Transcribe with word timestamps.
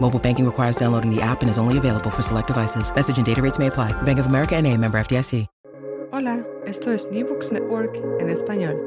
Mobile 0.00 0.18
banking 0.18 0.46
requires 0.46 0.76
downloading 0.76 1.14
the 1.14 1.20
app 1.20 1.42
and 1.42 1.50
is 1.50 1.58
only 1.58 1.76
available 1.76 2.10
for 2.10 2.22
select 2.22 2.46
devices. 2.46 2.90
Message 2.94 3.18
and 3.18 3.26
data 3.26 3.42
rates 3.42 3.58
may 3.58 3.66
apply. 3.66 3.92
Bank 4.02 4.18
of 4.18 4.26
America 4.26 4.56
and 4.56 4.66
a 4.66 4.74
member 4.76 4.98
FDIC. 4.98 5.46
Hola, 6.10 6.42
esto 6.64 6.90
es 6.90 7.10
New 7.12 7.26
Books 7.26 7.52
Network 7.52 7.94
en 8.18 8.30
español. 8.30 8.80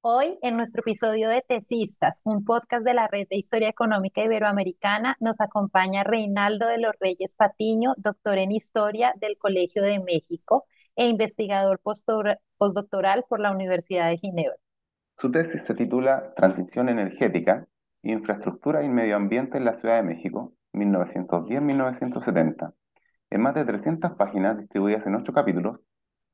Hoy, 0.00 0.38
en 0.40 0.56
nuestro 0.56 0.80
episodio 0.80 1.28
de 1.28 1.44
Tesistas, 1.46 2.22
un 2.24 2.44
podcast 2.44 2.82
de 2.82 2.94
la 2.94 3.08
Red 3.08 3.28
de 3.28 3.36
Historia 3.36 3.68
Económica 3.68 4.24
Iberoamericana, 4.24 5.16
nos 5.20 5.38
acompaña 5.38 6.02
Reinaldo 6.02 6.66
de 6.66 6.78
los 6.78 6.94
Reyes 6.98 7.34
Patiño, 7.34 7.92
doctor 7.98 8.38
en 8.38 8.52
Historia 8.52 9.12
del 9.20 9.36
Colegio 9.36 9.82
de 9.82 10.00
México 10.00 10.64
e 10.96 11.08
investigador 11.08 11.78
postdoctoral 11.82 13.24
por 13.28 13.38
la 13.38 13.52
Universidad 13.52 14.08
de 14.08 14.16
Ginebra. 14.16 14.56
Su 15.18 15.30
tesis 15.30 15.62
se 15.62 15.74
titula 15.74 16.32
Transición 16.34 16.88
energética, 16.88 17.68
infraestructura 18.02 18.84
y 18.84 18.88
medio 18.88 19.16
ambiente 19.16 19.58
en 19.58 19.64
la 19.64 19.74
Ciudad 19.74 19.96
de 19.96 20.02
México, 20.02 20.52
1910-1970. 20.72 22.72
En 23.30 23.40
más 23.40 23.54
de 23.54 23.64
300 23.64 24.12
páginas 24.12 24.58
distribuidas 24.58 25.06
en 25.06 25.14
ocho 25.14 25.32
capítulos, 25.32 25.80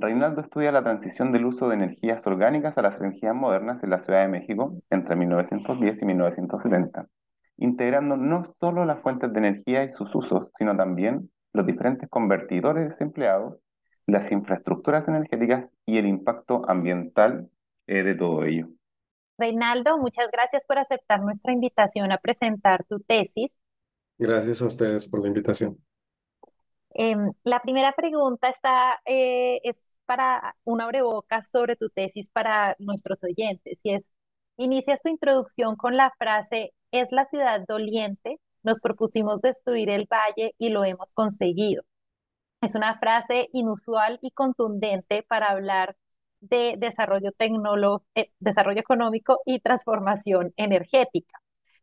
Reinaldo 0.01 0.43
estudia 0.43 0.71
la 0.71 0.85
transición 0.85 1.33
del 1.33 1.45
uso 1.45 1.69
de 1.69 1.75
energías 1.75 2.25
orgánicas 2.27 2.79
a 2.79 2.83
las 2.83 3.01
energías 3.01 3.35
modernas 3.35 3.83
en 3.83 3.91
la 3.91 3.99
Ciudad 3.99 4.23
de 4.23 4.29
México 4.29 4.81
entre 4.91 5.17
1910 5.17 6.03
y 6.03 6.07
1970, 6.07 7.07
integrando 7.57 8.17
no 8.17 8.45
solo 8.45 8.85
las 8.85 9.01
fuentes 9.01 9.33
de 9.33 9.39
energía 9.39 9.85
y 9.85 9.93
sus 9.93 10.15
usos, 10.15 10.51
sino 10.57 10.77
también 10.77 11.31
los 11.53 11.67
diferentes 11.67 12.09
convertidores 12.09 12.95
empleados, 13.01 13.59
las 14.07 14.31
infraestructuras 14.31 15.09
energéticas 15.09 15.69
y 15.85 15.99
el 15.99 16.07
impacto 16.07 16.63
ambiental 16.69 17.49
eh, 17.89 18.05
de 18.05 18.15
todo 18.15 18.45
ello. 18.45 18.69
Reinaldo, 19.39 19.99
muchas 19.99 20.31
gracias 20.33 20.67
por 20.67 20.79
aceptar 20.79 21.21
nuestra 21.21 21.53
invitación 21.53 22.11
a 22.11 22.19
presentar 22.19 22.85
tu 22.85 22.99
tesis. 23.01 23.57
Gracias 24.19 24.61
a 24.63 24.67
ustedes 24.67 25.09
por 25.09 25.23
la 25.23 25.29
invitación. 25.29 25.79
Em, 26.91 27.33
la 27.45 27.61
primera 27.63 27.93
pregunta 27.93 28.49
está, 28.49 29.01
eh, 29.05 29.61
es 29.63 30.01
para 30.07 30.57
una 30.65 30.85
abreboca 30.85 31.43
sobre 31.45 31.77
tu 31.77 31.89
tesis 31.91 32.29
para 32.31 32.75
nuestros 32.81 33.23
oyentes 33.23 33.79
y 33.85 33.95
es, 33.95 34.17
inicias 34.57 35.01
tu 35.03 35.09
introducción 35.09 35.77
con 35.77 35.97
la 35.97 36.13
frase, 36.19 36.73
es 36.91 37.13
la 37.13 37.25
ciudad 37.25 37.61
doliente, 37.69 38.41
nos 38.65 38.81
propusimos 38.81 39.41
destruir 39.41 39.91
el 39.91 40.09
valle 40.11 40.55
y 40.59 40.71
lo 40.71 40.85
hemos 40.85 41.13
conseguido. 41.13 41.85
Es 42.61 42.75
una 42.75 42.99
frase 42.99 43.49
inusual 43.53 44.19
y 44.21 44.33
contundente 44.33 45.23
para 45.23 45.51
hablar 45.51 45.97
de 46.41 46.77
desarrollo, 46.79 47.33
eh, 48.15 48.31
desarrollo 48.39 48.81
económico 48.81 49.41
y 49.45 49.61
transformación 49.61 50.53
energética. 50.57 51.41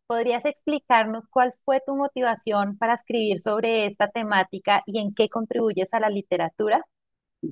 ¿Podrías 0.07 0.45
explicarnos 0.45 1.27
cuál 1.27 1.53
fue 1.63 1.81
tu 1.85 1.95
motivación 1.95 2.77
para 2.77 2.93
escribir 2.93 3.41
sobre 3.41 3.87
esta 3.87 4.09
temática 4.09 4.83
y 4.85 4.99
en 4.99 5.13
qué 5.15 5.29
contribuyes 5.29 5.93
a 5.93 5.99
la 5.99 6.09
literatura? 6.09 6.85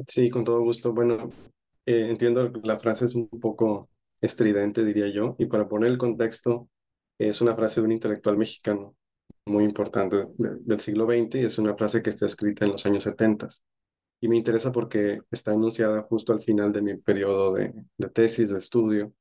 Sí, 0.08 0.30
con 0.30 0.44
todo 0.44 0.62
gusto. 0.62 0.94
Bueno, 0.94 1.30
eh, 1.86 2.08
entiendo 2.10 2.52
que 2.52 2.60
la 2.64 2.80
frase 2.80 3.06
es 3.06 3.16
un 3.16 3.28
poco 3.28 3.90
estridente, 4.22 4.86
diría 4.86 5.08
yo, 5.10 5.36
y 5.40 5.48
para 5.48 5.68
poner 5.68 5.90
el 5.90 5.98
contexto, 5.98 6.70
es 7.18 7.42
una 7.42 7.56
frase 7.56 7.82
de 7.82 7.86
un 7.86 7.92
intelectual 7.92 8.38
mexicano 8.38 8.96
muy 9.46 9.64
importante 9.66 10.26
del 10.38 10.80
siglo 10.80 11.06
XX 11.06 11.36
y 11.36 11.46
es 11.46 11.58
una 11.58 11.76
frase 11.76 12.02
que 12.02 12.10
está 12.10 12.26
escrita 12.26 12.66
en 12.66 12.72
los 12.72 12.86
años 12.86 13.04
70. 13.04 13.48
Y 14.24 14.30
me 14.30 14.38
interesa 14.38 14.72
porque 14.72 15.20
está 15.32 15.52
enunciada 15.52 16.02
justo 16.04 16.32
al 16.32 16.40
final 16.40 16.72
de 16.72 16.82
mi 16.82 16.96
periodo 16.96 17.56
de, 17.56 17.74
de 17.98 18.10
tesis, 18.10 18.52
de 18.52 18.58
estudio, 18.58 19.14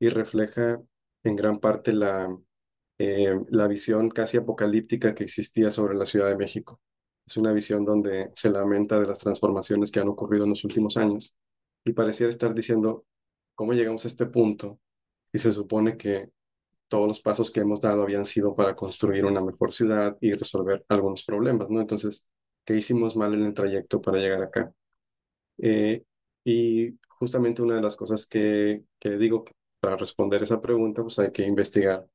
y 0.00 0.08
refleja 0.08 0.82
en 1.22 1.36
gran 1.36 1.60
parte 1.60 1.92
la, 1.92 2.36
eh, 2.98 3.40
la 3.50 3.68
visión 3.68 4.10
casi 4.10 4.36
apocalíptica 4.36 5.14
que 5.14 5.22
existía 5.22 5.70
sobre 5.70 5.94
la 5.94 6.04
Ciudad 6.04 6.28
de 6.28 6.36
México. 6.36 6.80
Es 7.24 7.36
una 7.36 7.52
visión 7.52 7.84
donde 7.84 8.32
se 8.34 8.50
lamenta 8.50 8.98
de 8.98 9.06
las 9.06 9.20
transformaciones 9.20 9.92
que 9.92 10.00
han 10.00 10.08
ocurrido 10.08 10.42
en 10.42 10.50
los 10.50 10.64
últimos 10.64 10.96
años 10.96 11.36
y 11.84 11.92
pareciera 11.92 12.28
estar 12.28 12.52
diciendo 12.52 13.06
cómo 13.54 13.74
llegamos 13.74 14.06
a 14.06 14.08
este 14.08 14.26
punto 14.26 14.80
y 15.32 15.38
se 15.38 15.52
supone 15.52 15.96
que 15.96 16.32
todos 16.88 17.06
los 17.06 17.20
pasos 17.20 17.52
que 17.52 17.60
hemos 17.60 17.80
dado 17.80 18.02
habían 18.02 18.24
sido 18.24 18.56
para 18.56 18.74
construir 18.74 19.24
una 19.24 19.40
mejor 19.40 19.72
ciudad 19.72 20.18
y 20.20 20.32
resolver 20.32 20.84
algunos 20.88 21.24
problemas, 21.24 21.70
¿no? 21.70 21.80
Entonces, 21.80 22.26
¿qué 22.68 22.76
hicimos 22.76 23.16
mal 23.16 23.32
en 23.32 23.44
el 23.44 23.54
trayecto 23.54 24.02
para 24.02 24.18
llegar 24.18 24.42
acá? 24.42 24.70
Eh, 25.56 26.04
y 26.44 26.98
justamente 27.08 27.62
una 27.62 27.76
de 27.76 27.82
las 27.82 27.96
cosas 27.96 28.26
que, 28.26 28.84
que 28.98 29.16
digo 29.16 29.46
para 29.80 29.96
responder 29.96 30.42
esa 30.42 30.60
pregunta, 30.60 31.00
pues 31.00 31.18
hay 31.18 31.32
que 31.32 31.46
investigar 31.46 32.06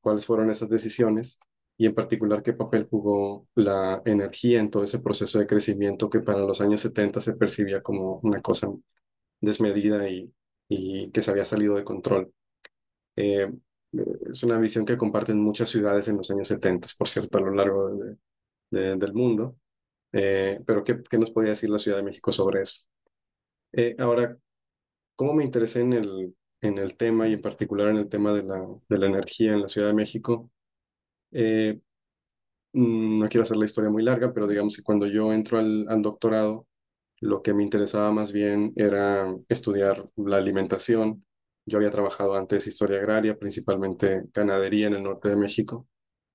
cuáles 0.00 0.24
fueron 0.24 0.48
esas 0.48 0.70
decisiones 0.70 1.38
y 1.76 1.84
en 1.84 1.94
particular 1.94 2.42
qué 2.42 2.54
papel 2.54 2.88
jugó 2.90 3.46
la 3.56 4.00
energía 4.06 4.60
en 4.60 4.70
todo 4.70 4.84
ese 4.84 5.00
proceso 5.00 5.38
de 5.38 5.46
crecimiento 5.46 6.08
que 6.08 6.20
para 6.20 6.40
los 6.40 6.62
años 6.62 6.80
70 6.80 7.20
se 7.20 7.34
percibía 7.34 7.82
como 7.82 8.20
una 8.22 8.40
cosa 8.40 8.72
desmedida 9.38 10.08
y, 10.08 10.32
y 10.70 11.10
que 11.10 11.20
se 11.20 11.30
había 11.30 11.44
salido 11.44 11.74
de 11.76 11.84
control. 11.84 12.32
Eh, 13.16 13.52
es 14.30 14.42
una 14.44 14.58
visión 14.58 14.86
que 14.86 14.96
comparten 14.96 15.42
muchas 15.42 15.68
ciudades 15.68 16.08
en 16.08 16.16
los 16.16 16.30
años 16.30 16.48
70, 16.48 16.88
por 16.96 17.08
cierto, 17.08 17.36
a 17.36 17.42
lo 17.42 17.54
largo 17.54 17.98
del 18.70 19.12
mundo. 19.12 19.56
Eh, 20.12 20.60
pero 20.66 20.82
¿qué, 20.84 21.02
¿qué, 21.08 21.18
nos 21.18 21.30
podía 21.30 21.50
decir 21.50 21.70
la 21.70 21.78
Ciudad 21.78 21.98
de 21.98 22.02
México 22.02 22.32
sobre 22.32 22.62
eso? 22.62 22.88
Eh, 23.72 23.94
ahora, 23.98 24.36
¿cómo 25.16 25.34
me 25.34 25.44
interesé 25.44 25.80
en 25.82 25.92
el, 25.92 26.34
en 26.60 26.78
el 26.78 26.96
tema 26.96 27.28
y 27.28 27.34
en 27.34 27.40
particular 27.40 27.88
en 27.88 27.96
el 27.96 28.08
tema 28.08 28.32
de 28.34 28.42
la, 28.42 28.66
de 28.88 28.98
la 28.98 29.06
energía 29.06 29.52
en 29.52 29.62
la 29.62 29.68
Ciudad 29.68 29.88
de 29.88 29.94
México. 29.94 30.50
Eh, 31.32 31.80
mm, 32.72 33.20
no 33.20 33.28
quiero 33.28 33.42
hacer 33.42 33.56
la 33.56 33.64
historia 33.64 33.90
muy 33.90 34.02
larga, 34.02 34.32
pero 34.32 34.46
digamos 34.46 34.76
que 34.76 34.82
cuando 34.82 35.06
yo 35.06 35.32
entro 35.32 35.58
al, 35.58 35.86
al 35.88 36.02
doctorado, 36.02 36.66
lo 37.20 37.42
que 37.42 37.54
me 37.54 37.62
interesaba 37.62 38.12
más 38.12 38.32
bien 38.32 38.72
era 38.76 39.34
estudiar 39.48 40.04
la 40.16 40.36
alimentación. 40.36 41.24
Yo 41.66 41.78
había 41.78 41.90
trabajado 41.90 42.36
antes 42.36 42.66
historia 42.66 42.98
agraria, 42.98 43.38
principalmente 43.38 44.24
ganadería 44.32 44.86
en 44.88 44.94
el 44.94 45.02
norte 45.02 45.28
de 45.28 45.36
México, 45.36 45.86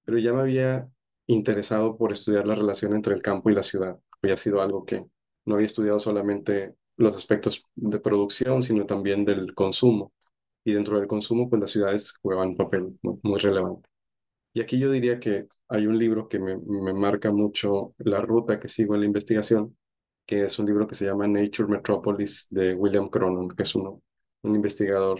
pero 0.05 0.17
ya 0.19 0.33
me 0.33 0.41
había 0.41 0.89
interesado 1.27 1.97
por 1.97 2.11
estudiar 2.11 2.47
la 2.47 2.55
relación 2.55 2.93
entre 2.93 3.15
el 3.15 3.21
campo 3.21 3.49
y 3.49 3.55
la 3.55 3.63
ciudad. 3.63 3.97
Había 4.21 4.37
sido 4.37 4.61
algo 4.61 4.85
que 4.85 5.05
no 5.45 5.55
había 5.55 5.67
estudiado 5.67 5.99
solamente 5.99 6.75
los 6.97 7.15
aspectos 7.15 7.65
de 7.75 7.99
producción, 7.99 8.63
sino 8.63 8.85
también 8.85 9.25
del 9.25 9.53
consumo. 9.53 10.13
Y 10.63 10.73
dentro 10.73 10.97
del 10.99 11.07
consumo, 11.07 11.49
pues 11.49 11.59
las 11.61 11.71
ciudades 11.71 12.17
juegan 12.21 12.49
un 12.49 12.57
papel 12.57 12.97
muy, 13.01 13.39
relevante. 13.39 13.89
Y 14.53 14.61
aquí 14.61 14.79
yo 14.79 14.89
diría 14.91 15.19
que 15.19 15.47
hay 15.67 15.85
un 15.87 15.97
libro 15.99 16.27
que 16.27 16.39
me, 16.39 16.57
me, 16.57 16.93
marca 16.93 17.31
mucho 17.31 17.93
la 17.99 18.21
ruta 18.21 18.59
que 18.59 18.67
sigo 18.69 18.95
en 18.95 19.01
la 19.01 19.05
investigación, 19.05 19.77
que 20.25 20.43
es 20.45 20.57
un 20.59 20.65
libro 20.67 20.87
que 20.87 20.95
se 20.95 21.05
llama 21.05 21.27
Nature 21.27 21.69
Metropolis 21.69 22.47
de 22.49 22.73
William 22.73 23.09
Cronon, 23.09 23.49
que 23.49 23.63
es 23.63 23.75
uno, 23.75 24.01
un 24.43 24.55
investigador 24.55 25.19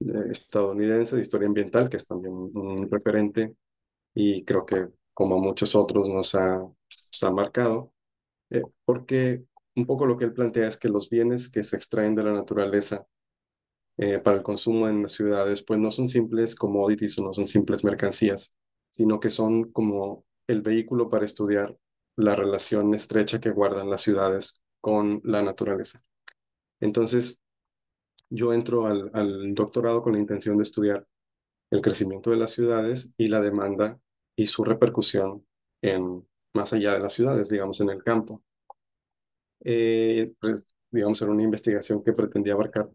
eh, 0.00 0.30
estadounidense 0.30 1.16
de 1.16 1.22
historia 1.22 1.48
ambiental, 1.48 1.88
que 1.88 1.96
es 1.96 2.06
también 2.06 2.34
un 2.34 2.88
referente 2.90 3.54
y 4.14 4.44
creo 4.44 4.64
que 4.66 4.88
como 5.14 5.38
muchos 5.38 5.74
otros 5.76 6.08
nos 6.08 6.34
ha, 6.34 6.60
ha 7.22 7.30
marcado, 7.30 7.92
eh, 8.50 8.62
porque 8.84 9.44
un 9.76 9.86
poco 9.86 10.06
lo 10.06 10.16
que 10.16 10.26
él 10.26 10.34
plantea 10.34 10.68
es 10.68 10.76
que 10.76 10.88
los 10.88 11.08
bienes 11.10 11.50
que 11.50 11.62
se 11.64 11.76
extraen 11.76 12.14
de 12.14 12.24
la 12.24 12.32
naturaleza 12.32 13.06
eh, 13.96 14.18
para 14.18 14.38
el 14.38 14.42
consumo 14.42 14.88
en 14.88 15.02
las 15.02 15.12
ciudades, 15.12 15.62
pues 15.62 15.78
no 15.78 15.90
son 15.90 16.08
simples 16.08 16.54
commodities 16.56 17.18
o 17.18 17.24
no 17.24 17.32
son 17.32 17.46
simples 17.46 17.84
mercancías, 17.84 18.54
sino 18.90 19.20
que 19.20 19.30
son 19.30 19.70
como 19.72 20.24
el 20.48 20.62
vehículo 20.62 21.08
para 21.08 21.24
estudiar 21.24 21.76
la 22.16 22.34
relación 22.36 22.94
estrecha 22.94 23.40
que 23.40 23.50
guardan 23.50 23.90
las 23.90 24.02
ciudades 24.02 24.62
con 24.80 25.20
la 25.24 25.42
naturaleza. 25.42 26.00
Entonces, 26.80 27.42
yo 28.30 28.52
entro 28.52 28.86
al 28.86 29.54
doctorado 29.54 30.02
con 30.02 30.14
la 30.14 30.18
intención 30.18 30.56
de 30.56 30.62
estudiar 30.62 31.06
el 31.70 31.80
crecimiento 31.80 32.30
de 32.30 32.36
las 32.36 32.52
ciudades 32.52 33.12
y 33.16 33.28
la 33.28 33.40
demanda 33.40 33.98
y 34.36 34.46
su 34.46 34.64
repercusión 34.64 35.46
en 35.82 36.26
más 36.54 36.72
allá 36.72 36.94
de 36.94 37.00
las 37.00 37.12
ciudades, 37.12 37.48
digamos, 37.48 37.80
en 37.80 37.90
el 37.90 38.02
campo. 38.02 38.42
Eh, 39.64 40.32
pues, 40.40 40.74
digamos, 40.90 41.20
era 41.22 41.30
una 41.32 41.42
investigación 41.42 42.02
que 42.02 42.12
pretendía 42.12 42.54
abarcar 42.54 42.88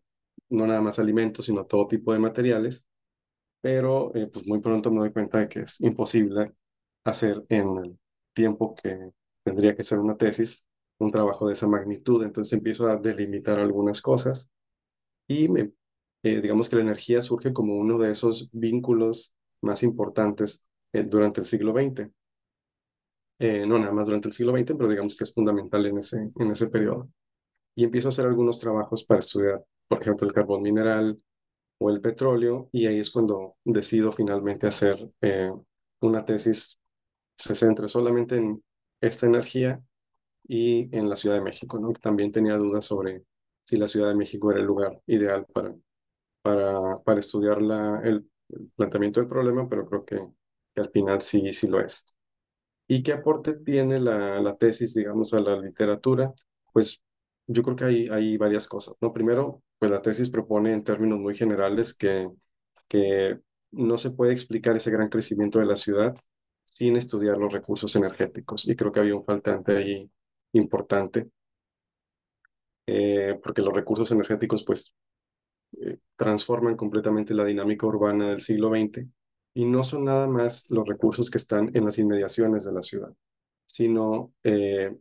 no 0.50 0.66
nada 0.68 0.82
más 0.82 1.00
alimentos, 1.00 1.46
sino 1.46 1.66
todo 1.66 1.88
tipo 1.88 2.14
de 2.14 2.20
materiales, 2.20 2.86
pero 3.62 4.16
eh, 4.16 4.28
pues 4.28 4.48
muy 4.48 4.60
pronto 4.62 4.92
me 4.92 5.00
doy 5.00 5.12
cuenta 5.14 5.40
de 5.40 5.50
que 5.50 5.62
es 5.62 5.82
imposible 5.82 6.54
hacer 7.06 7.46
en 7.50 7.78
el 7.78 8.00
tiempo 8.34 8.76
que 8.76 9.12
tendría 9.44 9.76
que 9.76 9.84
ser 9.84 10.00
una 10.00 10.18
tesis 10.18 10.64
un 11.00 11.12
trabajo 11.12 11.48
de 11.48 11.54
esa 11.54 11.68
magnitud. 11.68 12.24
Entonces 12.24 12.54
empiezo 12.54 12.88
a 12.90 12.98
delimitar 12.98 13.60
algunas 13.60 14.02
cosas 14.02 14.52
y 15.28 15.50
me, 15.50 15.72
eh, 16.24 16.42
digamos 16.42 16.70
que 16.70 16.78
la 16.78 16.84
energía 16.84 17.22
surge 17.22 17.54
como 17.54 17.76
uno 17.78 17.98
de 18.00 18.12
esos 18.12 18.50
vínculos 18.54 19.36
más 19.62 19.84
importantes 19.84 20.66
eh, 20.94 21.04
durante 21.04 21.42
el 21.42 21.46
siglo 21.46 21.74
XX. 21.74 22.10
no 23.68 23.80
nada 23.80 23.94
más 23.94 24.08
durante 24.08 24.28
el 24.28 24.34
siglo 24.34 24.52
XX, 24.56 24.74
pero 24.76 24.90
digamos 24.90 25.16
que 25.16 25.24
es 25.24 25.34
fundamental 25.34 25.86
en 25.86 25.98
ese, 25.98 26.32
en 26.36 26.52
ese 26.52 26.70
periodo. 26.70 27.10
Y 27.76 27.84
empiezo 27.84 28.08
a 28.08 28.10
hacer 28.10 28.26
algunos 28.26 28.60
trabajos 28.60 29.04
para 29.06 29.20
estudiar, 29.20 29.64
por 29.88 30.02
ejemplo, 30.02 30.28
el 30.28 30.34
carbón 30.34 30.62
mineral, 30.62 31.18
o 31.80 31.90
el 31.90 32.02
petróleo, 32.02 32.70
y 32.72 32.86
ahí 32.88 33.00
es 33.00 33.10
cuando 33.10 33.56
decido 33.64 34.12
finalmente 34.12 34.68
hacer 34.68 35.10
eh, 35.22 35.52
una 36.02 36.26
tesis, 36.26 36.80
se 37.38 37.56
centra 37.56 37.88
solamente 37.88 38.36
en 38.36 38.64
esta 39.02 39.26
energía 39.26 39.82
y 40.46 40.96
en 40.96 41.10
la 41.10 41.16
Ciudad 41.16 41.36
de 41.38 41.42
México, 41.42 41.80
¿no? 41.80 41.94
También 41.94 42.32
tenía 42.32 42.58
dudas 42.58 42.86
sobre 42.86 43.24
si 43.64 43.78
la 43.78 43.88
Ciudad 43.88 44.10
de 44.10 44.16
México 44.16 44.52
era 44.52 44.60
el 44.60 44.66
lugar 44.66 45.02
ideal 45.08 45.46
para, 45.54 45.74
para, 46.42 47.00
para 47.00 47.20
estudiar 47.20 47.62
la, 47.62 48.02
el, 48.04 48.30
planteamiento 48.76 49.20
del 49.22 49.30
problema, 49.30 49.70
pero 49.70 49.86
creo 49.86 50.04
que, 50.04 50.28
que, 50.74 50.81
al 50.81 50.92
final 50.92 51.21
sí, 51.21 51.54
sí 51.54 51.68
lo 51.68 51.81
es. 51.81 52.06
¿Y 52.88 53.04
qué 53.04 53.13
aporte 53.13 53.54
tiene 53.54 54.00
la, 54.00 54.39
la 54.42 54.57
tesis, 54.57 54.94
digamos, 54.95 55.33
a 55.33 55.39
la 55.39 55.56
literatura? 55.57 56.33
Pues 56.74 57.01
yo 57.48 57.63
creo 57.63 57.75
que 57.75 57.86
hay, 57.86 58.07
hay 58.10 58.38
varias 58.38 58.68
cosas, 58.68 58.95
¿no? 59.01 59.13
Primero, 59.13 59.63
pues 59.77 59.92
la 59.92 60.01
tesis 60.01 60.30
propone 60.30 60.74
en 60.74 60.83
términos 60.83 61.19
muy 61.19 61.36
generales 61.36 61.94
que, 61.95 62.30
que 62.88 63.39
no 63.71 63.98
se 63.98 64.12
puede 64.12 64.33
explicar 64.33 64.75
ese 64.75 64.92
gran 64.92 65.10
crecimiento 65.10 65.60
de 65.60 65.66
la 65.66 65.75
ciudad 65.75 66.16
sin 66.66 66.95
estudiar 66.98 67.38
los 67.38 67.54
recursos 67.54 67.95
energéticos. 67.95 68.68
Y 68.68 68.75
creo 68.75 68.92
que 68.92 69.00
había 69.01 69.16
un 69.16 69.25
faltante 69.25 69.77
ahí 69.77 70.12
importante, 70.54 71.30
eh, 72.88 73.39
porque 73.44 73.62
los 73.62 73.74
recursos 73.74 74.12
energéticos 74.12 74.63
pues 74.63 74.95
eh, 75.81 76.00
transforman 76.16 76.75
completamente 76.75 77.33
la 77.33 77.45
dinámica 77.45 77.86
urbana 77.88 78.30
del 78.30 78.42
siglo 78.42 78.69
XX 78.69 79.07
y 79.54 79.66
no 79.66 79.84
son 79.84 80.06
nada 80.06 80.28
más 80.28 80.69
los 80.69 80.88
recursos 80.88 81.30
que 81.30 81.38
están 81.38 81.72
en 81.75 81.86
las 81.86 82.00
inmediaciones 82.00 82.66
de 82.66 82.74
la 82.74 82.81
ciudad, 82.81 83.13
sino 83.66 84.34
eh, 84.44 84.96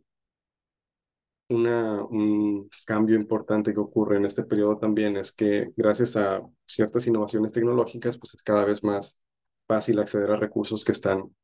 una, 1.49 2.03
un 2.03 2.69
cambio 2.85 3.15
importante 3.15 3.73
que 3.73 3.79
ocurre 3.79 4.17
en 4.17 4.25
este 4.25 4.43
periodo 4.43 4.77
también 4.77 5.17
es 5.17 5.31
que 5.31 5.71
gracias 5.75 6.15
a 6.15 6.41
ciertas 6.65 7.07
innovaciones 7.07 7.53
tecnológicas, 7.53 8.17
pues 8.17 8.35
es 8.35 8.43
cada 8.43 8.65
vez 8.65 8.83
más 8.83 9.19
fácil 9.67 9.99
acceder 9.99 10.31
a 10.31 10.37
recursos 10.37 10.85
que 10.85 10.91
están 10.91 11.35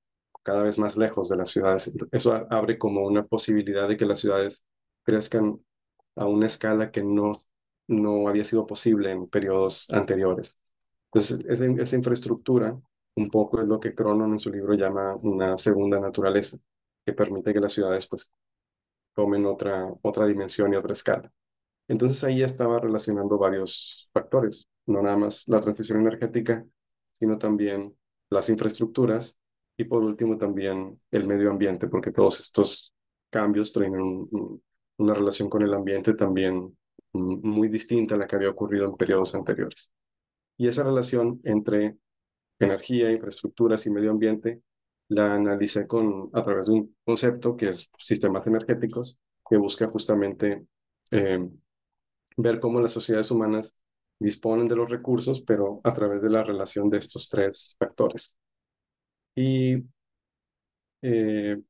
cada 0.44 0.62
vez 0.64 0.78
más 0.78 0.96
lejos 0.96 1.30
de 1.30 1.38
las 1.38 1.50
ciudades. 1.50 1.92
Eso 2.12 2.46
abre 2.52 2.78
como 2.78 3.02
una 3.06 3.26
posibilidad 3.26 3.88
de 3.88 3.98
que 3.98 4.06
las 4.06 4.20
ciudades 4.20 4.66
crezcan 5.04 5.60
a 6.16 6.28
una 6.28 6.46
escala 6.46 6.92
que 6.92 7.04
no, 7.04 7.32
no 7.88 8.28
había 8.28 8.44
sido 8.44 8.68
posible 8.68 9.12
en 9.12 9.28
periodos 9.28 9.90
anteriores. 9.92 10.62
Entonces, 11.12 11.46
esa, 11.50 11.66
esa 11.66 11.96
infraestructura 11.96 12.80
un 13.16 13.30
poco 13.30 13.62
es 13.62 13.68
lo 13.68 13.80
que 13.80 13.96
Cronon 13.96 14.32
en 14.32 14.40
su 14.40 14.52
libro 14.52 14.74
llama 14.74 15.16
una 15.24 15.58
segunda 15.58 16.00
naturaleza, 16.00 16.58
que 17.06 17.14
permite 17.14 17.54
que 17.54 17.60
las 17.60 17.74
ciudades 17.74 18.08
pues 18.08 18.32
tomen 19.14 19.46
otra, 19.46 19.92
otra 20.02 20.26
dimensión 20.26 20.74
y 20.74 20.76
otra 20.76 20.94
escala. 20.94 21.32
Entonces 21.88 22.24
ahí 22.24 22.44
estaba 22.44 22.80
relacionando 22.80 23.38
varios 23.38 24.10
factores, 24.14 24.70
no 24.88 25.02
nada 25.02 25.18
más 25.18 25.48
la 25.48 25.60
transición 25.60 26.02
energética, 26.02 26.66
sino 27.12 27.38
también 27.38 27.96
las 28.30 28.50
infraestructuras 28.50 29.40
y 29.78 29.86
por 29.86 30.04
último 30.04 30.38
también 30.38 31.00
el 31.12 31.28
medio 31.28 31.52
ambiente, 31.52 31.88
porque 31.88 32.12
todos 32.12 32.40
estos 32.40 32.94
cambios 33.30 33.72
traen 33.72 33.94
una 34.98 35.14
relación 35.14 35.50
con 35.50 35.62
el 35.62 35.74
ambiente 35.74 36.14
también 36.14 36.76
muy 37.14 37.70
distinta 37.70 38.16
a 38.16 38.18
la 38.18 38.28
que 38.28 38.36
había 38.36 38.50
ocurrido 38.50 38.86
en 38.86 38.96
periodos 38.96 39.36
anteriores. 39.36 39.92
Y 40.58 40.68
esa 40.68 40.84
relación 40.84 41.40
entre 41.44 41.98
energía, 42.60 43.12
infraestructuras 43.12 43.86
y 43.86 43.92
medio 43.92 44.12
ambiente 44.12 44.62
la 45.08 45.34
analicé 45.34 45.88
con, 45.88 46.30
a 46.34 46.44
través 46.44 46.68
de 46.68 46.74
un 46.74 46.96
concepto 47.04 47.56
que 47.56 47.70
es 47.70 47.90
sistemas 47.98 48.46
energéticos, 48.48 49.20
que 49.48 49.58
busca 49.58 49.88
justamente 49.88 50.66
eh, 51.12 51.48
ver 52.38 52.60
cómo 52.60 52.82
las 52.82 52.92
sociedades 52.92 53.30
humanas 53.32 53.76
disponen 54.20 54.68
de 54.68 54.76
los 54.76 54.90
recursos, 54.90 55.42
pero 55.42 55.82
a 55.84 55.94
través 55.94 56.22
de 56.22 56.30
la 56.30 56.44
relación 56.44 56.90
de 56.90 56.98
estos 56.98 57.30
tres 57.30 57.76
factores. 57.78 58.38
Y 59.36 59.84
eh, 61.02 61.62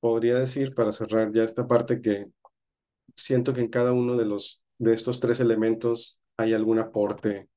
podría 0.00 0.38
decir, 0.38 0.74
para 0.74 0.92
cerrar 0.92 1.32
ya 1.32 1.44
esta 1.44 1.66
parte, 1.66 2.00
que 2.00 2.26
siento 3.16 3.54
que 3.54 3.60
en 3.60 3.68
cada 3.68 3.92
uno 3.92 4.16
de, 4.16 4.24
los, 4.26 4.64
de 4.78 4.92
estos 4.92 5.20
tres 5.20 5.40
elementos 5.40 6.20
hay 6.36 6.52
algún 6.52 6.78
aporte 6.78 7.48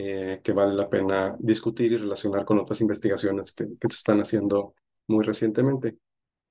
eh, 0.00 0.40
que 0.44 0.52
vale 0.52 0.74
la 0.74 0.88
pena 0.88 1.36
discutir 1.40 1.90
y 1.90 1.96
relacionar 1.96 2.44
con 2.44 2.60
otras 2.60 2.80
investigaciones 2.80 3.52
que, 3.52 3.64
se 3.66 3.76
están 3.86 4.20
haciendo 4.20 4.74
muy 5.08 5.24
recientemente. 5.24 5.98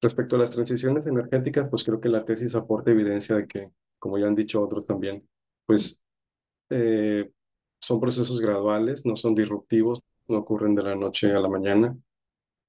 Respecto 0.02 0.36
a 0.36 0.40
las 0.40 0.52
transiciones 0.52 1.08
energéticas, 1.08 1.70
pues 1.70 1.86
creo 1.86 2.02
que 2.02 2.10
la 2.10 2.26
tesis 2.26 2.56
aporta 2.56 2.92
evidencia 2.92 3.38
de 3.38 3.48
que, 3.48 3.72
como 4.00 4.18
ya 4.18 4.28
han 4.28 4.36
dicho 4.36 4.62
otros 4.62 4.86
también, 4.86 5.28
pues 5.66 6.04
eh, 6.70 7.32
son 7.80 8.02
procesos 8.02 8.42
graduales, 8.42 9.06
no 9.06 9.16
son 9.16 9.34
disruptivos, 9.34 10.02
no 10.28 10.40
ocurren 10.40 10.76
de 10.76 10.84
la 10.84 10.96
noche 10.96 11.32
a 11.32 11.40
la 11.40 11.48
mañana 11.50 11.98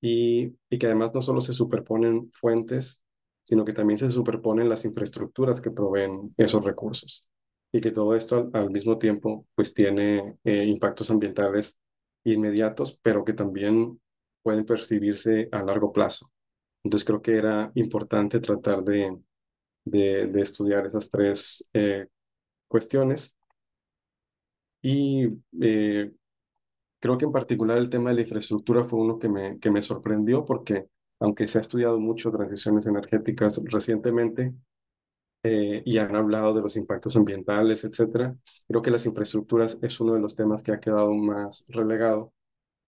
y 0.01 0.53
que 0.79 0.87
además 0.87 1.13
no 1.13 1.21
solo 1.23 1.41
se 1.41 1.53
superponen 1.53 2.31
fuentes, 2.33 3.03
sino 3.43 3.65
que 3.65 3.73
también 3.73 3.99
se 3.99 4.13
superponen 4.13 4.69
las 4.69 4.85
infraestructuras 4.85 5.61
que 5.61 5.73
proveen 5.73 6.33
esos 6.37 6.65
recursos 6.65 7.29
y 7.73 7.81
que 7.81 7.91
todo 7.91 8.15
esto 8.15 8.51
al, 8.53 8.71
mismo 8.71 8.99
tiempo 8.99 9.47
pues 9.55 9.75
tiene 9.75 10.39
eh, 10.45 10.65
impactos 10.65 11.11
ambientales 11.11 11.81
inmediatos, 12.25 12.99
pero 13.03 13.25
que 13.25 13.33
también 13.33 14.01
pueden 14.43 14.65
percibirse 14.65 15.49
a 15.53 15.63
largo 15.63 15.93
plazo. 15.93 16.31
Entonces 16.85 17.07
creo 17.07 17.23
que 17.23 17.37
era 17.37 17.71
importante 17.75 18.41
tratar 18.41 18.83
de, 18.85 19.19
de, 19.85 20.41
estudiar 20.41 20.87
esas 20.87 21.11
tres 21.11 21.69
eh, 21.73 22.07
cuestiones. 22.69 23.37
Y 24.83 25.27
eh, 25.61 26.13
creo 27.01 27.19
que 27.19 27.25
en 27.25 27.33
particular 27.33 27.79
el 27.79 27.91
tema 27.91 28.11
de 28.11 28.17
la 28.17 28.23
infraestructura 28.23 28.85
fue 28.85 29.01
uno 29.01 29.19
que 29.19 29.29
me, 29.29 29.59
que 29.59 29.71
me 29.71 29.83
sorprendió 29.83 30.45
porque 30.45 30.89
aunque 31.21 31.47
se 31.47 31.59
ha 31.59 31.61
estudiado 31.61 31.99
mucho 31.99 32.31
transiciones 32.31 32.87
energéticas 32.87 33.61
recientemente, 33.65 34.55
eh, 35.51 35.83
y 35.87 35.97
han 35.97 36.15
hablado 36.15 36.53
de 36.53 36.61
los 36.61 36.77
impactos 36.77 37.17
ambientales, 37.17 37.83
etcétera. 37.83 38.37
Creo 38.69 38.83
que 38.83 38.91
las 38.91 39.07
infraestructuras 39.07 39.79
es 39.81 39.99
uno 39.99 40.13
de 40.13 40.21
los 40.21 40.37
temas 40.37 40.63
que 40.63 40.73
ha 40.73 40.81
quedado 40.81 41.15
más 41.15 41.65
relegado, 41.69 42.35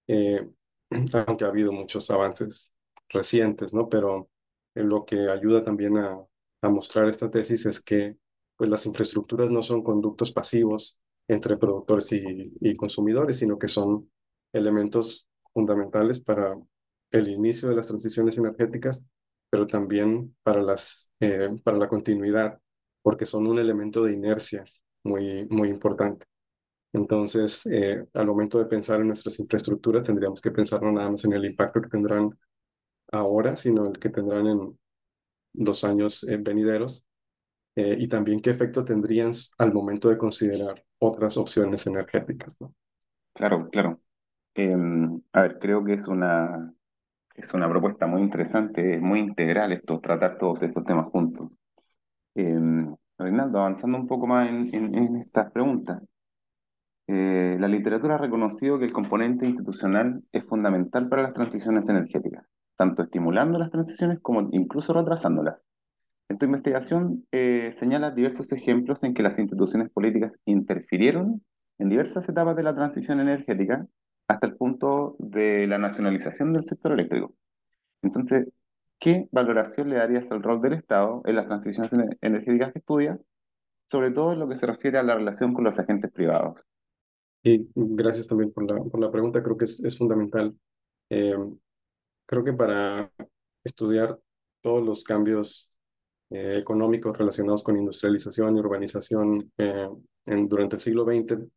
eh, 0.07 0.47
aunque 1.26 1.45
ha 1.45 1.49
habido 1.49 1.73
muchos 1.73 2.11
avances 2.11 2.75
recientes, 3.09 3.73
¿no? 3.73 3.88
Pero 3.88 4.29
lo 4.75 5.07
que 5.07 5.31
ayuda 5.31 5.64
también 5.64 5.97
a, 5.99 6.19
mostrar 6.62 7.09
esta 7.09 7.31
tesis 7.31 7.64
es 7.64 7.81
que 7.81 8.19
pues, 8.57 8.69
las 8.69 8.85
infraestructuras 8.85 9.50
no 9.50 9.62
son 9.62 9.83
conductos 9.83 10.31
pasivos 10.31 11.00
entre 11.29 11.57
productores 11.57 12.12
y 12.12 12.75
consumidores, 12.76 13.38
sino 13.38 13.59
que 13.59 13.69
son 13.69 14.11
elementos 14.52 15.26
fundamentales 15.55 16.21
para 16.21 16.59
el 17.11 17.29
inicio 17.29 17.71
de 17.71 17.76
las 17.76 17.88
transiciones 17.88 18.37
energéticas 18.37 19.07
pero 19.50 19.66
también 19.66 20.35
para, 20.42 20.62
las, 20.62 21.12
eh, 21.21 21.50
para 21.64 21.76
la 21.76 21.88
continuidad, 21.88 22.59
porque 23.02 23.25
son 23.26 23.47
un 23.47 23.59
elemento 23.59 24.04
de 24.04 24.12
inercia 24.12 24.64
muy, 25.04 25.47
muy 25.50 25.69
importante. 25.69 26.26
Entonces, 26.92 27.66
eh, 27.66 28.04
al 28.14 28.26
momento 28.26 28.59
de 28.59 28.66
pensar 28.66 29.00
en 29.00 29.09
nuestras 29.09 29.38
infraestructuras, 29.40 30.07
tendríamos 30.07 30.40
que 30.40 30.50
pensar 30.50 30.83
no 30.83 30.92
nada 30.92 31.11
más 31.11 31.25
en 31.25 31.33
el 31.33 31.45
impacto 31.45 31.80
que 31.80 31.88
tendrán 31.88 32.30
ahora, 33.12 33.57
sino 33.57 33.87
el 33.87 33.99
que 33.99 34.11
tendrán 34.11 34.47
en 34.47 34.78
los 35.54 35.85
años 35.85 36.25
eh, 36.25 36.37
venideros 36.38 37.07
y 37.76 38.09
también 38.09 38.40
qué 38.40 38.50
efecto 38.50 38.85
tendrían 38.85 39.30
al 39.57 39.73
momento 39.73 40.11
de 40.11 40.19
considerar 40.19 40.85
otras 40.99 41.38
opciones 41.38 41.87
energéticas. 41.87 42.61
¿no? 42.61 42.75
Claro, 43.33 43.71
claro. 43.71 44.00
Em, 44.54 45.23
a 45.33 45.42
ver, 45.42 45.59
creo 45.59 45.83
que 45.83 45.95
es 45.95 46.07
una, 46.07 46.75
es 47.40 47.54
una 47.54 47.68
propuesta 47.68 48.06
muy 48.06 48.23
interesante, 48.23 48.94
es 48.94 49.02
muy 49.02 49.20
integral 49.20 49.73
esto, 49.73 50.00
tratar 50.00 50.38
todos 50.38 50.62
estos 50.62 50.85
temas 50.85 51.06
juntos. 51.06 51.56
Em, 52.35 52.94
Reinaldo, 53.18 53.61
avanzando 53.61 53.99
un 53.99 54.06
poco 54.06 54.26
más 54.26 54.49
en 54.50 55.16
estas 55.16 55.50
preguntas. 55.52 56.09
Eh, 57.12 57.56
la 57.59 57.66
literatura 57.66 58.14
ha 58.14 58.18
reconocido 58.18 58.78
que 58.78 58.85
el 58.85 58.92
componente 58.92 59.44
institucional 59.44 60.23
es 60.30 60.44
fundamental 60.44 61.09
para 61.09 61.23
las 61.23 61.35
transiciones 61.35 61.88
energéticas, 61.88 62.47
tanto 62.76 63.02
estimulando 63.02 63.59
las 63.59 63.73
transiciones 63.73 64.20
como 64.20 64.49
incluso 64.52 64.92
retrasándolas. 64.92 65.56
En 66.28 66.38
tu 66.38 66.47
investigación 66.47 67.26
eh, 67.32 67.73
señalas 67.75 68.14
diversos 68.14 68.52
ejemplos 68.52 69.02
en 69.02 69.14
que 69.14 69.25
las 69.25 69.40
instituciones 69.40 69.90
políticas 69.90 70.38
interfirieron 70.44 71.42
en 71.78 71.88
diversas 71.88 72.28
etapas 72.28 72.54
de 72.54 72.62
la 72.62 72.76
transición 72.76 73.18
energética 73.18 73.85
hasta 74.30 74.46
el 74.46 74.56
punto 74.56 75.16
de 75.18 75.66
la 75.66 75.78
nacionalización 75.78 76.52
del 76.52 76.64
sector 76.64 76.92
eléctrico. 76.92 77.34
Entonces, 78.00 78.52
¿qué 79.00 79.28
valoración 79.32 79.90
le 79.90 79.96
darías 79.96 80.30
al 80.30 80.42
rol 80.42 80.60
del 80.62 80.75
Estado 80.75 81.20
en 81.25 81.34
las 81.34 81.46
transiciones 81.46 81.92
ener- 81.92 82.16
energéticas 82.20 82.72
que 82.72 82.78
estudias, 82.78 83.28
sobre 83.90 84.12
todo 84.12 84.32
en 84.32 84.38
lo 84.38 84.49
que 84.49 84.54
se 84.54 84.66
refiere 84.66 84.99
a 84.99 85.02
la 85.02 85.16
relación 85.16 85.52
con 85.52 85.64
los 85.64 85.78
agentes 85.80 86.12
privados? 86.12 86.64
Y 87.42 87.68
gracias 87.75 88.28
también 88.28 88.52
por 88.52 88.70
la, 88.70 88.80
por 88.80 89.00
la 89.00 89.10
pregunta, 89.10 89.42
creo 89.42 89.56
que 89.56 89.64
es, 89.64 89.82
es 89.84 89.99
fundamental. 89.99 90.54
Eh, 91.10 91.37
creo 92.26 92.44
que 92.44 92.52
para 92.52 93.10
estudiar 93.64 94.16
todos 94.60 94.84
los 94.87 95.02
cambios 95.02 95.76
eh, 96.30 96.56
económicos 96.58 97.18
relacionados 97.18 97.64
con 97.64 97.76
industrialización 97.76 98.56
y 98.56 98.60
urbanización 98.60 99.50
eh, 99.58 99.88
en, 100.26 100.49
durante 100.49 100.76
el 100.76 100.80
siglo 100.80 101.04
XX 101.04 101.49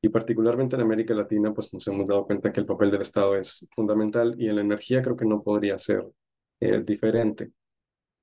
y 0.00 0.08
particularmente 0.10 0.76
en 0.76 0.82
América 0.82 1.14
Latina, 1.14 1.52
pues 1.52 1.72
nos 1.74 1.86
hemos 1.88 2.06
dado 2.06 2.26
cuenta 2.26 2.52
que 2.52 2.60
el 2.60 2.66
papel 2.66 2.90
del 2.90 3.02
Estado 3.02 3.36
es 3.36 3.68
fundamental 3.74 4.34
y 4.38 4.48
en 4.48 4.56
la 4.56 4.62
energía 4.62 5.02
creo 5.02 5.16
que 5.16 5.26
no 5.26 5.42
podría 5.42 5.78
ser 5.78 6.06
eh, 6.60 6.82
diferente. 6.86 7.52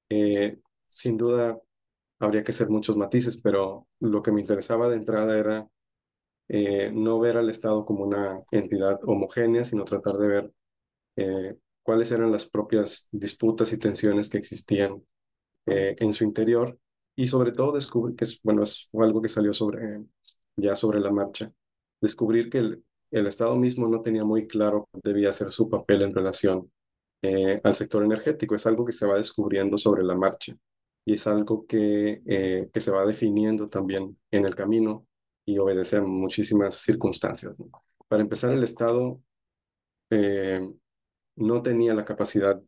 Eh, 0.09 0.59
sin 0.87 1.17
duda 1.17 1.59
habría 2.19 2.43
que 2.43 2.51
hacer 2.51 2.69
muchos 2.69 2.97
matices, 2.97 3.41
pero 3.41 3.87
lo 3.99 4.21
que 4.23 4.31
me 4.31 4.41
interesaba 4.41 4.89
de 4.89 4.97
entrada 4.97 5.37
era 5.37 5.67
eh, 6.47 6.91
no 6.93 7.19
ver 7.19 7.37
al 7.37 7.49
Estado 7.49 7.85
como 7.85 8.03
una 8.05 8.43
entidad 8.51 8.99
homogénea, 9.03 9.63
sino 9.63 9.83
tratar 9.83 10.17
de 10.17 10.27
ver 10.27 10.53
eh, 11.17 11.57
cuáles 11.83 12.11
eran 12.11 12.31
las 12.31 12.49
propias 12.49 13.09
disputas 13.11 13.73
y 13.73 13.77
tensiones 13.79 14.29
que 14.29 14.37
existían 14.37 15.03
eh, 15.65 15.95
en 15.99 16.13
su 16.13 16.23
interior 16.23 16.79
y 17.15 17.27
sobre 17.27 17.51
todo 17.51 17.73
descubrir 17.73 18.15
que 18.15 18.25
bueno, 18.43 18.63
fue 18.91 19.05
algo 19.05 19.21
que 19.21 19.29
salió 19.29 19.53
sobre, 19.53 20.03
ya 20.57 20.75
sobre 20.75 20.99
la 20.99 21.11
marcha, 21.11 21.51
descubrir 22.05 22.49
que 22.49 22.59
el, 22.59 22.83
Estado 23.27 23.55
mismo 23.55 23.87
no 23.87 24.01
tenía 24.01 24.25
muy 24.25 24.47
claro 24.47 24.89
cuál 24.91 25.01
debía 25.03 25.31
ser 25.31 25.49
su 25.49 25.69
papel 25.69 26.01
en 26.01 26.13
relación 26.13 26.69
eh, 27.21 27.61
al 27.63 27.75
sector 27.75 28.03
energético, 28.03 28.55
es 28.55 28.65
algo 28.67 28.85
que 28.85 28.91
se 28.91 29.07
va 29.07 29.15
descubriendo 29.15 29.77
sobre 29.77 30.03
la 30.03 30.15
marcha 30.15 30.53
y 31.05 31.13
es 31.13 31.25
algo 31.27 31.65
que, 31.65 32.21
eh, 32.25 32.69
se 32.75 32.91
va 32.91 33.05
definiendo 33.05 33.67
también 33.67 34.17
en 34.31 34.45
el 34.45 34.55
camino 34.55 35.07
y 35.45 35.57
obedece 35.57 35.97
a 35.97 36.01
muchísimas 36.01 36.75
circunstancias. 36.75 37.57
Para 38.07 38.23
empezar, 38.23 38.51
el 38.51 38.63
Estado 38.63 39.21
eh, 40.09 40.61
no 41.37 41.61
tenía 41.61 41.93
la 41.93 42.05
capacidad 42.05 42.61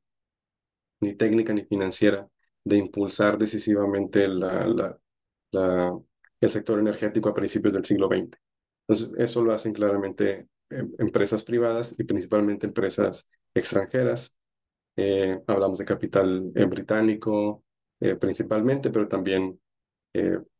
ni 1.01 1.15
técnica 1.15 1.53
ni 1.53 1.63
financiera 1.65 2.27
de 2.63 2.77
impulsar 2.77 3.37
decisivamente 3.37 4.25
el 4.25 4.41
sector 6.51 6.79
energético 6.79 7.29
a 7.29 7.33
principios 7.33 7.73
del 7.73 7.85
siglo 7.85 8.07
XX. 8.07 8.46
Entonces, 8.87 9.13
eso 9.17 9.43
lo 9.43 9.53
hacen 9.53 9.73
claramente 9.73 10.47
eh, 10.69 10.83
empresas 10.99 11.43
privadas 11.43 11.99
y 11.99 12.03
principalmente 12.03 12.67
empresas 12.67 13.29
extranjeras. 13.53 14.37
Eh, 14.95 15.39
hablamos 15.47 15.77
de 15.77 15.85
capital 15.85 16.51
eh, 16.55 16.65
británico 16.65 17.63
eh, 17.99 18.15
principalmente, 18.15 18.89
pero 18.89 19.07
también 19.07 19.59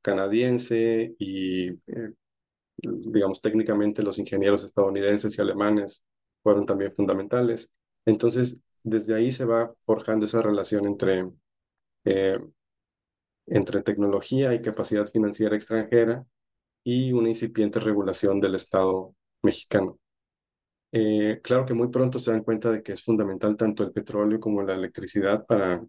canadiense 0.02 1.16
y, 1.18 1.72
digamos, 2.78 3.42
técnicamente 3.42 4.04
los 4.04 4.20
ingenieros 4.20 4.64
estadounidenses 4.64 5.38
y 5.38 5.42
alemanes 5.42 6.06
fueron 6.44 6.66
también 6.66 6.94
fundamentales. 6.94 7.74
Entonces, 8.06 8.62
desde 8.84 9.16
ahí 9.16 9.32
se 9.32 9.46
va 9.46 9.74
forjando 9.86 10.26
esa 10.26 10.42
relación 10.42 10.86
entre, 10.86 11.26
entre 13.48 13.82
tecnología 13.82 14.54
y 14.54 14.62
capacidad 14.62 15.08
financiera 15.08 15.56
extranjera 15.56 16.26
y 16.88 17.12
una 17.12 17.28
incipiente 17.28 17.82
regulación 17.82 18.40
del 18.40 18.56
Estado 18.56 19.14
mexicano. 19.44 20.00
Eh, 20.94 21.42
claro 21.44 21.66
que 21.66 21.74
muy 21.74 21.90
pronto 21.90 22.18
se 22.18 22.32
dan 22.32 22.46
cuenta 22.46 22.72
de 22.72 22.82
que 22.82 22.94
es 22.94 23.04
fundamental 23.04 23.58
tanto 23.58 23.84
el 23.84 23.92
petróleo 23.92 24.40
como 24.40 24.64
la 24.64 24.76
electricidad 24.76 25.46
para, 25.46 25.86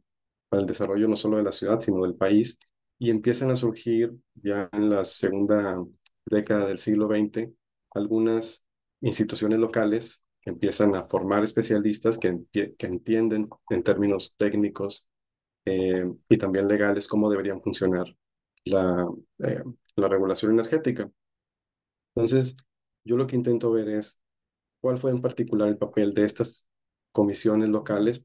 el 0.50 0.66
desarrollo 0.66 1.06
no 1.06 1.14
solo 1.14 1.36
de 1.36 1.44
la 1.44 1.52
ciudad, 1.52 1.78
sino 1.78 2.02
del 2.02 2.16
país, 2.16 2.58
y 2.98 3.10
empiezan 3.10 3.52
a 3.52 3.56
surgir 3.56 4.12
ya 4.34 4.68
en 4.72 4.90
la 4.90 5.04
segunda 5.04 5.84
década 6.26 6.66
del 6.66 6.78
siglo 6.78 7.06
XX 7.06 7.48
algunas 7.94 8.66
instituciones 9.00 9.60
locales 9.60 10.24
que 10.40 10.50
empiezan 10.50 10.96
a 10.96 11.04
formar 11.04 11.44
especialistas 11.44 12.18
que, 12.18 12.40
que 12.52 12.74
entienden 12.80 13.48
en 13.70 13.82
términos 13.84 14.34
técnicos 14.36 15.08
eh, 15.64 16.10
y 16.28 16.38
también 16.38 16.66
legales 16.66 17.06
cómo 17.06 17.30
deberían 17.30 17.62
funcionar 17.62 18.06
la, 18.64 19.08
eh, 19.44 19.62
la 20.00 20.08
regulación 20.08 20.52
energética. 20.52 21.10
Entonces, 22.14 22.56
yo 23.04 23.16
lo 23.16 23.26
que 23.26 23.36
intento 23.36 23.70
ver 23.70 23.88
es 23.88 24.20
cuál 24.80 24.98
fue 24.98 25.10
en 25.10 25.22
particular 25.22 25.68
el 25.68 25.78
papel 25.78 26.14
de 26.14 26.24
estas 26.24 26.68
comisiones 27.12 27.68
locales 27.68 28.24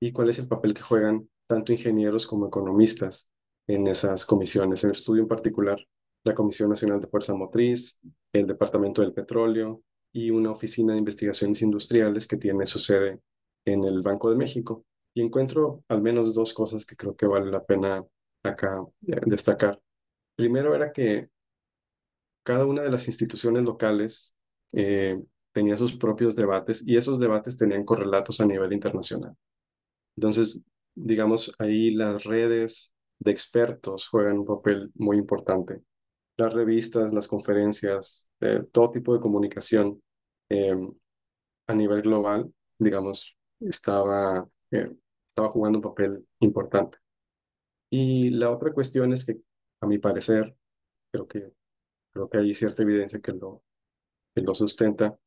y 0.00 0.12
cuál 0.12 0.30
es 0.30 0.38
el 0.38 0.48
papel 0.48 0.74
que 0.74 0.82
juegan 0.82 1.28
tanto 1.48 1.72
ingenieros 1.72 2.26
como 2.26 2.48
economistas 2.48 3.30
en 3.66 3.86
esas 3.86 4.26
comisiones. 4.26 4.84
En 4.84 4.90
el 4.90 4.96
estudio 4.96 5.22
en 5.22 5.28
particular, 5.28 5.78
la 6.24 6.34
Comisión 6.34 6.70
Nacional 6.70 7.00
de 7.00 7.06
Fuerza 7.06 7.34
Motriz, 7.34 7.98
el 8.32 8.46
Departamento 8.46 9.02
del 9.02 9.12
Petróleo 9.12 9.82
y 10.12 10.30
una 10.30 10.50
oficina 10.50 10.92
de 10.92 10.98
investigaciones 10.98 11.62
industriales 11.62 12.26
que 12.26 12.36
tiene 12.36 12.66
su 12.66 12.78
sede 12.78 13.20
en 13.64 13.84
el 13.84 14.00
Banco 14.00 14.30
de 14.30 14.36
México. 14.36 14.84
Y 15.14 15.22
encuentro 15.22 15.82
al 15.88 16.02
menos 16.02 16.34
dos 16.34 16.52
cosas 16.52 16.84
que 16.84 16.96
creo 16.96 17.16
que 17.16 17.26
vale 17.26 17.50
la 17.50 17.64
pena 17.64 18.04
acá 18.42 18.84
eh, 19.06 19.20
destacar. 19.24 19.80
Primero 20.36 20.74
era 20.74 20.92
que 20.92 21.28
cada 22.44 22.66
una 22.66 22.82
de 22.82 22.90
las 22.90 23.08
instituciones 23.08 23.64
locales 23.64 24.36
eh, 24.72 25.20
tenía 25.52 25.76
sus 25.76 25.96
propios 25.96 26.36
debates 26.36 26.86
y 26.86 26.96
esos 26.96 27.18
debates 27.18 27.56
tenían 27.56 27.84
correlatos 27.84 28.40
a 28.40 28.46
nivel 28.46 28.72
internacional. 28.72 29.34
Entonces, 30.16 30.60
digamos, 30.94 31.54
ahí 31.58 31.90
las 31.90 32.24
redes 32.24 32.94
de 33.18 33.30
expertos 33.30 34.06
juegan 34.08 34.38
un 34.38 34.44
papel 34.44 34.90
muy 34.94 35.16
importante. 35.16 35.82
Las 36.36 36.52
revistas, 36.52 37.12
las 37.12 37.28
conferencias, 37.28 38.30
eh, 38.40 38.62
todo 38.70 38.90
tipo 38.90 39.14
de 39.14 39.20
comunicación 39.20 40.02
eh, 40.50 40.76
a 41.66 41.74
nivel 41.74 42.02
global, 42.02 42.52
digamos, 42.78 43.36
estaba, 43.60 44.46
estaba 44.70 45.48
jugando 45.48 45.78
un 45.78 45.82
papel 45.82 46.26
importante. 46.40 46.98
Y 47.90 48.30
la 48.30 48.50
otra 48.50 48.72
cuestión 48.72 49.12
es 49.12 49.24
que, 49.24 49.40
a 49.86 49.88
mi 49.88 49.98
parecer, 49.98 50.56
creo 51.12 51.26
que, 51.26 51.52
creo 52.12 52.28
que 52.28 52.38
hay 52.38 52.54
cierta 52.54 52.82
evidencia 52.82 53.20
que 53.20 53.32
lo, 53.32 53.62
que 54.34 54.42
lo 54.42 54.54
sustenta, 54.54 55.18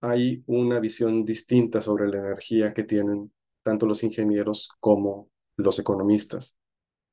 hay 0.00 0.44
una 0.46 0.78
visión 0.78 1.24
distinta 1.24 1.80
sobre 1.80 2.08
la 2.08 2.18
energía 2.18 2.72
que 2.74 2.84
tienen 2.84 3.32
tanto 3.62 3.86
los 3.86 4.04
ingenieros 4.04 4.70
como 4.78 5.30
los 5.56 5.78
economistas. 5.78 6.58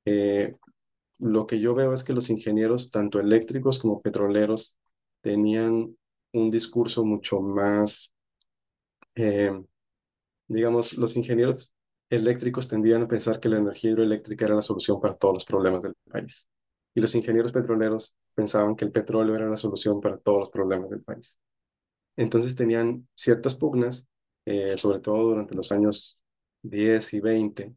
Eh, 0.05 0.55
lo 1.19 1.47
que 1.47 1.59
yo 1.59 1.73
veo 1.73 1.93
es 1.93 2.03
que 2.03 2.13
los 2.13 2.29
ingenieros, 2.29 2.91
tanto 2.91 3.19
eléctricos 3.19 3.79
como 3.79 4.01
petroleros, 4.01 4.77
tenían 5.21 5.97
un 6.33 6.51
discurso 6.51 7.05
mucho 7.05 7.39
más, 7.39 8.13
eh, 9.15 9.51
digamos, 10.47 10.97
los 10.97 11.15
ingenieros 11.15 11.73
eléctricos 12.15 12.67
tendían 12.67 13.03
a 13.03 13.07
pensar 13.07 13.39
que 13.39 13.49
la 13.49 13.57
energía 13.57 13.91
hidroeléctrica 13.91 14.45
era 14.45 14.55
la 14.55 14.61
solución 14.61 15.01
para 15.01 15.15
todos 15.15 15.33
los 15.35 15.45
problemas 15.45 15.83
del 15.83 15.95
país. 16.09 16.49
Y 16.95 17.01
los 17.01 17.15
ingenieros 17.15 17.51
petroleros 17.51 18.15
pensaban 18.35 18.75
que 18.75 18.85
el 18.85 18.91
petróleo 18.91 19.35
era 19.35 19.49
la 19.49 19.57
solución 19.57 19.99
para 19.99 20.17
todos 20.17 20.39
los 20.39 20.49
problemas 20.51 20.89
del 20.89 21.01
país. 21.01 21.39
Entonces 22.15 22.55
tenían 22.55 23.07
ciertas 23.15 23.55
pugnas, 23.55 24.07
eh, 24.45 24.77
sobre 24.77 24.99
todo 24.99 25.29
durante 25.29 25.55
los 25.55 25.71
años 25.71 26.21
10 26.61 27.13
y 27.13 27.19
20. 27.19 27.73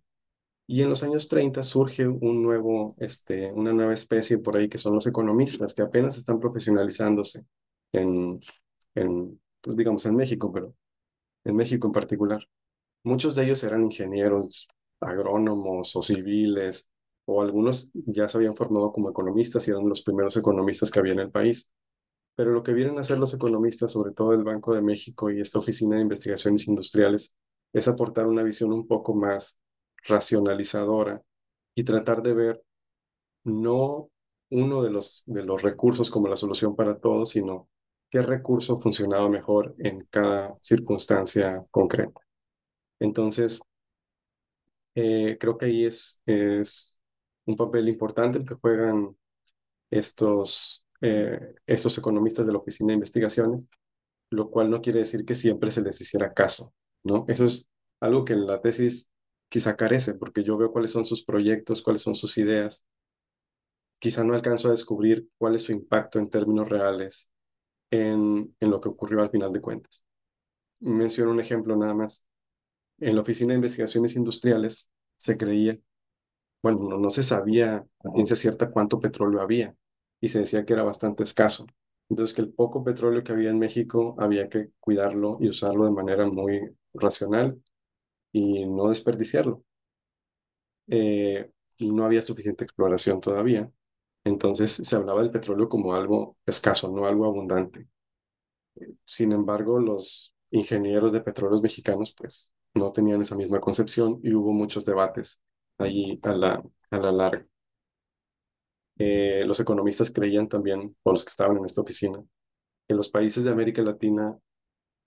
Y 0.67 0.83
en 0.83 0.91
los 0.91 1.03
años 1.03 1.29
30 1.29 1.63
surge 1.63 2.07
un 2.09 2.43
nuevo, 2.43 2.97
este, 2.99 3.53
una 3.53 3.73
nueva 3.73 3.95
especie 3.95 4.39
por 4.39 4.57
ahí 4.57 4.69
que 4.69 4.79
son 4.79 4.95
los 4.95 5.07
economistas, 5.07 5.75
que 5.75 5.83
apenas 5.83 6.19
están 6.19 6.41
profesionalizándose 6.41 7.45
en, 7.93 8.41
en 8.95 9.41
pues, 9.61 9.77
digamos, 9.77 10.05
en 10.07 10.17
México, 10.17 10.53
pero 10.53 10.75
en 11.45 11.57
México 11.57 11.87
en 11.87 11.93
particular. 11.93 12.47
Muchos 13.07 13.37
de 13.37 13.45
ellos 13.45 13.63
eran 13.63 13.85
ingenieros, 13.85 14.67
agrónomos 14.99 15.95
o 15.95 16.03
civiles, 16.03 16.91
o 17.25 17.41
algunos 17.41 17.93
ya 17.95 18.29
se 18.29 18.37
habían 18.39 18.57
formado 18.57 18.93
como 18.93 19.11
economistas 19.11 19.69
y 19.69 19.71
eran 19.71 19.89
los 19.89 20.03
primeros 20.03 20.37
economistas 20.37 20.91
que 20.91 20.99
había 20.99 21.13
en 21.13 21.21
el 21.21 21.31
país. 21.31 21.71
Pero 22.35 22.53
lo 22.53 22.65
que 22.65 22.73
vienen 22.73 22.99
a 22.99 23.03
hacer 23.03 23.19
los 23.19 23.33
economistas, 23.33 23.93
sobre 23.93 24.13
todo 24.13 24.33
el 24.33 24.43
Banco 24.43 24.75
de 24.75 24.83
México 24.83 25.31
y 25.31 25.41
esta 25.41 25.61
Oficina 25.61 25.97
de 25.97 26.03
Investigaciones 26.03 26.67
Industriales, 26.67 27.37
es 27.73 27.87
aportar 27.87 28.27
una 28.27 28.43
visión 28.43 28.73
un 28.73 28.89
poco 28.89 29.15
más 29.15 29.61
racionalizadora 30.09 31.23
y 31.77 31.85
tratar 31.85 32.23
de 32.23 32.35
ver 32.35 32.65
no 33.45 34.11
uno 34.51 34.83
de 34.83 34.91
los, 34.91 35.23
de 35.27 35.45
los 35.45 35.63
recursos 35.63 36.11
como 36.11 36.27
la 36.29 36.37
solución 36.37 36.75
para 36.75 36.99
todos, 36.99 37.31
sino 37.31 37.69
qué 38.11 38.23
recurso 38.23 38.79
funcionaba 38.79 39.29
mejor 39.29 39.77
en 39.79 40.07
cada 40.11 40.57
circunstancia 40.61 41.65
concreta. 41.71 42.26
Entonces, 43.01 43.61
eh, 44.95 45.37
creo 45.41 45.59
que 45.59 45.67
ahí 45.67 45.85
es, 45.87 46.21
es 46.27 47.01
un 47.47 47.57
papel 47.57 47.89
importante 47.89 48.39
el 48.39 48.47
que 48.47 48.55
juegan 48.55 49.17
estos, 49.91 50.87
eh, 51.03 51.55
estos 51.67 51.99
economistas 51.99 52.47
de 52.47 52.53
la 52.53 52.59
Oficina 52.59 52.89
de 52.91 52.95
Investigaciones, 52.97 53.69
lo 54.31 54.51
cual 54.51 54.71
no 54.71 54.83
quiere 54.83 55.01
decir 55.01 55.25
que 55.25 55.35
siempre 55.35 55.73
se 55.73 55.83
les 55.83 56.01
hiciera 56.01 56.35
caso, 56.35 56.75
¿no? 57.05 57.25
Eso 57.29 57.47
es 57.47 57.69
algo 58.01 58.25
que 58.25 58.35
en 58.35 58.47
la 58.47 58.61
tesis 58.63 59.13
quizá 59.51 59.77
carece, 59.77 60.15
porque 60.15 60.45
yo 60.45 60.57
veo 60.59 60.73
cuáles 60.73 60.93
son 60.93 61.05
sus 61.07 61.25
proyectos, 61.25 61.83
cuáles 61.83 62.03
son 62.03 62.15
sus 62.15 62.39
ideas. 62.39 62.85
Quizá 63.99 64.25
no 64.25 64.35
alcanzo 64.35 64.69
a 64.69 64.73
descubrir 64.73 65.29
cuál 65.39 65.55
es 65.55 65.63
su 65.63 65.73
impacto 65.73 66.19
en 66.19 66.29
términos 66.31 66.69
reales 66.69 67.31
en, 67.91 68.55
en 68.61 68.71
lo 68.71 68.81
que 68.81 68.89
ocurrió 68.91 69.23
al 69.23 69.31
final 69.31 69.53
de 69.53 69.61
cuentas. 69.63 70.07
Menciono 70.81 71.33
un 71.33 71.41
ejemplo 71.41 71.77
nada 71.77 71.95
más. 71.95 72.27
En 72.99 73.15
la 73.15 73.23
Oficina 73.23 73.51
de 73.51 73.57
Investigaciones 73.57 74.17
Industriales 74.17 74.91
se 75.17 75.37
creía, 75.37 75.79
bueno, 76.63 76.99
no, 76.99 77.11
se 77.11 77.23
sabía 77.23 77.87
a 78.05 78.11
ciencia 78.13 78.37
cierta 78.37 78.71
cuánto 78.71 79.01
petróleo 79.01 79.41
había 79.41 79.75
y 80.21 80.29
se 80.29 80.41
decía 80.41 80.65
que 80.65 80.73
era 80.75 80.83
bastante 80.83 81.23
escaso. 81.23 81.67
Entonces, 82.09 82.35
que 82.37 82.43
el 82.43 82.53
poco 82.53 82.85
petróleo 82.85 83.23
que 83.25 83.33
había 83.33 83.51
en 83.51 83.59
México 83.59 84.17
había 84.19 84.49
que 84.49 84.71
cuidarlo 84.81 85.39
y 85.41 85.49
usarlo 85.49 85.85
de 85.87 85.91
manera 85.93 86.27
muy 86.27 86.61
racional 86.95 87.61
y 88.33 88.67
no 88.67 88.89
desperdiciarlo. 88.89 89.65
Eh, 90.89 91.51
y 91.79 91.91
no 91.93 92.05
había 92.05 92.23
suficiente 92.23 92.65
exploración 92.65 93.21
todavía. 93.21 93.71
Entonces 94.25 94.73
se 94.73 94.97
hablaba 94.97 95.23
del 95.23 95.31
petróleo 95.31 95.69
como 95.69 95.95
algo 95.95 96.37
escaso, 96.47 96.91
no 96.91 97.07
algo 97.07 97.27
abundante. 97.27 97.89
Sin 99.05 99.33
embargo, 99.33 99.79
los 99.81 100.35
ingenieros 100.51 101.13
de 101.13 101.21
petróleos 101.21 101.63
mexicanos 101.63 102.15
pues 102.17 102.53
no 102.77 102.93
tenían 102.93 103.21
esa 103.23 103.37
misma 103.37 103.61
concepción 103.61 104.21
y 104.23 104.35
hubo 104.35 104.53
muchos 104.53 104.85
debates 104.85 105.41
allí 105.79 106.19
a 106.23 106.33
la, 106.33 106.63
a 106.91 106.99
la 106.99 107.13
larga. 107.13 107.47
Eh, 108.99 109.45
los 109.47 109.61
economistas 109.61 110.11
creían 110.11 110.49
también, 110.49 110.97
o 111.03 111.11
los 111.11 111.25
que 111.25 111.31
estaban 111.31 111.59
en 111.59 111.65
esta 111.67 111.83
oficina, 111.83 112.23
que 112.89 112.95
los 112.95 113.11
países 113.11 113.45
de 113.45 113.51
América 113.51 113.83
Latina 113.83 114.37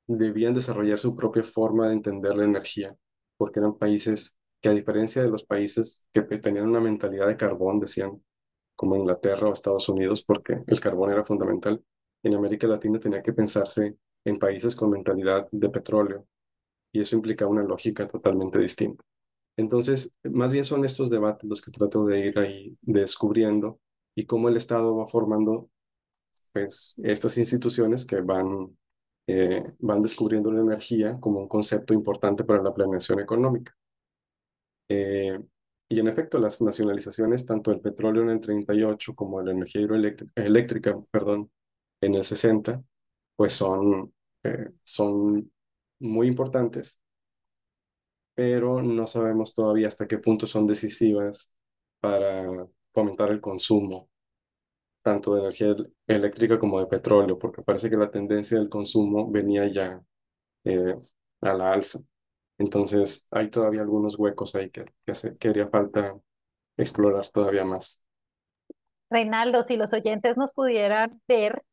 debían 0.08 0.54
desarrollar 0.54 1.00
su 1.00 1.16
propia 1.16 1.44
forma 1.44 1.88
de 1.88 1.94
entender 1.94 2.36
la 2.36 2.46
energía, 2.46 2.96
porque 3.38 3.60
eran 3.60 3.78
países 3.78 4.40
que 4.62 4.70
a 4.70 4.74
diferencia 4.74 5.22
de 5.24 5.30
los 5.30 5.44
países 5.46 6.08
que 6.14 6.22
tenían 6.24 6.70
una 6.70 6.82
mentalidad 6.82 7.28
de 7.28 7.38
carbón, 7.38 7.80
decían, 7.80 8.24
como 8.76 8.96
Inglaterra 8.96 9.50
o 9.50 9.54
Estados 9.54 9.90
Unidos, 9.90 10.24
porque 10.24 10.64
el 10.68 10.80
carbón 10.80 11.12
era 11.12 11.26
fundamental. 11.26 11.84
En 12.24 12.36
América 12.36 12.68
Latina 12.68 13.00
tenía 13.00 13.24
que 13.24 13.34
pensarse 13.34 13.98
en 14.26 14.40
países 14.40 14.76
con 14.76 14.92
mentalidad 14.92 15.48
de 15.52 15.70
petróleo 15.70 16.28
y 16.92 17.02
eso 17.02 17.16
implica 17.16 17.48
una 17.48 17.64
lógica 17.64 18.08
totalmente 18.08 18.60
distinta. 18.60 19.04
Entonces, 19.58 20.16
más 20.24 20.52
bien 20.52 20.64
son 20.66 20.86
estos 20.86 21.10
debates 21.10 21.50
los 21.50 21.62
que 21.62 21.72
trato 21.72 22.06
de 22.06 22.20
ir 22.28 22.40
ahí 22.40 22.78
descubriendo 22.82 23.80
y 24.16 24.26
cómo 24.26 24.50
el 24.50 24.58
Estado 24.58 24.96
va 24.96 25.08
formando 25.08 25.70
pues, 26.54 26.96
estas 27.04 27.38
instituciones 27.38 28.06
que 28.06 28.22
van, 28.22 28.78
eh, 29.28 29.64
van 29.80 30.02
descubriendo 30.02 30.52
la 30.52 30.62
energía 30.62 31.20
como 31.20 31.40
un 31.42 31.48
concepto 31.48 31.94
importante 31.94 32.44
para 32.44 32.64
la 32.64 32.74
planeación 32.74 33.20
económica. 33.20 33.76
Eh, 34.90 35.40
y 35.90 36.00
en 36.00 36.08
efecto, 36.08 36.40
las 36.40 36.62
nacionalizaciones, 36.62 37.46
tanto 37.46 37.72
el 37.72 37.82
petróleo 37.82 38.24
en 38.24 38.30
el 38.30 38.40
38 38.40 39.16
como 39.16 39.42
la 39.42 39.52
energía 39.52 39.82
hidroeléctrica, 39.82 41.00
perdón, 41.12 41.52
en 42.02 42.16
el 42.16 42.24
60, 42.24 42.84
pues 43.36 43.54
son, 43.54 44.14
eh, 44.44 44.72
son 44.84 45.52
muy 46.00 46.28
importantes, 46.28 47.02
pero 48.36 48.82
no 48.82 49.06
sabemos 49.08 49.54
todavía 49.54 49.88
hasta 49.88 50.08
qué 50.08 50.18
punto 50.18 50.48
son 50.48 50.66
decisivas 50.66 51.52
para 52.00 52.68
fomentar 52.94 53.32
el 53.32 53.42
consumo, 53.42 54.10
tanto 55.02 55.36
de 55.36 55.42
energía 55.42 55.76
eléctrica 56.08 56.60
como 56.60 56.80
de 56.80 56.88
petróleo, 56.88 57.38
porque 57.38 57.62
parece 57.62 57.90
que 57.90 57.98
la 57.98 58.12
tendencia 58.12 58.58
del 58.58 58.70
consumo 58.70 59.30
venía 59.30 59.68
ya 59.68 60.02
eh, 60.64 60.96
a 61.42 61.54
la 61.54 61.74
alza. 61.74 62.00
Entonces, 62.58 63.28
hay 63.32 63.50
todavía 63.50 63.82
algunos 63.82 64.20
huecos 64.20 64.54
ahí 64.56 64.70
que, 64.70 64.86
que, 65.40 65.48
haría 65.48 65.70
falta 65.70 66.20
explorar 66.78 67.28
todavía 67.30 67.64
más. 67.64 68.04
Reinaldo, 69.10 69.64
si 69.64 69.78
los 69.78 69.94
oyentes 69.94 70.38
nos 70.38 70.52
pudieran 70.52 71.22
ver, 71.28 71.64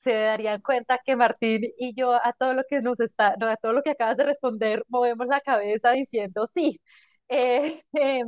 se 0.00 0.14
darían 0.14 0.62
cuenta 0.62 0.98
que 1.04 1.16
Martín 1.16 1.62
y 1.78 1.94
yo 1.94 2.14
a 2.14 2.32
todo 2.32 2.54
lo 2.54 2.62
que 2.68 2.80
nos 2.82 3.00
está, 3.00 3.34
a 3.40 3.56
todo 3.56 3.72
lo 3.74 3.82
que 3.82 3.90
acabas 3.90 4.16
de 4.16 4.24
responder, 4.24 4.84
movemos 4.88 5.26
la 5.28 5.40
cabeza 5.40 5.92
diciendo 5.92 6.46
sí. 6.46 6.80
Eh, 7.28 7.80
eh, 7.94 8.22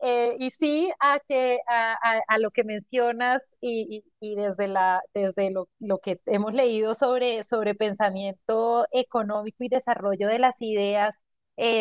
eh, 0.00 0.36
y 0.38 0.50
sí 0.50 0.90
a, 1.00 1.18
que, 1.28 1.58
a, 1.66 2.38
lo 2.38 2.50
que 2.52 2.64
mencionas 2.64 3.56
y, 3.60 4.04
desde, 4.20 4.68
la, 4.68 5.02
desde 5.14 5.50
lo, 5.50 5.68
lo, 5.80 5.98
que 5.98 6.20
hemos 6.26 6.54
leído 6.54 6.94
sobre, 6.94 7.42
sobre 7.44 7.74
pensamiento 7.74 8.86
económico 8.92 9.64
y 9.64 9.68
desarrollo 9.68 10.28
de 10.28 10.38
las 10.38 10.62
ideas, 10.62 11.24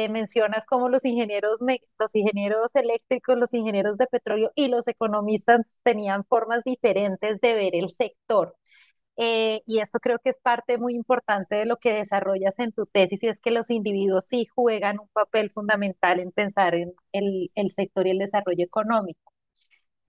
mencionas 0.10 0.66
como 0.66 0.90
los 0.90 1.06
ingenieros, 1.06 1.60
los 2.00 2.16
ingenieros 2.16 2.76
eléctricos, 2.76 3.38
los 3.38 3.54
ingenieros 3.54 3.98
de 3.98 4.08
petróleo 4.08 4.52
y 4.56 4.70
los 4.70 4.88
economistas 4.88 5.82
tenían 5.84 6.26
formas 6.26 6.64
diferentes 6.64 7.40
de 7.42 7.54
ver 7.54 7.76
el 7.76 7.90
sector. 7.90 8.56
Eh, 9.18 9.62
y 9.66 9.80
esto 9.80 10.00
creo 10.00 10.20
que 10.20 10.30
es 10.30 10.40
parte 10.40 10.78
muy 10.78 10.96
importante 10.96 11.56
de 11.56 11.66
lo 11.66 11.78
que 11.78 11.94
desarrollas 11.94 12.60
en 12.60 12.72
tu 12.72 12.86
tesis, 12.86 13.24
y 13.24 13.28
es 13.28 13.40
que 13.40 13.52
los 13.52 13.72
individuos 13.72 14.28
sí 14.28 14.46
juegan 14.46 15.00
un 15.00 15.08
papel 15.10 15.50
fundamental 15.52 16.20
en 16.20 16.32
pensar 16.32 16.76
en 16.76 16.94
el, 17.12 17.52
el 17.56 17.72
sector 17.72 18.08
y 18.08 18.12
el 18.12 18.20
desarrollo 18.20 18.64
económico. 18.64 19.34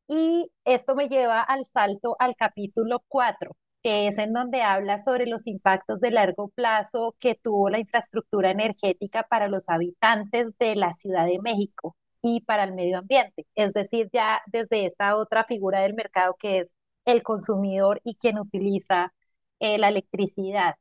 Y 0.08 0.50
esto 0.64 0.94
me 0.94 1.08
lleva 1.08 1.40
al 1.42 1.64
salto 1.66 2.16
al 2.18 2.34
capítulo 2.36 3.04
4, 3.08 3.56
que 3.82 4.06
es 4.08 4.18
en 4.18 4.32
donde 4.32 4.62
habla 4.62 4.98
sobre 4.98 5.26
los 5.26 5.46
impactos 5.46 6.00
de 6.00 6.10
largo 6.10 6.48
plazo 6.48 7.14
que 7.20 7.34
tuvo 7.34 7.68
la 7.70 7.78
infraestructura 7.78 8.50
energética 8.50 9.24
para 9.24 9.48
los 9.48 9.68
habitantes 9.68 10.56
de 10.58 10.76
la 10.76 10.94
Ciudad 10.94 11.26
de 11.26 11.38
México 11.40 11.96
y 12.22 12.40
para 12.42 12.64
el 12.64 12.72
medio 12.74 12.98
ambiente, 12.98 13.46
es 13.54 13.72
decir, 13.74 14.08
ya 14.12 14.40
desde 14.46 14.86
esta 14.86 15.16
otra 15.16 15.44
figura 15.44 15.80
del 15.80 15.94
mercado 15.94 16.34
que 16.38 16.58
es 16.60 16.74
el 17.08 17.22
consumidor 17.22 18.00
y 18.04 18.16
quien 18.16 18.38
utiliza 18.38 19.14
eh, 19.60 19.78
la 19.78 19.88
electricidad. 19.88 20.76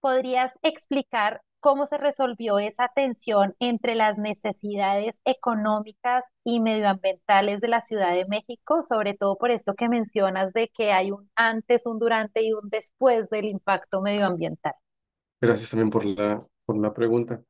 ¿Podrías 0.00 0.58
explicar 0.62 1.42
cómo 1.60 1.86
se 1.86 1.98
resolvió 1.98 2.58
esa 2.58 2.88
tensión 2.94 3.54
entre 3.58 3.94
las 3.94 4.18
necesidades 4.18 5.20
económicas 5.24 6.26
y 6.44 6.60
medioambientales 6.60 7.60
de 7.60 7.68
la 7.68 7.80
Ciudad 7.80 8.14
de 8.14 8.26
México, 8.26 8.82
sobre 8.82 9.14
todo 9.14 9.36
por 9.36 9.50
esto 9.50 9.74
que 9.74 9.88
mencionas 9.88 10.52
de 10.52 10.68
que 10.68 10.92
hay 10.92 11.10
un 11.10 11.30
antes, 11.34 11.86
un 11.86 11.98
durante 11.98 12.42
y 12.42 12.52
un 12.52 12.68
después 12.70 13.30
del 13.30 13.46
impacto 13.46 14.02
medioambiental? 14.02 14.74
Gracias 15.40 15.70
también 15.70 15.90
por 15.90 16.04
la, 16.04 16.38
por 16.64 16.76
la 16.78 16.92
pregunta. 16.92 17.42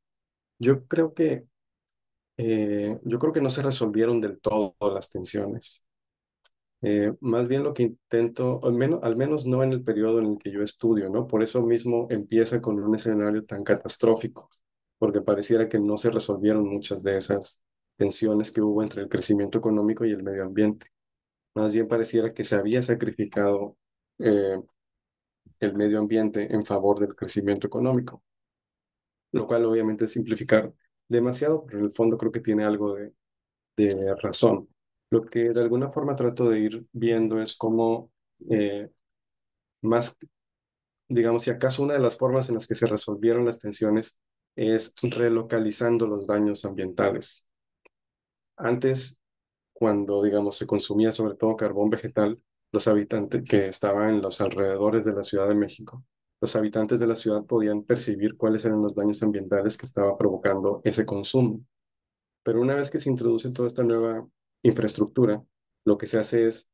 Yo 0.59 0.87
creo 0.87 1.13
que 1.13 1.45
eh, 2.37 2.99
yo 3.03 3.19
creo 3.19 3.33
que 3.33 3.41
no 3.41 3.51
se 3.51 3.63
resolvieron 3.63 4.21
del 4.21 4.41
todo 4.41 4.77
las 4.95 5.11
tensiones. 5.11 5.85
Eh, 6.81 7.13
más 7.21 7.49
bien 7.49 7.65
lo 7.65 7.75
que 7.75 7.83
intento, 7.85 8.61
al 8.63 8.75
menos, 9.17 9.47
no 9.47 9.63
en 9.65 9.73
el 9.73 9.83
periodo 9.83 10.21
en 10.21 10.27
el 10.33 10.39
que 10.39 10.53
yo 10.53 10.63
estudio, 10.63 11.11
¿no? 11.11 11.27
Por 11.27 11.43
eso 11.43 11.65
mismo 11.67 12.07
empieza 12.11 12.61
con 12.61 12.79
un 12.83 12.95
escenario 12.95 13.45
tan 13.45 13.65
catastrófico, 13.65 14.49
porque 14.99 15.21
pareciera 15.21 15.69
que 15.69 15.81
no 15.81 15.97
se 15.97 16.11
resolvieron 16.11 16.69
muchas 16.69 17.03
de 17.03 17.17
esas 17.17 17.61
tensiones 17.97 18.53
que 18.53 18.61
hubo 18.63 18.83
entre 18.83 19.03
el 19.03 19.09
crecimiento 19.09 19.59
económico 19.59 20.05
y 20.05 20.13
el 20.13 20.23
medio 20.23 20.45
ambiente. 20.45 20.87
Más 21.55 21.75
bien 21.75 21.89
pareciera 21.89 22.35
que 22.35 22.45
se 22.45 22.57
había 22.57 22.83
sacrificado 22.83 23.77
eh, 24.19 24.59
el 25.61 25.75
medio 25.75 26.01
ambiente 26.01 26.53
en 26.53 26.65
favor 26.65 26.99
del 26.99 27.15
crecimiento 27.15 27.69
económico, 27.69 28.25
lo 29.33 29.47
cual 29.47 29.65
obviamente 29.67 30.05
es 30.05 30.13
simplificar 30.13 30.73
demasiado, 31.09 31.65
pero 31.65 31.79
en 31.79 31.87
el 31.87 31.93
fondo 31.93 32.19
creo 32.19 32.33
que 32.33 32.41
tiene 32.41 32.65
algo 32.65 32.97
de 33.77 34.15
razón. 34.17 34.69
Lo 35.11 35.25
que 35.25 35.51
de 35.51 35.61
alguna 35.61 35.91
forma 35.91 36.17
trato 36.17 36.49
de 36.51 36.61
ir 36.61 36.87
viendo 36.93 37.41
es 37.41 37.57
cómo 37.57 38.11
eh, 38.51 38.91
más, 39.83 40.19
digamos, 41.09 41.43
si 41.43 41.51
acaso 41.51 41.83
una 41.83 41.95
de 41.95 42.01
las 42.01 42.19
formas 42.19 42.49
en 42.49 42.57
las 42.57 42.67
que 42.67 42.75
se 42.75 42.87
resolvieron 42.87 43.45
las 43.45 43.59
tensiones 43.59 44.19
es 44.57 44.95
relocalizando 45.03 46.07
los 46.07 46.27
daños 46.27 46.65
ambientales. 46.65 47.47
Antes, 48.57 49.21
cuando, 49.73 50.23
digamos, 50.23 50.57
se 50.57 50.67
consumía 50.67 51.13
sobre 51.13 51.37
todo 51.37 51.57
carbón 51.57 51.91
vegetal, 51.91 52.43
los 52.73 52.89
habitantes 52.89 53.45
que 53.45 53.69
estaban 53.69 54.17
en 54.17 54.23
los 54.23 54.41
alrededores 54.41 55.05
de 55.05 55.13
la 55.13 55.23
Ciudad 55.23 55.49
de 55.49 55.55
México, 55.55 56.05
los 56.41 56.55
habitantes 56.57 57.01
de 57.01 57.07
la 57.07 57.15
ciudad 57.15 57.45
podían 57.45 57.83
percibir 57.83 58.37
cuáles 58.37 58.65
eran 58.65 58.83
los 58.83 58.95
daños 58.95 59.23
ambientales 59.23 59.77
que 59.77 59.87
estaba 59.87 60.17
provocando 60.17 60.81
ese 60.85 61.05
consumo. 61.07 61.61
Pero 62.43 62.61
una 62.61 62.75
vez 62.75 62.91
que 62.91 63.01
se 63.01 63.11
introduce 63.11 63.51
toda 63.51 63.67
esta 63.67 63.83
nueva 63.83 64.27
infraestructura, 64.63 65.43
lo 65.85 65.99
que 65.99 66.07
se 66.07 66.19
hace 66.19 66.49
es 66.49 66.71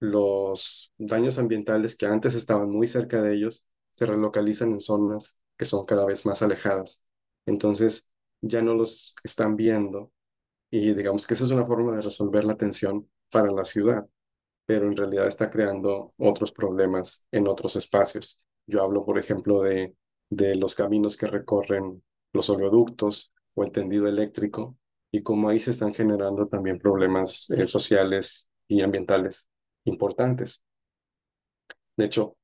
los 0.00 0.92
daños 0.98 1.38
ambientales 1.38 1.96
que 1.96 2.06
antes 2.06 2.34
estaban 2.34 2.70
muy 2.70 2.86
cerca 2.86 3.22
de 3.22 3.34
ellos 3.34 3.68
se 3.90 4.06
relocalizan 4.06 4.72
en 4.72 4.80
zonas 4.80 5.40
que 5.56 5.64
son 5.64 5.84
cada 5.86 6.04
vez 6.04 6.24
más 6.26 6.42
alejadas. 6.42 7.02
Entonces 7.46 8.10
ya 8.40 8.62
no 8.62 8.74
los 8.74 9.16
están 9.24 9.56
viendo 9.56 10.12
y 10.70 10.94
digamos 10.94 11.26
que 11.26 11.34
esa 11.34 11.44
es 11.44 11.50
una 11.50 11.66
forma 11.66 11.96
de 11.96 12.02
resolver 12.02 12.44
la 12.44 12.56
tensión 12.56 13.08
para 13.32 13.50
la 13.52 13.64
ciudad, 13.64 14.06
pero 14.66 14.86
en 14.86 14.96
realidad 14.96 15.26
está 15.28 15.50
creando 15.50 16.14
otros 16.18 16.52
problemas 16.52 17.26
en 17.32 17.48
otros 17.48 17.76
espacios. 17.76 18.44
Yo 18.66 18.82
hablo, 18.82 19.04
por 19.04 19.18
ejemplo, 19.18 19.62
de, 19.62 19.96
de 20.30 20.54
los 20.56 20.74
caminos 20.74 21.16
que 21.16 21.26
recorren 21.26 22.02
los 22.32 22.50
oleoductos 22.50 23.34
o 23.54 23.64
el 23.64 23.72
tendido 23.72 24.06
eléctrico 24.08 24.76
y 25.10 25.22
cómo 25.22 25.48
ahí 25.48 25.58
se 25.58 25.70
están 25.70 25.94
generando 25.94 26.46
también 26.48 26.78
problemas 26.78 27.50
eh, 27.50 27.66
sociales 27.66 28.50
y 28.68 28.82
ambientales 28.82 29.48
importantes. 29.84 30.64
De 31.96 32.04
hecho, 32.04 32.36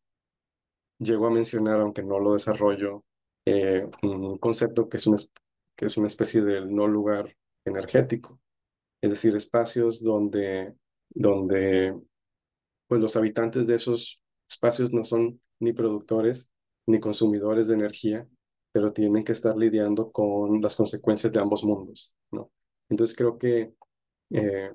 llego 0.99 1.27
a 1.27 1.31
mencionar, 1.31 1.81
aunque 1.81 2.03
no 2.03 2.19
lo 2.19 2.33
desarrollo, 2.33 3.05
eh, 3.47 3.87
un 4.03 4.39
concepto 4.39 4.89
que 4.89 4.97
es, 4.97 5.07
una, 5.07 5.19
que 5.77 5.87
es 5.87 5.97
una 5.97 6.09
especie 6.09 6.43
de 6.43 6.65
no 6.65 6.87
lugar 6.87 7.37
energético, 7.65 8.41
es 9.03 9.11
decir, 9.11 9.37
espacios 9.37 10.03
donde, 10.03 10.75
donde 11.11 11.95
pues 12.89 13.03
los 13.03 13.17
habitantes 13.17 13.67
de 13.67 13.75
esos 13.75 14.23
espacios 14.49 14.93
no 14.93 15.05
son 15.05 15.41
ni 15.61 15.73
productores 15.73 16.51
ni 16.87 17.01
consumidores 17.01 17.69
de 17.69 17.75
energía, 17.75 18.29
pero 18.73 18.93
tienen 18.93 19.25
que 19.25 19.33
estar 19.33 19.57
lidiando 19.57 20.11
con 20.11 20.61
las 20.61 20.77
consecuencias 20.77 21.33
de 21.33 21.41
ambos 21.41 21.65
mundos, 21.65 22.15
¿no? 22.31 22.51
Entonces 22.89 23.17
creo 23.17 23.39
que 23.39 23.75
eh, 24.31 24.73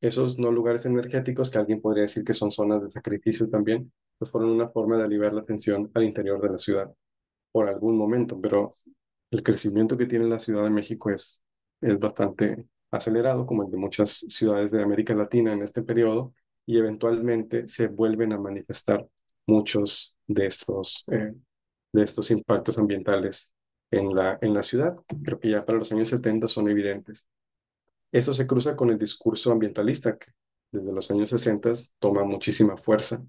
esos 0.00 0.38
no 0.38 0.50
lugares 0.50 0.86
energéticos, 0.86 1.50
que 1.50 1.58
alguien 1.58 1.80
podría 1.80 2.02
decir 2.02 2.24
que 2.24 2.34
son 2.34 2.50
zonas 2.50 2.82
de 2.82 2.90
sacrificio 2.90 3.48
también, 3.48 3.92
pues 4.18 4.30
fueron 4.30 4.50
una 4.50 4.68
forma 4.68 4.96
de 4.96 5.04
aliviar 5.04 5.32
la 5.34 5.44
tensión 5.44 5.90
al 5.94 6.04
interior 6.04 6.40
de 6.40 6.50
la 6.50 6.58
ciudad 6.58 6.92
por 7.52 7.68
algún 7.68 7.96
momento, 7.96 8.40
pero 8.40 8.70
el 9.30 9.42
crecimiento 9.42 9.96
que 9.96 10.06
tiene 10.06 10.26
la 10.26 10.38
Ciudad 10.38 10.64
de 10.64 10.70
México 10.70 11.10
es, 11.10 11.42
es 11.80 11.98
bastante 11.98 12.66
acelerado, 12.90 13.46
como 13.46 13.64
el 13.64 13.70
de 13.70 13.76
muchas 13.76 14.10
ciudades 14.28 14.70
de 14.70 14.82
América 14.82 15.14
Latina 15.14 15.52
en 15.52 15.62
este 15.62 15.82
periodo, 15.82 16.34
y 16.66 16.78
eventualmente 16.78 17.66
se 17.68 17.88
vuelven 17.88 18.32
a 18.32 18.38
manifestar 18.38 19.06
muchos 19.46 20.16
de 20.26 20.46
estos, 20.46 21.04
eh, 21.10 21.34
de 21.92 22.02
estos 22.02 22.30
impactos 22.30 22.78
ambientales 22.78 23.54
en 23.90 24.14
la, 24.14 24.38
en 24.42 24.54
la 24.54 24.62
ciudad. 24.62 24.96
Creo 25.24 25.40
que 25.40 25.50
ya 25.50 25.64
para 25.64 25.78
los 25.78 25.92
años 25.92 26.08
70 26.08 26.46
son 26.46 26.68
evidentes. 26.68 27.28
Eso 28.12 28.34
se 28.34 28.46
cruza 28.46 28.76
con 28.76 28.90
el 28.90 28.98
discurso 28.98 29.52
ambientalista 29.52 30.18
que 30.18 30.32
desde 30.72 30.92
los 30.92 31.10
años 31.10 31.30
60 31.30 31.72
toma 31.98 32.24
muchísima 32.24 32.76
fuerza, 32.76 33.24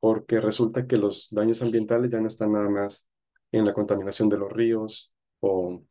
porque 0.00 0.40
resulta 0.40 0.86
que 0.86 0.96
los 0.96 1.28
daños 1.30 1.62
ambientales 1.62 2.10
ya 2.10 2.20
no 2.20 2.26
están 2.28 2.52
nada 2.52 2.68
más 2.68 3.08
en 3.52 3.64
la 3.66 3.74
contaminación 3.74 4.28
de 4.28 4.38
los 4.38 4.52
ríos 4.52 5.14
o, 5.40 5.82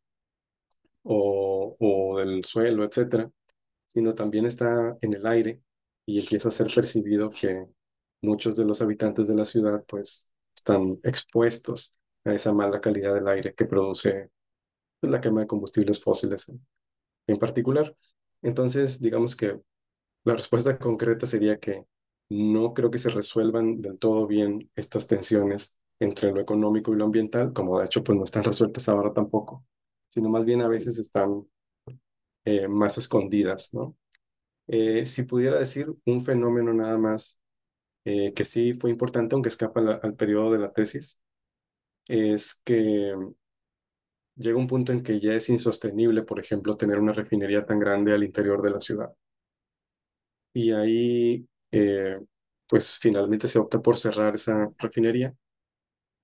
o, 1.03 1.75
o 1.79 2.17
del 2.19 2.43
suelo, 2.43 2.83
etcétera, 2.83 3.29
sino 3.85 4.13
también 4.15 4.45
está 4.45 4.97
en 5.01 5.13
el 5.13 5.25
aire 5.25 5.61
y 6.05 6.19
empieza 6.19 6.49
a 6.49 6.51
ser 6.51 6.67
percibido 6.73 7.29
que 7.29 7.65
muchos 8.21 8.55
de 8.55 8.65
los 8.65 8.81
habitantes 8.81 9.27
de 9.27 9.35
la 9.35 9.45
ciudad 9.45 9.83
pues 9.87 10.29
están 10.55 10.99
expuestos 11.03 11.97
a 12.27 12.33
esa 12.33 12.53
mala 12.53 12.81
calidad 12.81 13.13
del 13.13 13.27
aire 13.27 13.53
que 13.53 13.65
produce 13.65 14.29
pues, 14.99 15.11
la 15.11 15.21
quema 15.21 15.41
de 15.41 15.47
combustibles 15.47 16.03
fósiles 16.03 16.51
en 17.27 17.39
particular. 17.39 17.95
Entonces, 18.41 19.01
digamos 19.01 19.35
que 19.35 19.59
la 20.23 20.33
respuesta 20.35 20.77
concreta 20.77 21.25
sería 21.25 21.59
que 21.59 21.85
no 22.29 22.73
creo 22.73 22.91
que 22.91 22.97
se 22.97 23.09
resuelvan 23.09 23.81
del 23.81 23.97
todo 23.97 24.27
bien 24.27 24.69
estas 24.75 25.07
tensiones 25.07 25.77
entre 25.99 26.31
lo 26.31 26.41
económico 26.41 26.93
y 26.93 26.97
lo 26.97 27.05
ambiental, 27.05 27.53
como 27.53 27.79
de 27.79 27.85
hecho 27.85 28.03
pues 28.03 28.17
no 28.17 28.23
están 28.23 28.43
resueltas 28.43 28.87
ahora 28.89 29.13
tampoco, 29.13 29.65
sino 30.09 30.29
más 30.29 30.45
bien 30.45 30.61
a 30.61 30.67
veces 30.67 30.99
están 30.99 31.47
eh, 32.45 32.67
más 32.67 32.97
escondidas, 32.97 33.73
¿no? 33.73 33.95
Eh, 34.67 35.05
si 35.05 35.23
pudiera 35.23 35.57
decir 35.57 35.93
un 36.05 36.21
fenómeno 36.21 36.73
nada 36.73 36.97
más 36.97 37.41
eh, 38.05 38.33
que 38.33 38.45
sí 38.45 38.73
fue 38.73 38.89
importante, 38.89 39.35
aunque 39.35 39.49
escapa 39.49 39.81
al 40.01 40.15
periodo 40.15 40.51
de 40.51 40.59
la 40.59 40.71
tesis, 40.73 41.21
es 42.07 42.61
que 42.65 43.13
llega 44.35 44.57
un 44.57 44.67
punto 44.67 44.91
en 44.93 45.03
que 45.03 45.19
ya 45.19 45.33
es 45.33 45.49
insostenible, 45.49 46.23
por 46.23 46.39
ejemplo, 46.39 46.77
tener 46.77 46.97
una 46.99 47.11
refinería 47.13 47.65
tan 47.65 47.77
grande 47.79 48.13
al 48.13 48.23
interior 48.23 48.61
de 48.61 48.69
la 48.71 48.79
ciudad. 48.79 49.13
Y 50.53 50.71
ahí, 50.73 51.47
eh, 51.71 52.19
pues 52.67 52.97
finalmente 52.97 53.47
se 53.47 53.59
opta 53.59 53.81
por 53.81 53.97
cerrar 53.97 54.35
esa 54.35 54.67
refinería. 54.79 55.33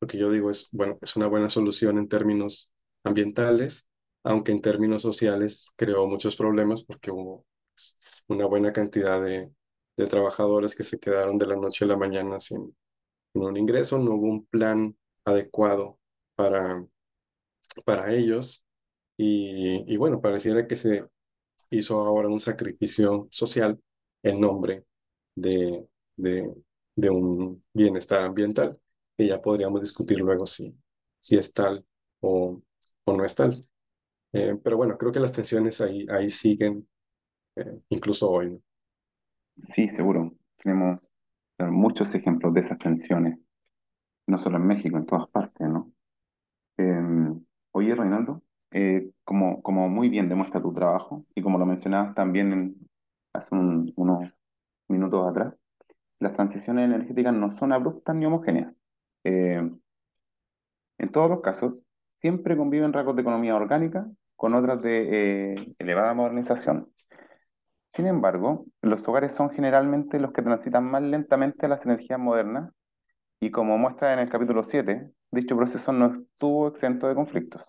Lo 0.02 0.08
que 0.08 0.18
yo 0.18 0.32
digo 0.32 0.52
es, 0.52 0.70
bueno, 0.72 0.98
es 1.02 1.16
una 1.16 1.28
buena 1.28 1.50
solución 1.50 1.98
en 2.00 2.10
términos 2.10 2.74
ambientales, 3.04 3.90
aunque 4.24 4.52
en 4.54 4.62
términos 4.62 5.02
sociales 5.04 5.68
creó 5.78 6.08
muchos 6.08 6.36
problemas 6.36 6.84
porque 6.84 7.12
hubo 7.12 7.46
pues, 7.76 8.00
una 8.28 8.46
buena 8.48 8.74
cantidad 8.74 9.22
de, 9.24 9.52
de 9.98 10.08
trabajadores 10.08 10.76
que 10.76 10.84
se 10.84 11.00
quedaron 11.00 11.38
de 11.40 11.48
la 11.48 11.56
noche 11.58 11.86
a 11.86 11.90
la 11.90 11.98
mañana 11.98 12.40
sin, 12.40 12.76
sin 13.34 13.44
un 13.44 13.58
ingreso, 13.58 14.00
no 14.00 14.16
hubo 14.16 14.28
un 14.28 14.46
plan 14.48 14.98
adecuado 15.26 16.00
para 16.36 16.86
para 17.86 18.14
ellos. 18.14 18.66
Y, 19.18 19.84
y 19.94 19.98
bueno, 19.98 20.22
pareciera 20.22 20.68
que 20.68 20.76
se 20.76 21.06
hizo 21.72 22.00
ahora 22.02 22.30
un 22.30 22.40
sacrificio 22.40 23.28
social 23.32 23.80
en 24.24 24.42
nombre 24.42 24.86
de, 25.36 25.88
de, 26.18 26.54
de 26.96 27.10
un 27.10 27.64
bienestar 27.74 28.24
ambiental, 28.24 28.80
que 29.18 29.28
ya 29.28 29.42
podríamos 29.42 29.82
discutir 29.82 30.20
luego 30.20 30.46
si, 30.46 30.76
si 31.20 31.38
es 31.38 31.54
tal 31.54 31.86
o, 32.22 32.62
o 33.06 33.18
no 33.18 33.26
es 33.26 33.36
tal. 33.36 33.60
Eh, 34.34 34.58
pero 34.64 34.78
bueno, 34.78 34.98
creo 34.98 35.12
que 35.12 35.20
las 35.22 35.34
tensiones 35.34 35.82
ahí, 35.82 36.06
ahí 36.10 36.30
siguen, 36.30 36.88
eh, 37.58 37.80
incluso 37.90 38.32
hoy. 38.32 38.62
Sí, 39.58 39.88
seguro. 39.88 40.36
Tenemos 40.58 41.00
muchos 41.60 42.14
ejemplos 42.16 42.54
de 42.54 42.62
esas 42.62 42.78
tensiones, 42.80 43.40
no 44.28 44.38
solo 44.38 44.58
en 44.58 44.68
México, 44.68 44.98
en 44.98 45.06
todas 45.06 45.28
partes, 45.30 45.68
¿no? 45.70 45.92
Em, 46.78 47.44
Oye, 47.74 47.96
Reinaldo, 47.96 48.44
eh, 48.72 49.12
como, 49.26 49.62
como 49.64 49.90
muy 49.90 50.10
bien 50.10 50.30
demuestra 50.30 50.62
tu 50.62 50.74
trabajo 50.74 51.26
y 51.36 51.42
como 51.42 51.58
lo 51.60 51.66
mencionabas 51.66 52.16
también 52.16 52.76
hace 53.34 53.56
un- 53.56 53.94
unos 53.98 54.32
minutos 54.90 55.28
atrás, 55.30 55.56
las 56.20 56.34
transiciones 56.34 56.86
energéticas 56.86 57.34
no 57.36 57.52
son 57.52 57.74
abruptas 57.74 58.16
ni 58.16 58.26
homogéneas. 58.28 58.74
Eh, 59.26 59.62
en 60.98 61.12
todos 61.12 61.30
los 61.30 61.42
casos, 61.42 61.82
siempre 62.22 62.58
conviven 62.58 62.94
rasgos 62.94 63.16
de 63.16 63.22
economía 63.22 63.56
orgánica 63.56 64.08
con 64.36 64.54
otras 64.56 64.82
de 64.82 65.54
eh, 65.54 65.76
elevada 65.80 66.14
modernización. 66.14 66.90
Sin 67.96 68.08
embargo, 68.08 68.66
los 68.82 69.08
hogares 69.08 69.34
son 69.36 69.50
generalmente 69.52 70.20
los 70.20 70.34
que 70.34 70.42
transitan 70.42 70.84
más 70.84 71.02
lentamente 71.02 71.68
las 71.68 71.86
energías 71.86 72.20
modernas 72.20 72.72
y 73.44 73.52
como 73.52 73.78
muestra 73.78 74.14
en 74.14 74.20
el 74.20 74.30
capítulo 74.30 74.64
7, 74.64 75.12
dicho 75.32 75.58
proceso 75.58 75.92
no 75.92 76.16
estuvo 76.16 76.70
exento 76.70 77.10
de 77.10 77.16
conflictos. 77.16 77.62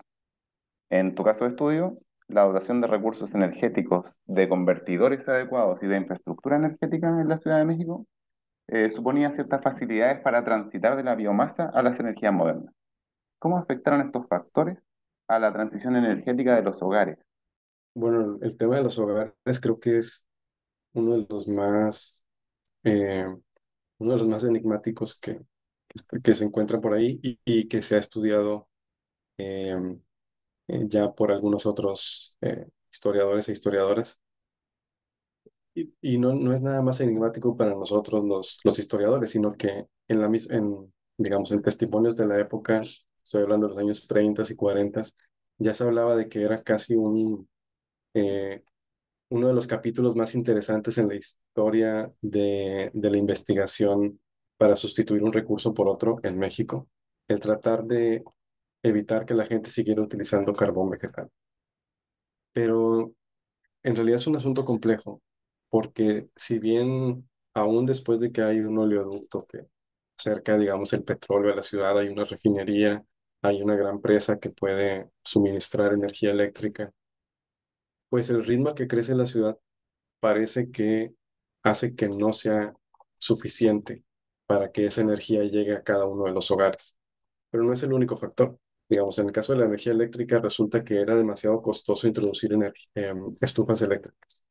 En 0.89 1.17
tu 1.17 1.25
caso 1.25 1.45
de 1.45 1.51
estudio, 1.51 1.97
la 2.29 2.43
dotación 2.43 2.81
de 2.81 2.87
recursos 2.87 3.35
energéticos, 3.35 4.07
de 4.27 4.49
convertidores 4.49 5.29
adecuados 5.29 5.83
y 5.83 5.89
de 5.89 5.97
infraestructura 5.97 6.57
energética 6.57 7.09
en 7.09 7.29
la 7.29 7.39
Ciudad 7.39 7.59
de 7.59 7.65
México 7.65 8.07
eh, 8.69 8.89
suponía 8.89 9.33
ciertas 9.33 9.63
facilidades 9.63 10.21
para 10.21 10.45
transitar 10.45 10.97
de 10.97 11.03
la 11.03 11.17
biomasa 11.17 11.65
a 11.75 11.83
las 11.83 11.99
energías 11.99 12.33
modernas. 12.33 12.73
¿Cómo 13.41 13.59
afectaron 13.59 14.01
estos 14.01 14.29
factores 14.29 14.79
a 15.27 15.41
la 15.41 15.53
transición 15.53 15.97
energética 15.97 16.55
de 16.55 16.63
los 16.63 16.81
hogares? 16.83 17.19
Bueno, 17.97 18.39
el 18.41 18.57
tema 18.57 18.77
de 18.77 18.85
los 18.85 18.97
hogares 19.01 19.61
creo 19.61 19.81
que 19.81 19.99
es 19.99 20.29
uno 20.93 21.17
de 21.17 21.27
los 21.29 21.49
más, 21.49 22.25
eh, 22.85 23.27
uno 23.99 24.13
de 24.13 24.19
los 24.19 24.29
más 24.29 24.45
enigmáticos 24.45 25.19
que, 25.19 25.41
que, 25.95 25.99
est- 26.01 26.23
que 26.25 26.35
se 26.35 26.45
encuentran 26.45 26.81
por 26.83 26.95
ahí 26.95 27.21
y, 27.47 27.69
que 27.69 27.83
se 27.83 27.97
ha 27.97 28.01
estudiado 28.01 28.69
eh, 29.39 29.77
eh, 30.69 30.85
ya 30.89 31.13
por 31.15 31.33
algunos 31.33 31.67
otros 31.67 32.39
eh, 32.43 32.69
historiadores 32.93 33.49
e 33.49 33.53
historiadoras. 33.53 34.21
Y, 36.03 36.19
no, 36.19 36.35
no 36.35 36.53
es 36.55 36.61
nada 36.61 36.83
más 36.83 37.01
enigmático 37.01 37.57
para 37.57 37.75
nosotros 37.75 38.25
los, 38.25 38.61
los 38.65 38.79
historiadores, 38.79 39.31
sino 39.31 39.51
que 39.53 39.87
en 40.09 40.21
la 40.21 40.27
en, 40.51 40.93
digamos, 41.19 41.51
en 41.53 41.63
testimonios 41.63 42.15
de 42.17 42.27
la 42.27 42.39
época, 42.39 42.81
estoy 43.25 43.43
hablando 43.43 43.67
de 43.67 43.75
los 43.75 43.83
años 43.83 44.07
30 44.07 44.43
y 44.49 44.55
40, 44.55 45.03
ya 45.59 45.75
se 45.75 45.83
hablaba 45.85 46.15
de 46.17 46.29
que 46.29 46.43
era 46.43 46.63
casi 46.63 46.95
un, 46.95 47.49
eh, 48.15 48.65
uno 49.31 49.49
de 49.49 49.55
los 49.55 49.67
capítulos 49.69 50.17
más 50.17 50.35
interesantes 50.37 50.99
en 50.99 51.09
la 51.09 51.17
historia 51.17 52.13
de, 52.23 52.91
de 52.95 53.11
la 53.11 53.19
investigación 53.19 54.21
para 54.57 54.77
sustituir 54.77 55.23
un 55.23 55.33
recurso 55.33 55.75
por 55.75 55.89
otro 55.89 56.19
en 56.23 56.39
México, 56.39 56.89
el 57.29 57.41
tratar 57.41 57.85
de 57.85 58.25
evitar 58.83 59.27
que 59.27 59.35
la 59.35 59.47
gente 59.47 59.71
siguiera 59.71 60.03
utilizando 60.03 60.53
carbón 60.53 60.91
vegetal. 60.91 61.31
Pero 62.53 63.15
en 63.83 63.97
realidad 63.97 64.17
es 64.17 64.27
un 64.27 64.37
asunto 64.37 64.65
complejo 64.65 65.23
porque 65.71 66.29
si 66.37 66.59
bien 66.59 67.29
aún 67.55 67.87
después 67.87 68.21
de 68.21 68.33
que 68.33 68.43
hay 68.43 68.61
un 68.61 68.79
oleoducto 68.79 69.41
que 69.41 69.67
cerca, 70.17 70.57
digamos, 70.57 70.93
el 70.93 71.05
petróleo 71.05 71.51
de 71.51 71.57
la 71.57 71.63
ciudad, 71.63 71.99
hay 71.99 72.09
una 72.09 72.25
refinería, 72.25 73.05
hay 73.43 73.63
una 73.63 73.77
gran 73.77 74.01
presa 74.01 74.39
que 74.39 74.51
puede 74.51 75.11
suministrar 75.25 75.93
energía 75.93 76.31
eléctrica, 76.31 76.93
pues 78.09 78.31
el 78.31 78.45
ritmo 78.45 78.75
que 78.75 78.87
crece 78.87 79.15
la 79.15 79.27
ciudad 79.27 79.59
parece 80.21 80.71
que 80.71 81.15
hace 81.63 81.95
que 81.95 82.09
no 82.09 82.33
sea 82.33 82.75
suficiente 83.19 84.05
para 84.47 84.71
que 84.73 84.87
esa 84.87 85.01
energía 85.03 85.45
llegue 85.45 85.75
a 85.75 85.83
cada 85.83 86.07
uno 86.07 86.25
de 86.25 86.33
los 86.33 86.51
hogares. 86.51 86.99
Pero 87.51 87.65
no 87.65 87.73
es 87.73 87.83
el 87.83 87.93
único 87.93 88.17
factor. 88.17 88.59
Digamos, 88.89 89.19
en 89.19 89.27
el 89.27 89.33
caso 89.33 89.53
de 89.53 89.61
la 89.61 89.67
energía 89.67 89.93
eléctrica 89.93 90.39
resulta 90.41 90.85
que 90.85 91.01
era 91.01 91.17
demasiado 91.17 91.63
costoso 91.63 92.07
introducir 92.07 92.53
em, 92.95 93.33
estufas 93.41 93.83
eléctricas. 93.83 94.47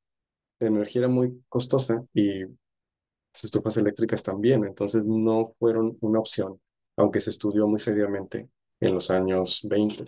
La 0.60 0.68
energía 0.68 1.02
era 1.02 1.10
muy 1.10 1.44
costosa 1.50 2.06
y 2.14 2.42
las 2.44 3.44
estufas 3.44 3.78
eléctricas 3.78 4.24
también, 4.24 4.66
entonces 4.66 5.06
no 5.06 5.46
fueron 5.60 5.98
una 6.02 6.20
opción, 6.20 6.60
aunque 6.98 7.20
se 7.20 7.32
estudió 7.32 7.68
muy 7.68 7.80
seriamente 7.80 8.50
en 8.80 8.94
los 8.94 9.12
años 9.12 9.62
20. 9.70 10.04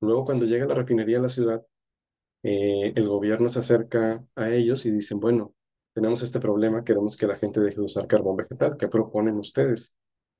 Luego, 0.00 0.24
cuando 0.24 0.46
llega 0.46 0.66
la 0.66 0.74
refinería 0.74 1.18
a 1.18 1.22
la 1.22 1.28
ciudad, 1.28 1.64
eh, 2.42 2.92
el 2.96 3.08
gobierno 3.08 3.48
se 3.48 3.60
acerca 3.60 4.24
a 4.36 4.50
ellos 4.50 4.86
y 4.86 4.90
dicen, 4.92 5.20
bueno, 5.20 5.54
tenemos 5.98 6.22
este 6.22 6.38
problema, 6.38 6.84
queremos 6.84 7.16
que 7.16 7.26
la 7.26 7.36
gente 7.36 7.58
deje 7.58 7.74
de 7.74 7.82
usar 7.82 8.06
carbón 8.06 8.36
vegetal, 8.36 8.76
¿qué 8.78 8.86
proponen 8.86 9.36
ustedes? 9.36 9.96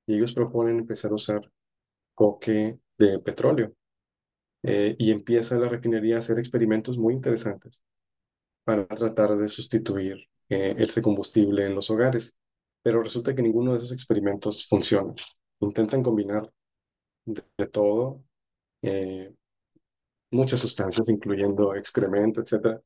Y 0.07 0.14
ellos 0.14 0.33
proponen 0.33 0.79
empezar 0.79 1.11
a 1.11 1.16
usar 1.16 1.51
coque 2.14 2.79
de 2.97 3.18
petróleo. 3.18 3.75
Eh, 4.62 4.94
y 5.01 5.11
empieza 5.11 5.59
la 5.59 5.68
refinería 5.68 6.14
a 6.14 6.18
hacer 6.21 6.38
experimentos 6.38 6.97
muy 6.97 7.12
interesantes 7.14 7.85
para 8.62 8.87
tratar 8.87 9.37
de 9.37 9.49
sustituir 9.49 10.29
eh, 10.49 10.77
ese 10.79 11.03
combustible 11.03 11.66
en 11.66 11.75
los 11.75 11.90
hogares. 11.90 12.38
Pero 12.85 13.03
resulta 13.03 13.35
que 13.35 13.42
ninguno 13.42 13.73
de 13.73 13.79
esos 13.79 13.90
experimentos 13.90 14.64
funciona. 14.64 15.12
Intentan 15.59 16.05
combinar 16.05 16.49
de, 17.25 17.66
todo, 17.66 18.23
eh, 18.83 19.35
muchas 20.31 20.61
sustancias, 20.61 21.09
incluyendo 21.09 21.75
excremento, 21.75 22.40
etcétera, 22.40 22.81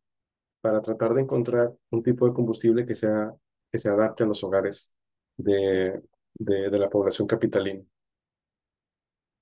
para 0.62 0.80
tratar 0.80 1.12
de 1.12 1.22
encontrar 1.22 1.74
un 1.90 2.02
tipo 2.02 2.26
de 2.26 2.32
combustible 2.32 2.86
que, 2.86 2.94
sea, 2.94 3.34
que 3.70 3.78
se 3.78 3.90
adapte 3.90 4.24
a 4.24 4.26
los 4.26 4.42
hogares 4.44 4.94
de, 5.36 6.02
de, 6.34 6.78
la 6.78 6.88
población 6.88 7.28
capitalina. 7.28 7.84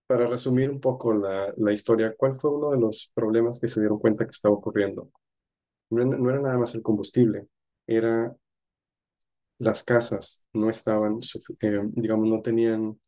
Para 0.08 0.26
resumir 0.26 0.70
un 0.70 0.80
poco 0.80 1.14
la, 1.14 1.54
la, 1.56 1.72
historia, 1.72 2.14
¿cuál 2.16 2.34
fue 2.34 2.50
uno 2.50 2.70
de 2.72 2.80
los 2.80 3.12
problemas 3.14 3.60
que 3.60 3.68
se 3.68 3.80
dieron 3.80 4.00
cuenta 4.00 4.24
que 4.24 4.30
estaba 4.30 4.54
ocurriendo? 4.54 5.10
No, 5.90 6.04
no 6.04 6.30
era 6.30 6.40
nada 6.40 6.58
más 6.58 6.74
el 6.74 6.82
combustible, 6.82 7.46
era 7.86 8.34
las 9.60 9.84
casas 9.84 10.46
no 10.54 10.70
estaban, 10.70 11.20
eh, 11.60 11.80
digamos, 11.92 12.28
no 12.28 12.40
tenían 12.40 12.98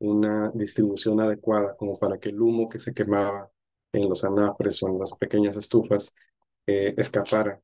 una 0.00 0.50
distribución 0.54 1.20
adecuada 1.20 1.76
como 1.76 1.94
para 1.96 2.18
que 2.18 2.30
el 2.30 2.40
humo 2.40 2.68
que 2.68 2.78
se 2.78 2.94
quemaba 2.94 3.50
en 3.92 4.08
los 4.08 4.24
anafres 4.24 4.82
o 4.82 4.88
en 4.88 4.98
las 4.98 5.14
pequeñas 5.16 5.56
estufas 5.56 6.14
eh, 6.68 6.94
escapara 6.98 7.60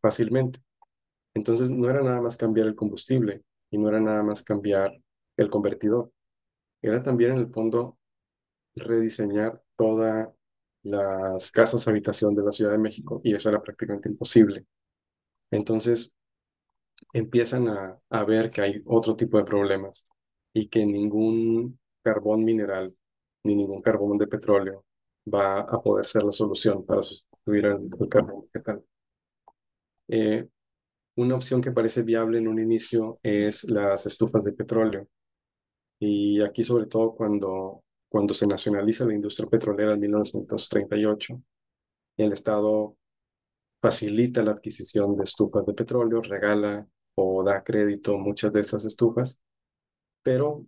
fácilmente. 0.00 0.60
Entonces 1.34 1.70
no 1.70 1.90
era 1.90 2.02
nada 2.02 2.20
más 2.20 2.36
cambiar 2.36 2.68
el 2.68 2.76
combustible 2.76 3.42
y 3.70 3.78
no 3.78 3.88
era 3.88 4.00
nada 4.00 4.22
más 4.22 4.42
cambiar 4.44 4.92
el 5.36 5.50
convertidor. 5.50 6.12
Era 6.82 7.02
también 7.02 7.32
en 7.32 7.38
el 7.38 7.50
fondo 7.52 7.98
rediseñar 8.76 9.62
todas 9.76 10.28
las 10.84 11.52
casas 11.52 11.88
habitación 11.88 12.34
de 12.34 12.44
la 12.44 12.52
Ciudad 12.52 12.72
de 12.72 12.78
México 12.78 13.20
y 13.24 13.34
eso 13.34 13.50
era 13.50 13.62
prácticamente 13.62 14.08
imposible. 14.08 14.66
Entonces 15.50 16.14
empiezan 17.12 17.68
a, 17.68 17.98
a 18.10 18.24
ver 18.24 18.50
que 18.50 18.62
hay 18.62 18.82
otro 18.86 19.16
tipo 19.16 19.38
de 19.38 19.44
problemas 19.44 20.08
y 20.52 20.68
que 20.68 20.84
ningún 20.86 21.78
carbón 22.02 22.44
mineral 22.44 22.94
ni 23.44 23.54
ningún 23.54 23.82
carbón 23.82 24.18
de 24.18 24.26
petróleo 24.26 24.84
va 25.32 25.60
a 25.60 25.80
poder 25.82 26.06
ser 26.06 26.22
la 26.24 26.32
solución 26.32 26.84
para 26.84 27.02
sustituir 27.48 27.66
el. 27.66 28.84
Eh, 30.10 30.48
una 31.16 31.34
opción 31.34 31.60
que 31.60 31.72
parece 31.72 32.02
viable 32.02 32.38
en 32.38 32.48
un 32.48 32.58
inicio 32.60 33.18
es 33.22 33.64
las 33.64 34.06
estufas 34.06 34.44
de 34.44 34.52
petróleo. 34.52 35.08
Y 36.00 36.42
aquí 36.42 36.62
sobre 36.62 36.86
todo 36.86 37.14
cuando, 37.14 37.82
cuando 38.08 38.32
se 38.34 38.46
nacionaliza 38.46 39.04
la 39.04 39.14
industria 39.14 39.48
petrolera 39.48 39.94
en 39.94 40.00
1938, 40.00 41.42
el 42.18 42.32
Estado 42.32 42.96
facilita 43.82 44.42
la 44.42 44.52
adquisición 44.52 45.16
de 45.16 45.24
estufas 45.24 45.66
de 45.66 45.74
petróleo, 45.74 46.20
regala 46.22 46.86
o 47.16 47.42
da 47.42 47.62
crédito 47.64 48.16
muchas 48.16 48.52
de 48.52 48.60
estas 48.60 48.84
estufas, 48.84 49.42
pero 50.22 50.66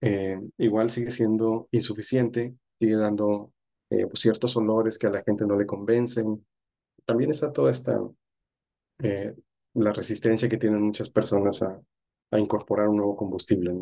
eh, 0.00 0.40
igual 0.58 0.90
sigue 0.90 1.10
siendo 1.10 1.68
insuficiente, 1.70 2.56
sigue 2.78 2.96
dando 2.96 3.52
eh, 3.90 4.06
pues, 4.06 4.20
ciertos 4.20 4.56
olores 4.56 4.98
que 4.98 5.06
a 5.06 5.10
la 5.10 5.22
gente 5.22 5.46
no 5.46 5.56
le 5.56 5.66
convencen. 5.66 6.44
También 7.04 7.30
está 7.30 7.52
toda 7.52 7.70
esta, 7.70 8.00
eh, 9.02 9.34
la 9.74 9.92
resistencia 9.92 10.48
que 10.48 10.56
tienen 10.56 10.82
muchas 10.82 11.10
personas 11.10 11.62
a, 11.62 11.80
incorporar 12.32 12.88
un 12.88 12.96
nuevo 12.96 13.16
combustible. 13.16 13.72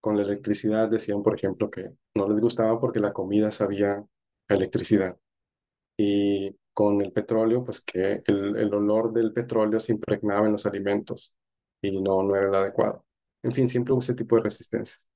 Con 0.00 0.16
la 0.16 0.22
electricidad 0.22 0.88
decían, 0.88 1.22
por 1.22 1.34
ejemplo, 1.34 1.70
que 1.70 1.90
no 2.14 2.28
les 2.28 2.40
gustaba 2.40 2.80
porque 2.80 3.00
la 3.00 3.12
comida 3.12 3.50
sabía 3.50 4.02
electricidad. 4.48 5.18
Y 5.98 6.56
con 6.72 7.02
el 7.02 7.12
petróleo, 7.12 7.64
pues 7.64 7.84
que 7.84 8.22
el, 8.26 8.56
el 8.56 8.72
olor 8.72 9.12
del 9.12 9.32
petróleo 9.32 9.78
se 9.80 9.92
impregnaba 9.92 10.46
en 10.46 10.52
los 10.52 10.66
alimentos 10.66 11.34
y 11.82 12.00
no, 12.00 12.22
no 12.22 12.36
era 12.36 12.48
el 12.48 12.54
adecuado. 12.54 13.04
En 13.42 13.52
fin, 13.52 13.68
siempre 13.68 13.92
hubo 13.92 14.00
ese 14.00 14.14
tipo 14.14 14.36
de 14.36 14.42
resistencias. 14.42 15.08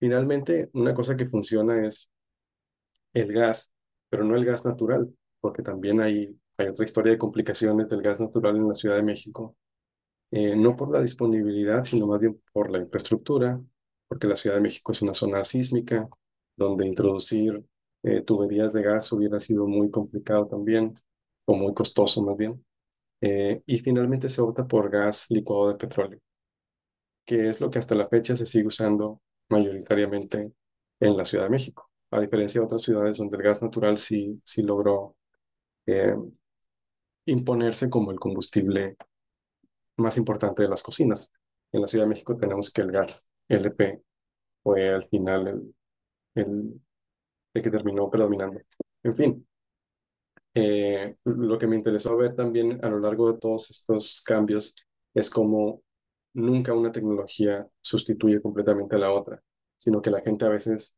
Finalmente, 0.00 0.70
una 0.74 0.94
cosa 0.94 1.16
que 1.16 1.26
funciona 1.26 1.86
es 1.86 2.10
el 3.14 3.32
gas, 3.32 3.72
pero 4.08 4.24
no 4.24 4.36
el 4.36 4.44
gas 4.44 4.64
natural, 4.64 5.12
porque 5.40 5.62
también 5.62 6.00
hay, 6.00 6.36
hay 6.56 6.68
otra 6.68 6.84
historia 6.84 7.12
de 7.12 7.18
complicaciones 7.18 7.88
del 7.88 8.02
gas 8.02 8.20
natural 8.20 8.56
en 8.56 8.68
la 8.68 8.74
Ciudad 8.74 8.96
de 8.96 9.02
México, 9.02 9.56
eh, 10.30 10.56
no 10.56 10.76
por 10.76 10.90
la 10.90 11.00
disponibilidad, 11.00 11.84
sino 11.84 12.06
más 12.06 12.20
bien 12.20 12.40
por 12.52 12.70
la 12.70 12.78
infraestructura, 12.78 13.60
porque 14.08 14.26
la 14.26 14.36
Ciudad 14.36 14.56
de 14.56 14.62
México 14.62 14.92
es 14.92 15.02
una 15.02 15.14
zona 15.14 15.44
sísmica, 15.44 16.08
donde 16.56 16.86
introducir 16.86 17.64
eh, 18.02 18.22
tuberías 18.22 18.72
de 18.72 18.82
gas 18.82 19.12
hubiera 19.12 19.40
sido 19.40 19.66
muy 19.66 19.90
complicado 19.90 20.46
también, 20.46 20.94
o 21.46 21.54
muy 21.54 21.74
costoso 21.74 22.22
más 22.22 22.36
bien. 22.36 22.64
Eh, 23.20 23.62
y 23.66 23.78
finalmente 23.80 24.28
se 24.28 24.40
opta 24.42 24.66
por 24.66 24.90
gas 24.90 25.26
licuado 25.30 25.68
de 25.68 25.74
petróleo, 25.76 26.20
que 27.24 27.48
es 27.48 27.60
lo 27.60 27.70
que 27.70 27.78
hasta 27.78 27.94
la 27.94 28.08
fecha 28.08 28.36
se 28.36 28.46
sigue 28.46 28.66
usando 28.66 29.20
mayoritariamente 29.48 30.52
en 31.00 31.16
la 31.16 31.24
Ciudad 31.24 31.44
de 31.44 31.50
México 31.50 31.87
a 32.10 32.20
diferencia 32.20 32.60
de 32.60 32.64
otras 32.66 32.82
ciudades 32.82 33.18
donde 33.18 33.36
el 33.36 33.42
gas 33.42 33.62
natural 33.62 33.98
sí, 33.98 34.40
sí 34.44 34.62
logró 34.62 35.16
eh, 35.86 36.16
imponerse 37.26 37.90
como 37.90 38.10
el 38.10 38.18
combustible 38.18 38.96
más 39.96 40.16
importante 40.18 40.62
de 40.62 40.68
las 40.68 40.82
cocinas. 40.82 41.30
En 41.72 41.82
la 41.82 41.86
Ciudad 41.86 42.04
de 42.04 42.10
México 42.10 42.36
tenemos 42.36 42.70
que 42.70 42.82
el 42.82 42.92
gas 42.92 43.28
LP 43.48 44.02
fue 44.62 44.88
al 44.88 45.04
final 45.04 45.48
el, 45.48 45.74
el, 47.54 47.62
que 47.62 47.70
terminó 47.70 48.10
predominando. 48.10 48.60
En 49.02 49.16
fin, 49.16 49.48
eh, 50.54 51.16
lo 51.24 51.58
que 51.58 51.66
me 51.66 51.76
interesó 51.76 52.16
ver 52.16 52.34
también 52.34 52.84
a 52.84 52.88
lo 52.88 53.00
largo 53.00 53.32
de 53.32 53.38
todos 53.38 53.70
estos 53.70 54.22
cambios 54.22 54.74
es 55.14 55.30
cómo 55.30 55.82
nunca 56.34 56.74
una 56.74 56.92
tecnología 56.92 57.66
sustituye 57.80 58.40
completamente 58.40 58.96
a 58.96 58.98
la 58.98 59.12
otra, 59.12 59.42
sino 59.76 60.02
que 60.02 60.10
la 60.10 60.20
gente 60.20 60.44
a 60.44 60.50
veces 60.50 60.97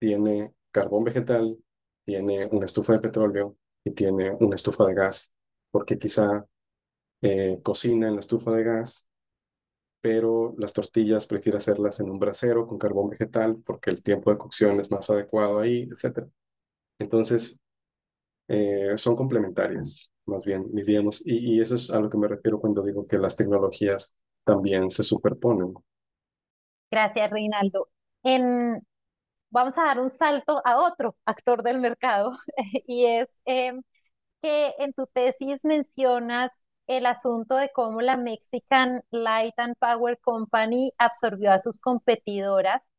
tiene 0.00 0.52
carbón 0.72 1.04
vegetal, 1.04 1.56
tiene 2.04 2.46
una 2.46 2.64
estufa 2.64 2.94
de 2.94 3.00
petróleo 3.00 3.56
y 3.84 3.92
tiene 3.92 4.32
una 4.32 4.56
estufa 4.56 4.84
de 4.86 4.94
gas, 4.94 5.34
porque 5.70 5.98
quizá 5.98 6.44
eh, 7.22 7.60
cocina 7.62 8.08
en 8.08 8.14
la 8.14 8.20
estufa 8.20 8.50
de 8.52 8.64
gas, 8.64 9.08
pero 10.00 10.54
las 10.58 10.72
tortillas 10.72 11.26
prefiere 11.26 11.58
hacerlas 11.58 12.00
en 12.00 12.10
un 12.10 12.18
brasero 12.18 12.66
con 12.66 12.78
carbón 12.78 13.10
vegetal 13.10 13.62
porque 13.64 13.90
el 13.90 14.02
tiempo 14.02 14.30
de 14.30 14.38
cocción 14.38 14.80
es 14.80 14.90
más 14.90 15.10
adecuado 15.10 15.60
ahí, 15.60 15.88
etc. 15.92 16.26
Entonces, 16.98 17.60
eh, 18.48 18.96
son 18.96 19.14
complementarias, 19.14 20.12
más 20.26 20.44
bien, 20.44 20.66
diríamos, 20.72 21.22
y, 21.24 21.60
eso 21.60 21.74
es 21.74 21.90
a 21.90 22.00
lo 22.00 22.10
que 22.10 22.18
me 22.18 22.26
refiero 22.26 22.58
cuando 22.58 22.82
digo 22.82 23.06
que 23.06 23.18
las 23.18 23.36
tecnologías 23.36 24.16
también 24.44 24.90
se 24.90 25.02
superponen. 25.02 25.74
Gracias, 26.90 27.30
Reinaldo. 27.30 27.88
En, 28.24 28.82
vamos 29.50 29.78
a 29.78 29.84
dar 29.84 29.98
un 30.00 30.10
salto 30.10 30.62
a 30.64 30.78
otro 30.78 31.16
actor 31.24 31.62
del 31.62 31.80
mercado 31.80 32.36
y 32.86 33.06
es 33.06 33.34
em, 33.44 33.82
que 34.42 34.74
en 34.78 34.92
tu 34.94 35.06
tesis 35.08 35.64
mencionas 35.64 36.66
el 36.86 37.06
asunto 37.06 37.56
de 37.56 37.70
cómo 37.74 38.00
la 38.02 38.16
Mexican 38.16 39.02
Light 39.10 39.54
and 39.58 39.76
Power 39.78 40.18
Company 40.20 40.92
absorbió 40.98 41.52
a 41.52 41.58
sus 41.60 41.80
competidoras, 41.80 42.92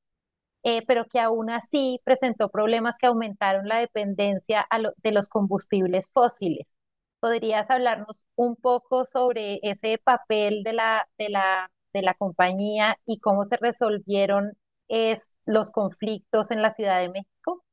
eh, 0.64 0.84
pero 0.88 1.06
que 1.08 1.20
aún 1.20 1.50
así 1.50 2.00
presentó 2.04 2.50
problemas 2.50 2.98
que 2.98 3.08
aumentaron 3.08 3.68
la 3.68 3.80
dependencia 3.80 4.68
de 5.04 5.12
los 5.12 5.30
combustibles 5.30 6.10
fósiles. 6.12 6.78
¿podrías 7.20 7.70
hablarnos 7.70 8.26
un 8.36 8.56
poco 8.56 9.06
sobre 9.06 9.60
ese 9.64 9.98
papel 10.04 10.64
de 10.64 10.74
la, 10.74 11.08
de 11.18 11.30
la, 11.30 11.72
de 11.94 12.02
la 12.02 12.14
compañía 12.16 12.98
y 13.06 13.20
cómo 13.20 13.46
se 13.46 13.58
resolvieron 13.58 14.54
es, 14.92 15.36
los 15.46 15.72
conflictos 15.72 16.52
en 16.52 16.62
la 16.62 16.72
Ciudad 16.72 17.00
de 17.02 17.10
México? 17.10 17.64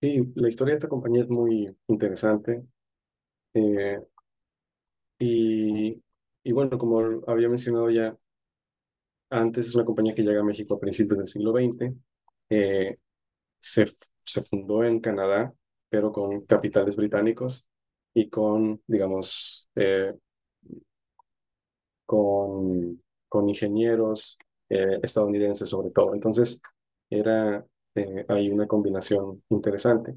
Sí, 0.00 0.32
la 0.36 0.48
historia 0.48 0.72
de 0.72 0.76
esta 0.78 0.88
compañía 0.88 1.22
es 1.22 1.28
muy 1.28 1.74
interesante. 1.88 2.64
Eh, 3.54 4.00
y, 5.18 5.96
y 6.44 6.52
bueno, 6.52 6.78
como 6.78 7.00
había 7.26 7.48
mencionado 7.48 7.90
ya 7.90 8.16
antes, 9.30 9.66
es 9.68 9.74
una 9.74 9.84
compañía 9.84 10.14
que 10.14 10.22
llega 10.22 10.40
a 10.40 10.44
México 10.44 10.74
a 10.74 10.80
principios 10.80 11.18
del 11.18 11.26
siglo 11.26 11.52
XX. 11.52 11.94
Eh, 12.50 12.98
se, 13.58 13.86
se 14.24 14.42
fundó 14.42 14.84
en 14.84 15.00
Canadá, 15.00 15.54
pero 15.88 16.12
con 16.12 16.42
capitales 16.46 16.96
británicos 16.96 17.68
y 18.14 18.28
con, 18.30 18.82
digamos, 18.86 19.68
eh, 19.76 20.14
con, 22.06 23.02
con 23.28 23.48
ingenieros 23.48 24.38
eh, 24.68 24.98
estadounidenses 25.02 25.68
sobre 25.68 25.90
todo. 25.90 26.14
Entonces, 26.14 26.60
era 27.10 27.64
eh, 27.94 28.24
hay 28.28 28.50
una 28.50 28.66
combinación 28.66 29.42
interesante. 29.50 30.14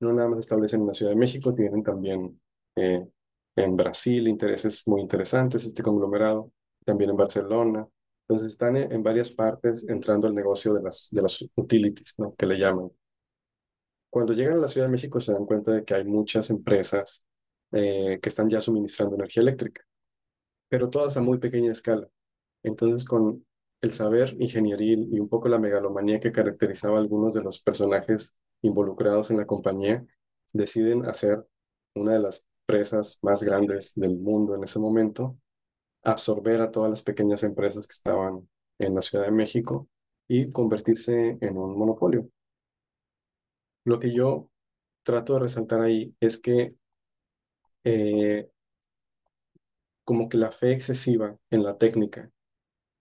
No 0.00 0.12
nada 0.12 0.28
más 0.28 0.40
establecen 0.40 0.80
en 0.82 0.88
la 0.88 0.94
Ciudad 0.94 1.12
de 1.12 1.16
México, 1.18 1.54
tienen 1.54 1.82
también 1.82 2.40
eh, 2.76 3.06
en 3.56 3.76
Brasil 3.76 4.28
intereses 4.28 4.86
muy 4.86 5.00
interesantes, 5.00 5.64
este 5.64 5.82
conglomerado, 5.82 6.52
también 6.84 7.10
en 7.10 7.16
Barcelona. 7.16 7.86
Entonces 8.22 8.52
están 8.52 8.76
en, 8.76 9.02
varias 9.02 9.30
partes 9.30 9.88
entrando 9.88 10.28
al 10.28 10.34
negocio 10.34 10.72
de 10.74 10.82
las, 10.82 11.08
de 11.10 11.22
las 11.22 11.44
utilities, 11.56 12.14
¿no? 12.18 12.34
que 12.36 12.46
le 12.46 12.58
llaman. 12.58 12.90
Cuando 14.08 14.32
llegan 14.32 14.54
a 14.54 14.60
la 14.60 14.68
Ciudad 14.68 14.86
de 14.86 14.92
México 14.92 15.20
se 15.20 15.32
dan 15.32 15.46
cuenta 15.46 15.72
de 15.72 15.84
que 15.84 15.94
hay 15.94 16.04
muchas 16.04 16.50
empresas 16.50 17.26
eh, 17.72 18.18
que 18.20 18.28
están 18.28 18.48
ya 18.48 18.60
suministrando 18.60 19.14
energía 19.16 19.42
eléctrica, 19.42 19.82
pero 20.68 20.90
todas 20.90 21.16
a 21.16 21.20
muy 21.20 21.38
pequeña 21.38 21.72
escala. 21.72 22.08
Entonces, 22.62 23.06
con 23.06 23.44
el 23.80 23.92
saber 23.92 24.36
ingenieril 24.38 25.08
y 25.12 25.20
un 25.20 25.28
poco 25.28 25.48
la 25.48 25.58
megalomanía 25.58 26.20
que 26.20 26.32
caracterizaba 26.32 26.98
a 26.98 27.00
algunos 27.00 27.34
de 27.34 27.42
los 27.42 27.62
personajes 27.62 28.36
involucrados 28.62 29.30
en 29.30 29.38
la 29.38 29.46
compañía, 29.46 30.04
deciden 30.52 31.06
hacer 31.06 31.44
una 31.94 32.12
de 32.12 32.20
las 32.20 32.46
presas 32.66 33.18
más 33.22 33.42
grandes 33.42 33.94
del 33.96 34.16
mundo 34.16 34.54
en 34.54 34.64
ese 34.64 34.78
momento, 34.78 35.36
absorber 36.02 36.60
a 36.60 36.70
todas 36.70 36.90
las 36.90 37.02
pequeñas 37.02 37.42
empresas 37.42 37.86
que 37.86 37.92
estaban 37.92 38.48
en 38.78 38.94
la 38.94 39.00
Ciudad 39.00 39.24
de 39.24 39.32
México 39.32 39.88
y 40.28 40.50
convertirse 40.50 41.38
en 41.40 41.56
un 41.56 41.76
monopolio. 41.76 42.28
Lo 43.84 43.98
que 43.98 44.12
yo 44.12 44.50
trato 45.02 45.34
de 45.34 45.40
resaltar 45.40 45.80
ahí 45.80 46.14
es 46.20 46.38
que 46.38 46.68
eh, 47.84 48.48
como 50.04 50.28
que 50.28 50.36
la 50.36 50.52
fe 50.52 50.72
excesiva 50.72 51.36
en 51.50 51.62
la 51.62 51.78
técnica 51.78 52.30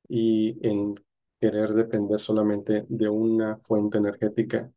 y 0.09 0.57
en 0.67 0.95
querer 1.39 1.69
depender 1.73 2.19
solamente 2.19 2.85
de 2.89 3.07
una 3.07 3.57
fuente 3.59 3.99
energética 3.99 4.69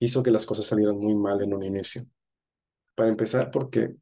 hizo 0.00 0.22
que 0.22 0.30
las 0.32 0.44
cosas 0.44 0.66
salieran 0.66 0.98
muy 0.98 1.14
mal 1.14 1.40
en 1.42 1.54
un 1.54 1.62
inicio. 1.62 2.06
Para 2.94 3.08
empezar, 3.08 3.50
porque, 3.50 3.96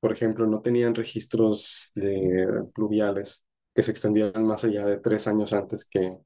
por 0.00 0.12
ejemplo, 0.12 0.46
no 0.46 0.62
tenían 0.62 0.94
registros 0.94 1.90
de 1.94 2.64
pluviales 2.74 3.48
que 3.74 3.82
se 3.82 3.90
extendieran 3.90 4.46
más 4.46 4.64
allá 4.64 4.86
de 4.86 4.98
tres 4.98 5.28
años 5.28 5.52
antes 5.52 5.86
que, 5.86 6.16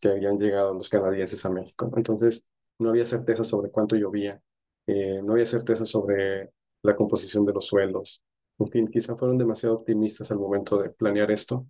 que 0.00 0.08
habían 0.08 0.38
llegado 0.38 0.72
los 0.72 0.88
canadienses 0.88 1.44
a 1.44 1.50
México. 1.50 1.92
Entonces, 1.96 2.46
no 2.78 2.90
había 2.90 3.04
certeza 3.04 3.44
sobre 3.44 3.70
cuánto 3.70 3.96
llovía, 3.96 4.40
eh, 4.86 5.20
no 5.22 5.32
había 5.32 5.46
certeza 5.46 5.84
sobre 5.84 6.52
la 6.82 6.96
composición 6.96 7.44
de 7.44 7.52
los 7.52 7.66
suelos. 7.66 8.22
En 8.58 8.68
fin, 8.68 8.88
quizá 8.88 9.16
fueron 9.16 9.36
demasiado 9.38 9.76
optimistas 9.76 10.30
al 10.30 10.38
momento 10.38 10.78
de 10.78 10.90
planear 10.90 11.30
esto 11.30 11.66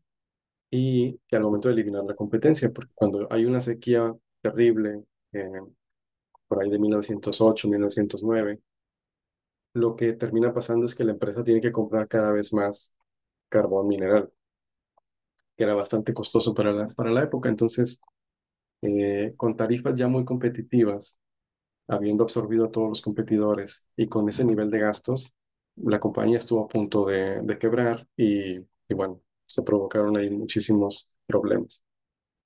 y 0.70 1.18
que 1.28 1.36
al 1.36 1.42
momento 1.42 1.68
de 1.68 1.74
eliminar 1.74 2.04
la 2.04 2.14
competencia, 2.16 2.72
porque 2.72 2.92
cuando 2.94 3.26
hay 3.30 3.44
una 3.44 3.60
sequía 3.60 4.14
terrible, 4.42 5.04
eh, 5.32 5.50
por 6.48 6.62
ahí 6.62 6.70
de 6.70 6.78
1908, 6.78 7.68
1909, 7.68 8.60
lo 9.74 9.96
que 9.96 10.14
termina 10.14 10.52
pasando 10.54 10.86
es 10.86 10.94
que 10.94 11.04
la 11.04 11.12
empresa 11.12 11.44
tiene 11.44 11.60
que 11.60 11.72
comprar 11.72 12.08
cada 12.08 12.32
vez 12.32 12.52
más 12.52 12.96
carbón 13.50 13.88
mineral, 13.88 14.32
que 15.56 15.64
era 15.64 15.74
bastante 15.74 16.12
costoso 16.14 16.54
para 16.54 16.72
la, 16.72 16.86
para 16.96 17.10
la 17.10 17.22
época. 17.24 17.48
Entonces, 17.48 18.00
eh, 18.82 19.34
con 19.36 19.56
tarifas 19.56 19.94
ya 19.96 20.08
muy 20.08 20.24
competitivas, 20.26 21.20
habiendo 21.88 22.24
absorbido 22.24 22.66
a 22.66 22.72
todos 22.72 22.88
los 22.90 23.02
competidores 23.02 23.86
y 23.96 24.08
con 24.08 24.28
ese 24.28 24.44
nivel 24.46 24.70
de 24.70 24.80
gastos, 24.80 25.34
la 25.76 26.00
compañía 26.00 26.38
estuvo 26.38 26.64
a 26.64 26.68
punto 26.68 27.06
de, 27.06 27.42
de 27.42 27.58
quebrar 27.58 28.08
y, 28.16 28.58
y 28.58 28.94
bueno, 28.94 29.22
se 29.46 29.62
provocaron 29.62 30.16
ahí 30.16 30.30
muchísimos 30.30 31.12
problemas. 31.26 31.84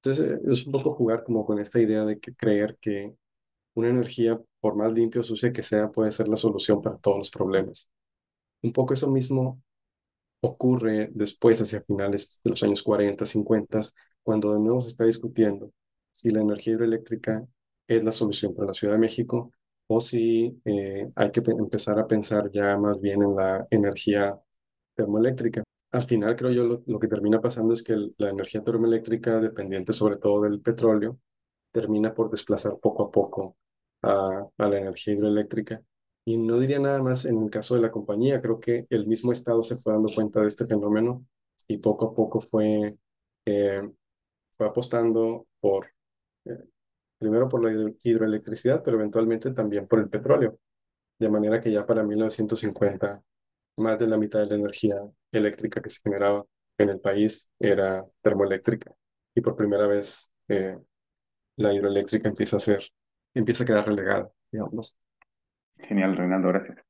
Entonces, 0.02 0.32
eh, 0.32 0.40
es 0.50 0.66
un 0.66 0.72
poco 0.72 0.94
jugar 0.94 1.24
como 1.24 1.44
con 1.46 1.58
esta 1.60 1.80
idea 1.80 2.04
de 2.04 2.18
que 2.20 2.34
creer 2.34 2.78
que 2.80 3.14
una 3.74 3.88
energía, 3.90 4.40
por 4.60 4.76
más 4.76 4.92
limpia 4.92 5.20
o 5.20 5.24
sucia 5.24 5.52
que 5.52 5.62
sea, 5.62 5.90
puede 5.90 6.10
ser 6.12 6.28
la 6.28 6.36
solución 6.36 6.82
para 6.82 6.98
todos 6.98 7.18
los 7.18 7.30
problemas. 7.30 7.90
Un 8.62 8.72
poco 8.72 8.94
eso 8.94 9.10
mismo 9.10 9.62
ocurre 10.40 11.10
después, 11.14 11.60
hacia 11.60 11.82
finales 11.82 12.40
de 12.44 12.50
los 12.50 12.62
años 12.62 12.82
40, 12.82 13.26
50, 13.26 13.80
cuando 14.22 14.52
de 14.54 14.60
nuevo 14.60 14.80
se 14.80 14.88
está 14.88 15.04
discutiendo 15.04 15.72
si 16.12 16.30
la 16.30 16.40
energía 16.40 16.74
hidroeléctrica 16.74 17.46
es 17.86 18.04
la 18.04 18.12
solución 18.12 18.54
para 18.54 18.68
la 18.68 18.74
Ciudad 18.74 18.94
de 18.94 19.00
México 19.00 19.52
o 19.88 20.00
si 20.00 20.60
eh, 20.64 21.10
hay 21.16 21.30
que 21.32 21.42
empezar 21.46 21.98
a 21.98 22.06
pensar 22.06 22.50
ya 22.52 22.76
más 22.76 23.00
bien 23.00 23.22
en 23.22 23.36
la 23.36 23.66
energía 23.70 24.38
termoeléctrica 24.94 25.62
al 25.92 26.05
final 26.05 26.37
creo 26.37 26.50
yo 26.53 26.83
lo, 26.87 27.00
que 27.00 27.09
termina 27.09 27.40
pasando 27.40 27.72
es 27.72 27.83
que 27.83 27.96
la 28.18 28.31
energía 28.31 28.62
termoeléctrica, 28.62 29.40
dependiente 29.40 29.92
sobre 29.92 30.16
todo 30.16 30.42
del 30.42 30.61
petróleo, 30.61 31.18
termina 31.72 32.14
por 32.14 32.31
desplazar 32.31 32.79
poco 32.79 33.05
a 33.05 33.11
poco 33.11 33.57
a, 34.03 34.48
la 34.59 34.79
energía 34.79 35.14
hidroeléctrica. 35.14 35.83
Y 36.24 36.37
no 36.37 36.59
diría 36.59 36.79
nada 36.79 37.03
más 37.03 37.24
en 37.24 37.42
el 37.42 37.50
caso 37.50 37.74
de 37.74 37.81
la 37.81 37.90
compañía, 37.90 38.40
creo 38.40 38.61
que 38.61 38.87
el 38.90 39.07
mismo 39.07 39.33
Estado 39.33 39.62
se 39.62 39.79
fue 39.79 39.92
dando 39.92 40.12
cuenta 40.14 40.40
de 40.40 40.48
este 40.48 40.66
fenómeno 40.66 41.24
y 41.66 41.79
poco 41.79 42.07
a 42.07 42.14
poco 42.14 42.40
fue, 42.40 42.96
eh, 43.46 43.83
fue 44.53 44.66
apostando 44.66 45.46
por, 45.61 45.87
eh, 46.44 46.64
primero 47.18 47.48
por 47.48 47.64
la 47.64 47.92
hidroelectricidad, 48.03 48.83
pero 48.83 48.96
eventualmente 48.98 49.50
también 49.53 49.88
por 49.88 50.00
el 50.00 50.09
petróleo. 50.09 50.59
De 51.18 51.29
manera 51.29 51.61
que 51.61 51.72
ya 51.72 51.87
para 51.87 52.03
1950 52.03 53.22
más 53.80 53.98
de 53.98 54.06
la 54.06 54.16
mitad 54.16 54.40
de 54.40 54.46
la 54.46 54.54
energía 54.56 54.96
eléctrica 55.32 55.80
que 55.80 55.90
se 55.90 56.00
generaba 56.02 56.44
en 56.78 56.88
el 56.90 57.00
país 57.00 57.52
era 57.58 58.04
termoeléctrica. 58.22 58.92
Y 59.34 59.40
por 59.40 59.56
primera 59.56 59.86
vez 59.86 60.34
eh, 60.48 60.78
la 61.56 61.72
hidroeléctrica 61.72 62.28
empieza 62.28 62.56
a 62.56 62.60
ser, 62.60 62.84
empieza 63.34 63.64
a 63.64 63.66
quedar 63.66 63.86
relegada, 63.86 64.30
digamos. 64.50 64.98
Genial, 65.78 66.16
Reinaldo, 66.16 66.48
gracias. 66.48 66.84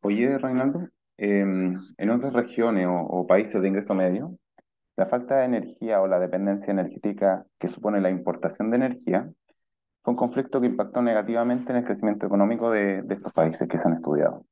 Oye, 0.00 0.38
Reinaldo, 0.38 0.88
em, 1.16 1.74
en 1.96 2.10
otras 2.10 2.32
regiones 2.32 2.86
o, 2.86 3.00
o 3.00 3.26
países 3.26 3.60
de 3.60 3.68
ingreso 3.68 3.94
medio, 3.94 4.38
la 4.96 5.06
falta 5.06 5.38
de 5.38 5.44
energía 5.44 6.00
o 6.00 6.08
la 6.08 6.18
dependencia 6.18 6.72
energética 6.72 7.46
que 7.58 7.68
supone 7.68 8.00
la 8.00 8.10
importación 8.10 8.70
de 8.70 8.76
energía 8.76 9.30
fue 10.02 10.12
un 10.12 10.16
conflicto 10.16 10.60
que 10.60 10.66
impactó 10.66 11.02
negativamente 11.02 11.70
en 11.70 11.78
el 11.78 11.84
crecimiento 11.84 12.26
económico 12.26 12.70
de, 12.70 13.02
de 13.02 13.14
estos 13.14 13.32
países 13.32 13.68
que 13.68 13.78
se 13.78 13.88
han 13.88 13.94
estudiado. 13.94 14.44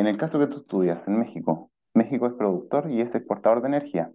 En 0.00 0.06
el 0.06 0.16
caso 0.16 0.38
que 0.38 0.46
tú 0.46 0.60
estudias 0.60 1.06
en 1.08 1.18
México, 1.18 1.70
México 1.92 2.26
es 2.26 2.32
productor 2.32 2.90
y 2.90 3.02
es 3.02 3.14
exportador 3.14 3.60
de 3.60 3.68
energía. 3.68 4.10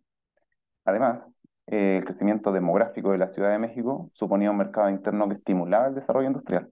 Además, 0.84 1.44
eh, 1.68 1.98
el 1.98 2.06
crecimiento 2.06 2.52
demográfico 2.52 3.12
de 3.12 3.20
la 3.20 3.28
Ciudad 3.28 3.52
de 3.52 3.60
México 3.60 4.10
suponía 4.14 4.50
un 4.50 4.58
mercado 4.58 4.90
interno 4.90 5.30
que 5.30 5.36
estimulaba 5.36 5.86
el 5.86 5.94
desarrollo 5.94 6.26
industrial. 6.26 6.72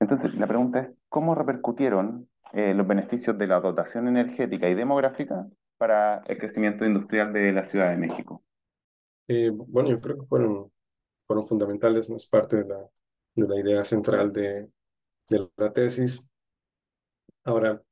Entonces, 0.00 0.34
la 0.36 0.46
pregunta 0.46 0.80
es, 0.80 0.96
¿cómo 1.10 1.34
repercutieron 1.34 2.30
eh, 2.54 2.72
los 2.72 2.86
beneficios 2.86 3.36
de 3.36 3.46
la 3.46 3.60
dotación 3.60 4.08
energética 4.08 4.70
y 4.70 4.74
demográfica 4.74 5.46
para 5.76 6.22
el 6.28 6.38
crecimiento 6.38 6.86
industrial 6.86 7.34
de 7.34 7.52
la 7.52 7.66
Ciudad 7.66 7.90
de 7.90 7.98
México? 7.98 8.42
Eh, 9.28 9.50
bueno, 9.52 9.90
yo 9.90 10.00
creo 10.00 10.20
que 10.20 10.26
fueron, 10.26 10.72
fueron 11.26 11.44
fundamentales, 11.44 12.08
es 12.08 12.26
parte 12.26 12.56
de 12.56 12.68
la, 12.70 12.78
de 13.34 13.48
la 13.48 13.60
idea 13.60 13.84
central 13.84 14.32
de, 14.32 14.70
de 15.28 15.50
la 15.58 15.70
tesis. 15.70 16.26
Ahora, 17.44 17.82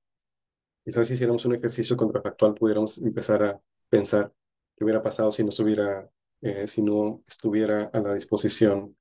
Quizás 0.86 1.08
si 1.08 1.14
hiciéramos 1.14 1.44
un 1.44 1.56
ejercicio 1.56 1.96
contrafactual 1.96 2.54
pudiéramos 2.54 2.98
empezar 2.98 3.42
a 3.42 3.60
pensar 3.88 4.32
qué 4.76 4.84
hubiera 4.84 5.02
pasado 5.02 5.32
si 5.32 5.42
no 5.42 5.48
estuviera, 5.48 6.08
eh, 6.42 6.68
si 6.68 6.80
no 6.80 7.24
estuviera 7.26 7.90
a 7.92 8.00
la 8.00 8.14
disposición 8.14 8.96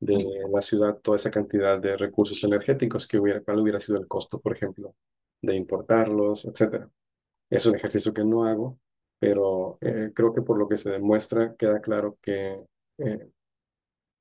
de 0.00 0.26
la 0.52 0.60
ciudad 0.60 0.96
toda 0.98 1.16
esa 1.16 1.30
cantidad 1.30 1.78
de 1.78 1.96
recursos 1.96 2.42
energéticos, 2.42 3.06
que 3.06 3.20
hubiera, 3.20 3.40
cuál 3.42 3.60
hubiera 3.60 3.78
sido 3.78 3.98
el 3.98 4.08
costo, 4.08 4.40
por 4.40 4.54
ejemplo, 4.56 4.96
de 5.40 5.54
importarlos, 5.54 6.46
etcétera. 6.46 6.90
Es 7.48 7.64
un 7.66 7.76
ejercicio 7.76 8.12
que 8.12 8.24
no 8.24 8.44
hago, 8.44 8.80
pero 9.20 9.78
eh, 9.82 10.10
creo 10.12 10.34
que 10.34 10.42
por 10.42 10.58
lo 10.58 10.68
que 10.68 10.76
se 10.76 10.90
demuestra 10.90 11.54
queda 11.54 11.80
claro 11.80 12.18
que 12.20 12.66
eh, 12.98 13.30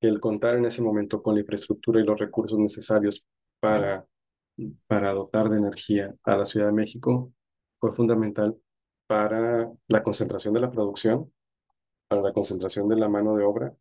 el 0.01 0.19
contar 0.19 0.57
en 0.57 0.65
ese 0.65 0.83
momento 0.83 1.23
con 1.23 1.33
la 1.33 1.41
infraestructura 1.41 1.99
y 1.99 2.05
los 2.05 2.19
recursos 2.19 2.59
necesarios 2.59 3.25
para 3.59 4.05
para 4.87 5.13
dotar 5.13 5.49
de 5.49 5.57
energía 5.57 6.15
a 6.23 6.37
la 6.37 6.45
Ciudad 6.45 6.67
de 6.67 6.73
México 6.73 7.33
fue 7.79 7.91
fundamental 7.93 8.55
para 9.07 9.71
la 9.87 10.03
concentración 10.03 10.53
de 10.53 10.61
la 10.61 10.71
producción, 10.71 11.31
para 12.07 12.21
la 12.21 12.33
concentración 12.33 12.87
de 12.89 12.95
la 12.97 13.09
mano 13.09 13.35
de 13.35 13.43
obra 13.43 13.75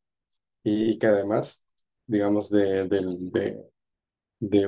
y, 0.65 0.99
que 0.99 1.07
además, 1.07 1.67
digamos, 2.07 2.51
de, 2.51 2.89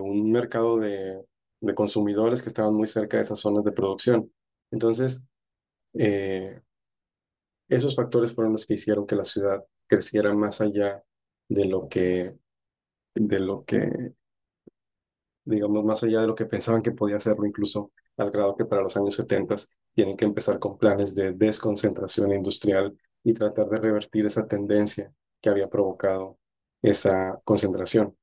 un 0.00 0.32
mercado 0.32 0.78
de, 0.78 1.24
de, 1.60 1.74
consumidores 1.74 2.42
que 2.42 2.48
estaban 2.48 2.74
muy 2.74 2.86
cerca 2.86 3.16
de 3.16 3.24
esas 3.24 3.40
zonas 3.40 3.64
de 3.64 3.72
producción. 3.72 4.32
Entonces, 4.70 5.26
eh, 5.94 6.60
esos 7.68 7.94
factores 7.96 8.32
fueron 8.32 8.52
los 8.52 8.66
que 8.66 8.74
hicieron 8.74 9.06
que 9.06 9.16
la 9.16 9.24
ciudad 9.24 9.64
creciera 9.86 10.34
más 10.34 10.60
allá 10.60 11.02
de 11.48 11.64
lo 11.66 11.88
que, 11.88 12.36
de 13.14 13.40
lo 13.40 13.64
que, 13.64 14.14
digamos, 15.44 15.84
más 15.84 16.02
allá 16.02 16.20
de 16.20 16.26
lo 16.26 16.34
que 16.34 16.46
pensaban 16.46 16.82
que 16.82 16.92
podía 16.92 17.16
hacerlo, 17.16 17.46
incluso 17.46 17.92
al 18.16 18.30
grado 18.30 18.56
que 18.56 18.64
para 18.64 18.82
los 18.82 18.96
años 18.96 19.14
70 19.14 19.56
tienen 19.94 20.16
que 20.16 20.24
empezar 20.24 20.58
con 20.58 20.78
planes 20.78 21.14
de 21.14 21.32
desconcentración 21.32 22.32
industrial 22.32 22.96
y 23.22 23.32
tratar 23.32 23.68
de 23.68 23.78
revertir 23.78 24.26
esa 24.26 24.46
tendencia 24.46 25.12
que 25.40 25.50
había 25.50 25.68
provocado 25.68 26.38
esa 26.82 27.40
concentración. 27.44 28.16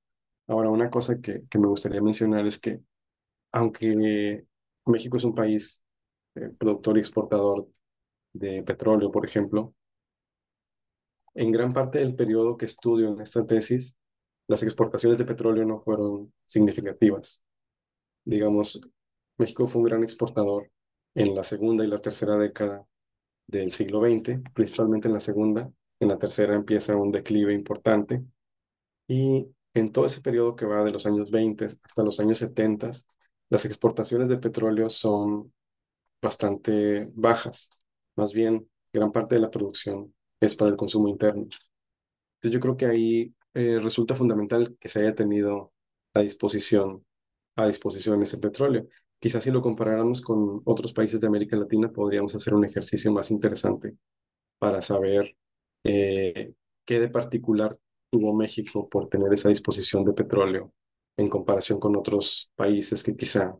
Ahora, 0.48 0.70
una 0.70 0.90
cosa 0.90 1.20
que, 1.20 1.44
que 1.50 1.60
me 1.60 1.68
gustaría 1.68 2.02
mencionar 2.02 2.46
es 2.46 2.60
que, 2.60 2.82
aunque 3.52 4.46
México 4.86 5.18
es 5.18 5.24
un 5.24 5.36
país 5.36 5.84
eh, 6.36 6.50
productor 6.58 6.98
y 6.98 7.00
exportador 7.00 7.68
de 8.34 8.64
petróleo, 8.64 9.12
por 9.12 9.26
ejemplo, 9.26 9.74
en 11.34 11.52
gran 11.52 11.72
parte 11.72 12.00
del 12.00 12.16
periodo 12.16 12.58
que 12.58 12.66
estudio 12.66 13.14
en 13.14 13.22
esta 13.22 13.46
tesis, 13.46 13.98
las 14.48 14.64
exportaciones 14.64 15.18
de 15.18 15.26
petróleo 15.26 15.66
no 15.66 15.80
fueron 15.82 16.34
significativas. 16.46 17.44
Digamos, 18.26 18.82
México 19.38 19.68
fue 19.68 19.82
un 19.82 19.88
gran 19.88 20.04
exportador 20.04 20.70
en 21.16 21.36
la 21.36 21.44
segunda 21.44 21.84
y 21.84 21.88
la 21.88 22.02
tercera 22.02 22.38
década 22.38 22.86
del 23.48 23.72
siglo 23.72 24.02
XX, 24.02 24.42
principalmente 24.54 25.08
en 25.08 25.14
la 25.14 25.20
segunda. 25.20 25.72
En 26.00 26.08
la 26.10 26.18
tercera 26.18 26.56
empieza 26.56 26.96
un 26.96 27.12
declive 27.12 27.54
importante. 27.54 28.24
Y 29.08 29.48
en 29.74 29.92
todo 29.92 30.06
ese 30.06 30.22
periodo 30.22 30.56
que 30.56 30.66
va 30.66 30.84
de 30.84 30.92
los 30.92 31.06
años 31.06 31.32
20 31.32 31.66
hasta 31.66 32.04
los 32.04 32.20
años 32.20 32.40
70, 32.40 32.92
las 33.50 33.66
exportaciones 33.66 34.30
de 34.30 34.38
petróleo 34.38 34.90
son 34.90 35.54
bastante 36.22 37.10
bajas. 37.14 37.82
Más 38.16 38.34
bien, 38.34 38.70
gran 38.94 39.12
parte 39.12 39.36
de 39.36 39.42
la 39.42 39.50
producción 39.50 40.14
es 40.40 40.56
para 40.56 40.72
el 40.72 40.78
consumo 40.78 41.08
interno. 41.10 41.42
Entonces 41.42 42.54
yo 42.54 42.60
creo 42.60 42.78
que 42.78 42.86
ahí 42.86 43.34
eh, 43.54 43.80
resulta 43.80 44.16
fundamental 44.16 44.78
que 44.80 44.90
se 44.90 45.02
haya 45.02 45.16
tenido 45.16 45.74
a 46.14 46.22
disposición, 46.22 47.06
a 47.56 47.68
disposición 47.68 48.22
ese 48.22 48.38
petróleo. 48.38 48.88
Quizás 49.20 49.44
si 49.44 49.52
lo 49.52 49.62
comparáramos 49.62 50.22
con 50.22 50.62
otros 50.66 50.94
países 50.94 51.22
de 51.22 51.28
América 51.28 51.56
Latina, 51.56 51.92
podríamos 51.92 52.36
hacer 52.36 52.54
un 52.54 52.66
ejercicio 52.66 53.12
más 53.12 53.32
interesante 53.32 53.96
para 54.60 54.82
saber 54.82 55.36
eh, 55.84 56.54
qué 56.86 57.00
de 57.00 57.10
particular 57.10 57.78
tuvo 58.10 58.34
México 58.34 58.90
por 58.90 59.10
tener 59.10 59.32
esa 59.34 59.50
disposición 59.50 60.04
de 60.06 60.14
petróleo 60.14 60.74
en 61.18 61.30
comparación 61.30 61.80
con 61.80 61.96
otros 61.96 62.52
países 62.56 63.04
que 63.04 63.16
quizá 63.16 63.58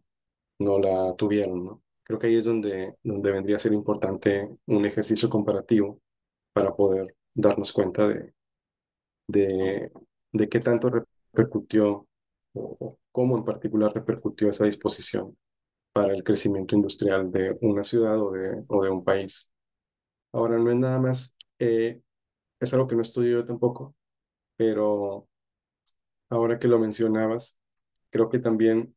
no 0.60 0.80
la 0.80 1.16
tuvieron, 1.16 1.66
¿no? 1.66 1.84
Creo 2.04 2.20
que 2.20 2.28
ahí 2.28 2.36
es 2.36 2.46
donde, 2.46 2.96
donde 3.04 3.32
vendría 3.32 3.56
a 3.58 3.60
ser 3.60 3.74
importante 3.74 4.50
un 4.66 4.86
ejercicio 4.86 5.30
comparativo 5.30 6.02
para 6.54 6.76
poder 6.76 7.16
darnos 7.34 7.72
cuenta 7.72 8.08
de, 8.08 8.34
de, 9.28 9.92
de 10.32 10.50
qué 10.50 10.60
tanto 10.60 10.90
repercutió 10.90 12.08
o 12.54 12.98
cómo 13.12 13.38
en 13.38 13.46
particular 13.46 13.94
repercutió 13.94 14.50
esa 14.50 14.66
disposición 14.66 15.38
para 15.94 16.14
el 16.16 16.24
crecimiento 16.24 16.76
industrial 16.76 17.32
de 17.32 17.58
una 17.62 17.84
ciudad 17.84 18.20
o 18.22 18.32
de, 18.32 18.64
o 18.68 18.84
de 18.84 18.90
un 18.90 19.04
país. 19.04 19.52
Ahora, 20.34 20.58
no 20.60 20.72
es 20.72 20.78
nada 20.78 21.00
más, 21.00 21.38
eh, 21.60 22.02
es 22.60 22.74
algo 22.74 22.88
que 22.88 22.96
no 22.96 23.04
estudio 23.04 23.40
yo 23.40 23.46
tampoco, 23.46 23.96
pero 24.58 25.28
ahora 26.30 26.60
que 26.60 26.68
lo 26.68 26.80
mencionabas, 26.80 27.60
creo 28.10 28.30
que 28.30 28.40
también 28.40 28.96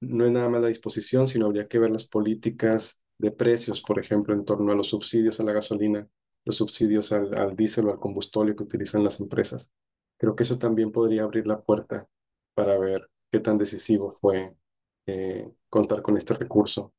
no 0.00 0.26
es 0.26 0.32
nada 0.32 0.48
más 0.48 0.62
la 0.62 0.68
disposición, 0.68 1.28
sino 1.28 1.46
habría 1.46 1.68
que 1.68 1.78
ver 1.78 1.90
las 1.90 2.04
políticas 2.06 3.02
de 3.18 3.32
precios, 3.32 3.82
por 3.82 3.98
ejemplo, 3.98 4.34
en 4.34 4.44
torno 4.44 4.72
a 4.72 4.74
los 4.76 4.88
subsidios 4.88 5.40
a 5.40 5.44
la 5.44 5.52
gasolina, 5.52 6.08
los 6.44 6.56
subsidios 6.56 7.12
al, 7.12 7.34
al 7.36 7.56
diésel 7.56 7.88
o 7.88 7.92
al 7.92 8.00
combustóleo 8.00 8.56
que 8.56 8.64
utilizan 8.64 9.04
las 9.04 9.20
empresas. 9.20 9.72
Creo 10.18 10.36
que 10.36 10.42
eso 10.42 10.58
también 10.58 10.92
podría 10.92 11.22
abrir 11.24 11.46
la 11.46 11.60
puerta 11.60 12.08
para 12.54 12.78
ver 12.78 13.08
qué 13.30 13.40
tan 13.40 13.58
decisivo 13.58 14.10
fue 14.10 14.54
eh, 15.06 15.50
contar 15.68 16.02
con 16.02 16.16
este 16.16 16.34
recurso 16.34 16.92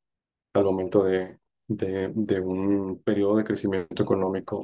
al 0.53 0.63
momento 0.65 1.03
de, 1.03 1.39
de, 1.67 2.11
de, 2.13 2.39
un 2.39 3.01
periodo 3.03 3.37
de 3.37 3.43
crecimiento 3.43 4.03
económico, 4.03 4.63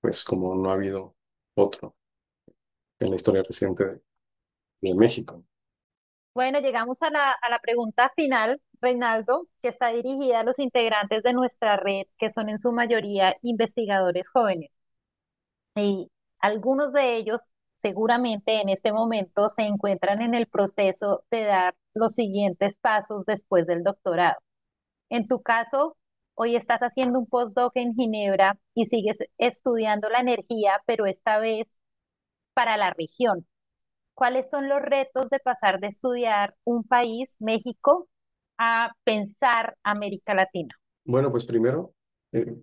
pues 0.00 0.24
como 0.24 0.54
no 0.54 0.70
ha 0.70 0.74
habido 0.74 1.16
otro 1.56 1.94
en 2.98 3.10
la 3.10 3.16
historia 3.16 3.42
reciente 3.42 3.84
de, 3.84 4.02
de 4.82 4.94
México. 4.94 5.44
Bueno, 6.34 6.60
llegamos 6.60 7.02
a 7.02 7.10
la, 7.10 7.32
a 7.32 7.50
la 7.50 7.58
pregunta 7.58 8.12
final, 8.14 8.60
Reinaldo, 8.80 9.48
que 9.60 9.68
está 9.68 9.88
dirigida 9.88 10.40
a 10.40 10.44
los 10.44 10.58
integrantes 10.58 11.22
de 11.22 11.32
nuestra 11.32 11.76
red, 11.76 12.06
que 12.18 12.30
son 12.32 12.48
en 12.48 12.58
su 12.58 12.72
mayoría 12.72 13.36
investigadores 13.42 14.28
jóvenes. 14.30 14.70
Y 15.74 16.10
algunos 16.40 16.92
de 16.92 17.16
ellos 17.16 17.54
seguramente 17.76 18.60
en 18.60 18.68
este 18.68 18.92
momento 18.92 19.48
se 19.48 19.62
encuentran 19.62 20.22
en 20.22 20.34
el 20.34 20.46
proceso 20.46 21.24
de 21.30 21.44
dar 21.44 21.74
los 21.94 22.14
siguientes 22.14 22.78
pasos 22.78 23.24
después 23.26 23.66
del 23.66 23.82
doctorado. 23.82 24.38
En 25.10 25.28
tu 25.28 25.42
caso, 25.42 25.96
hoy 26.34 26.56
estás 26.56 26.82
haciendo 26.82 27.18
un 27.20 27.26
postdoc 27.26 27.72
en 27.76 27.94
Ginebra 27.94 28.58
y 28.74 28.86
sigues 28.86 29.18
estudiando 29.38 30.08
la 30.10 30.20
energía, 30.20 30.82
pero 30.86 31.06
esta 31.06 31.38
vez 31.38 31.80
para 32.54 32.76
la 32.76 32.92
región. 32.94 33.46
¿Cuáles 34.14 34.50
son 34.50 34.68
los 34.68 34.80
retos 34.82 35.30
de 35.30 35.40
pasar 35.40 35.80
de 35.80 35.88
estudiar 35.88 36.56
un 36.64 36.84
país, 36.84 37.36
México, 37.40 38.08
a 38.62 38.92
pensar 39.02 39.74
América 39.82 40.34
Latina? 40.34 40.74
Bueno, 41.04 41.30
pues 41.30 41.46
primero, 41.46 41.94
eh, 42.30 42.54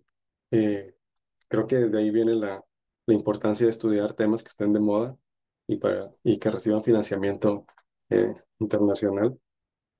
eh, 0.51 0.95
creo 1.47 1.65
que 1.65 1.77
de 1.77 1.97
ahí 1.97 2.11
viene 2.11 2.35
la, 2.35 2.63
la 3.07 3.13
importancia 3.13 3.65
de 3.65 3.71
estudiar 3.71 4.13
temas 4.13 4.43
que 4.43 4.49
estén 4.49 4.73
de 4.73 4.79
moda 4.79 5.17
y, 5.65 5.77
para, 5.77 6.11
y 6.23 6.37
que 6.37 6.51
reciban 6.51 6.83
financiamiento 6.83 7.65
eh, 8.09 8.35
internacional. 8.59 9.39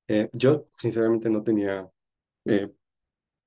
Eh, 0.07 0.29
yo 0.33 0.67
sinceramente 0.77 1.29
no 1.29 1.43
tenía, 1.43 1.89
eh, 2.45 2.71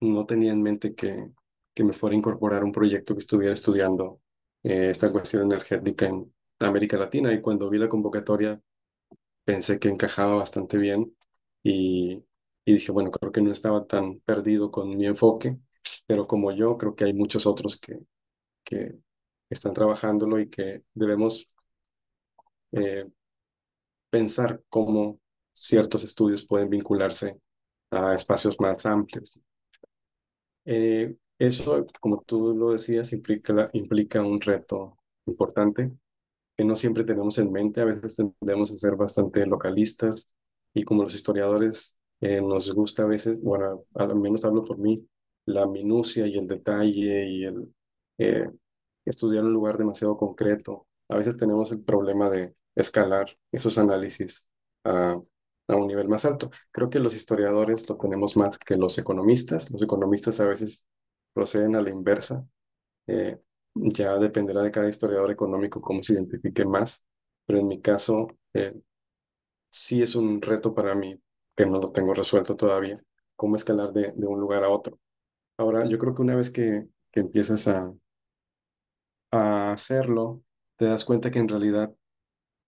no 0.01 0.26
tenía 0.26 0.53
en 0.53 0.62
mente 0.62 0.94
que, 0.94 1.30
que 1.74 1.84
me 1.84 1.92
fuera 1.92 2.14
a 2.14 2.18
incorporar 2.18 2.64
un 2.64 2.72
proyecto 2.72 3.14
que 3.14 3.20
estuviera 3.20 3.55
estudiando 3.55 4.20
esta 4.62 5.11
cuestión 5.11 5.44
energética 5.44 6.07
en 6.07 6.30
América 6.59 6.98
Latina 6.98 7.32
y 7.32 7.40
cuando 7.40 7.70
vi 7.70 7.78
la 7.78 7.88
convocatoria 7.88 8.61
pensé 9.44 9.78
que 9.78 9.88
encajaba 9.88 10.36
bastante 10.36 10.76
bien 10.76 11.16
y, 11.62 12.22
y 12.64 12.74
dije, 12.74 12.92
bueno, 12.92 13.11
creo 13.11 13.32
que 13.32 13.42
no 13.42 13.50
estaba 13.52 13.86
tan 13.86 14.20
perdido 14.20 14.70
con 14.70 14.96
mi 14.96 15.06
enfoque, 15.06 15.58
pero 16.06 16.26
como 16.26 16.52
yo, 16.52 16.76
creo 16.78 16.94
que 16.94 17.04
hay 17.04 17.14
muchos 17.14 17.46
otros 17.46 17.78
que, 17.80 17.98
que 18.64 18.98
están 19.50 19.74
trabajándolo 19.74 20.40
y 20.40 20.50
que 20.50 20.84
debemos 20.94 21.46
eh, 22.72 23.04
pensar 24.11 24.62
cómo 24.68 25.20
ciertos 25.52 26.04
estudios 26.04 26.46
pueden 26.46 26.70
vincularse 26.70 27.38
a 27.90 28.14
espacios 28.14 28.58
más 28.61 28.86
amplios. 28.86 29.38
Eh, 30.64 31.16
eso, 31.38 31.86
como 32.00 32.22
tú 32.22 32.54
lo 32.54 32.72
decías, 32.72 33.12
implica, 33.12 33.68
implica 33.72 34.22
un 34.22 34.40
reto 34.40 34.96
importante 35.26 35.92
que 36.58 36.64
no 36.64 36.76
siempre 36.76 37.04
tenemos 37.04 37.38
en 37.38 37.52
mente. 37.52 37.82
A 37.82 37.86
veces 37.86 38.16
tendemos 38.16 38.72
a 38.72 38.78
ser 38.78 38.96
bastante 38.96 39.46
localistas 39.46 40.36
y 40.74 40.84
como 40.84 41.04
los 41.04 41.14
historiadores 41.16 41.99
eh, 42.20 42.40
nos 42.40 42.72
gusta 42.74 43.04
a 43.04 43.06
veces, 43.06 43.42
bueno, 43.42 43.84
al 43.94 44.14
menos 44.16 44.44
hablo 44.44 44.62
por 44.64 44.78
mí, 44.78 44.96
la 45.46 45.66
minucia 45.66 46.26
y 46.26 46.36
el 46.38 46.46
detalle 46.46 47.26
y 47.28 47.44
el 47.44 47.72
estudiar 49.04 49.44
un 49.44 49.52
lugar 49.52 49.78
demasiado 49.78 50.16
concreto. 50.16 50.86
A 51.08 51.16
veces 51.16 51.36
tenemos 51.36 51.72
el 51.72 51.82
problema 51.82 52.30
de 52.30 52.54
escalar 52.74 53.26
esos 53.52 53.78
análisis 53.78 54.48
a, 54.84 55.20
a 55.68 55.76
un 55.76 55.86
nivel 55.88 56.08
más 56.08 56.24
alto. 56.24 56.50
Creo 56.70 56.90
que 56.90 57.00
los 57.00 57.14
historiadores 57.14 57.88
lo 57.88 57.96
tenemos 57.96 58.36
más 58.36 58.58
que 58.58 58.76
los 58.76 58.98
economistas. 58.98 59.70
Los 59.70 59.82
economistas 59.82 60.40
a 60.40 60.46
veces 60.46 60.86
proceden 61.32 61.76
a 61.76 61.82
la 61.82 61.90
inversa. 61.90 62.46
Eh, 63.06 63.38
ya 63.74 64.18
dependerá 64.18 64.62
de 64.62 64.70
cada 64.70 64.88
historiador 64.88 65.30
económico 65.30 65.80
cómo 65.80 66.02
se 66.02 66.14
identifique 66.14 66.64
más, 66.64 67.06
pero 67.46 67.58
en 67.60 67.68
mi 67.68 67.80
caso 67.80 68.28
eh, 68.54 68.74
sí 69.70 70.02
es 70.02 70.14
un 70.14 70.40
reto 70.42 70.74
para 70.74 70.94
mí 70.94 71.20
que 71.61 71.66
no 71.66 71.78
lo 71.78 71.92
tengo 71.92 72.14
resuelto 72.14 72.56
todavía, 72.56 72.96
cómo 73.36 73.56
escalar 73.56 73.92
de, 73.92 74.14
un 74.16 74.40
lugar 74.40 74.64
a 74.64 74.70
otro. 74.70 74.98
Ahora, 75.58 75.86
yo 75.86 75.98
creo 75.98 76.14
que 76.14 76.22
una 76.22 76.34
vez 76.34 76.50
que, 76.50 76.88
empiezas 77.12 77.68
a, 77.68 77.92
a 79.30 79.72
hacerlo, 79.72 80.42
te 80.76 80.86
das 80.86 81.04
cuenta 81.04 81.30
que 81.30 81.38
en 81.38 81.48
realidad 81.48 81.92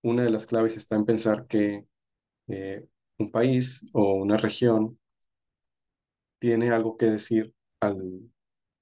una 0.03 0.25
de 0.25 0.31
las 0.31 0.47
claves 0.47 0.77
está 0.77 0.97
en 0.97 1.07
pensar 1.07 1.47
que 1.47 1.87
eh, 2.49 2.87
un 3.19 3.31
país 3.31 3.89
o 3.95 4.15
una 4.15 4.37
región 4.37 4.99
tiene 6.39 6.71
algo 6.71 6.97
que 6.99 7.07
decir 7.07 7.55
al, 7.81 8.31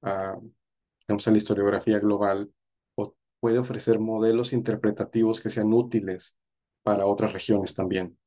a, 0.02 0.32
a 0.32 1.30
la 1.30 1.36
historiografía 1.36 2.00
global 2.00 2.52
o 2.96 3.14
puede 3.38 3.58
ofrecer 3.58 4.00
modelos 4.00 4.52
interpretativos 4.52 5.40
que 5.40 5.50
sean 5.50 5.72
útiles 5.72 6.36
para 6.82 7.06
otras 7.06 7.32
regiones 7.32 7.74
también. 7.74 8.19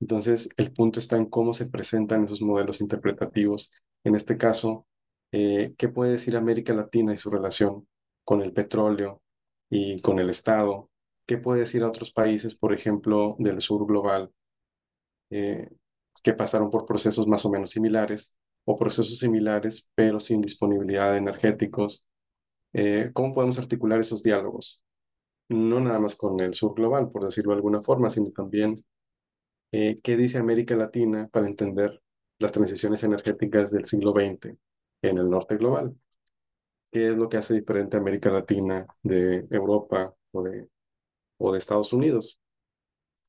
Entonces, 0.00 0.48
el 0.56 0.72
punto 0.72 1.00
está 1.00 1.16
en 1.16 1.26
cómo 1.26 1.52
se 1.52 1.66
presentan 1.68 2.24
esos 2.24 2.42
modelos 2.42 2.80
interpretativos. 2.80 3.72
En 4.04 4.14
este 4.14 4.36
caso, 4.36 4.86
eh, 5.32 5.74
¿qué 5.76 5.88
puede 5.88 6.12
decir 6.12 6.36
América 6.36 6.72
Latina 6.72 7.12
y 7.12 7.16
su 7.16 7.30
relación 7.30 7.86
con 8.24 8.42
el 8.42 8.52
petróleo 8.52 9.22
y 9.70 10.00
con 10.00 10.18
el 10.18 10.30
Estado? 10.30 10.90
¿Qué 11.26 11.38
puede 11.38 11.60
decir 11.60 11.82
a 11.82 11.88
otros 11.88 12.12
países, 12.12 12.56
por 12.56 12.72
ejemplo, 12.72 13.36
del 13.38 13.60
sur 13.60 13.86
global, 13.86 14.32
eh, 15.30 15.68
que 16.22 16.32
pasaron 16.32 16.70
por 16.70 16.86
procesos 16.86 17.26
más 17.26 17.44
o 17.44 17.50
menos 17.50 17.70
similares 17.70 18.36
o 18.64 18.78
procesos 18.78 19.18
similares, 19.18 19.88
pero 19.94 20.20
sin 20.20 20.40
disponibilidad 20.40 21.12
de 21.12 21.18
energéticos? 21.18 22.06
Eh, 22.72 23.10
¿cómo 23.12 23.34
podemos 23.34 23.58
articular 23.58 24.00
esos 24.00 24.22
diálogos? 24.22 24.84
No 25.48 25.80
nada 25.80 25.98
más 25.98 26.16
con 26.16 26.40
el 26.40 26.54
sur 26.54 26.74
global, 26.74 27.08
por 27.08 27.24
decirlo 27.24 27.52
de 27.52 27.56
alguna 27.56 27.82
forma, 27.82 28.10
sino 28.10 28.30
también 28.30 28.76
eh, 29.72 29.96
qué 30.02 30.16
dice 30.16 30.38
América 30.38 30.76
Latina 30.76 31.28
para 31.32 31.46
entender 31.46 32.02
las 32.38 32.52
transiciones 32.52 33.02
energéticas 33.04 33.70
del 33.70 33.84
siglo 33.84 34.12
XX 34.12 34.58
en 35.02 35.18
el 35.18 35.28
norte 35.30 35.56
global. 35.56 35.94
¿Qué 36.90 37.08
es 37.08 37.16
lo 37.16 37.28
que 37.28 37.36
hace 37.38 37.54
diferente 37.54 37.96
a 37.96 38.00
América 38.00 38.30
Latina 38.30 38.86
de 39.02 39.46
Europa 39.50 40.14
o 40.32 40.42
de, 40.42 40.68
o 41.38 41.52
de 41.52 41.58
Estados 41.58 41.92
Unidos? 41.92 42.40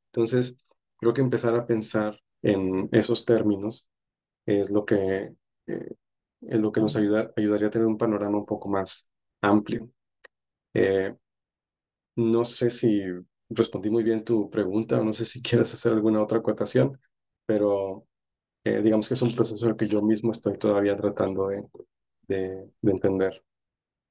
Entonces, 0.08 0.58
creo 0.98 1.14
que 1.14 1.22
empezar 1.22 1.56
a 1.56 1.66
pensar 1.66 2.20
en 2.42 2.90
esos 2.92 3.26
términos 3.26 3.90
es 4.46 4.70
lo 4.72 4.86
que, 4.86 5.34
eh, 5.68 5.96
es 6.42 6.60
lo 6.60 6.72
que 6.72 6.82
nos 6.82 6.96
ayuda, 6.96 7.32
ayudaría 7.38 7.68
a 7.68 7.72
tener 7.72 7.88
un 7.88 7.98
panorama 7.98 8.40
un 8.40 8.46
poco 8.46 8.70
más 8.70 9.10
amplio. 9.42 9.90
Eh, 10.74 11.16
no 12.16 12.44
sé 12.46 12.70
si 12.70 13.02
respondí 13.50 13.89
muy 13.89 14.04
bien 14.04 14.24
tu 14.24 14.50
pregunta, 14.50 15.02
no 15.02 15.14
sé 15.14 15.26
si 15.26 15.41
quieres 15.43 15.74
hacer 15.74 15.93
alguna 15.93 16.22
otra 16.22 16.39
acotación, 16.39 17.00
pero 17.45 18.06
eh, 18.64 18.82
digamos 18.82 19.08
que 19.08 19.16
es 19.16 19.22
un 19.22 19.34
proceso 19.34 19.68
el 19.68 19.76
que 19.76 19.88
yo 19.88 20.02
mismo 20.02 20.32
estoy 20.32 20.58
todavía 20.58 20.95
tratando 20.95 21.47
de, 21.47 21.64
de, 22.28 22.70
entender. 22.84 23.43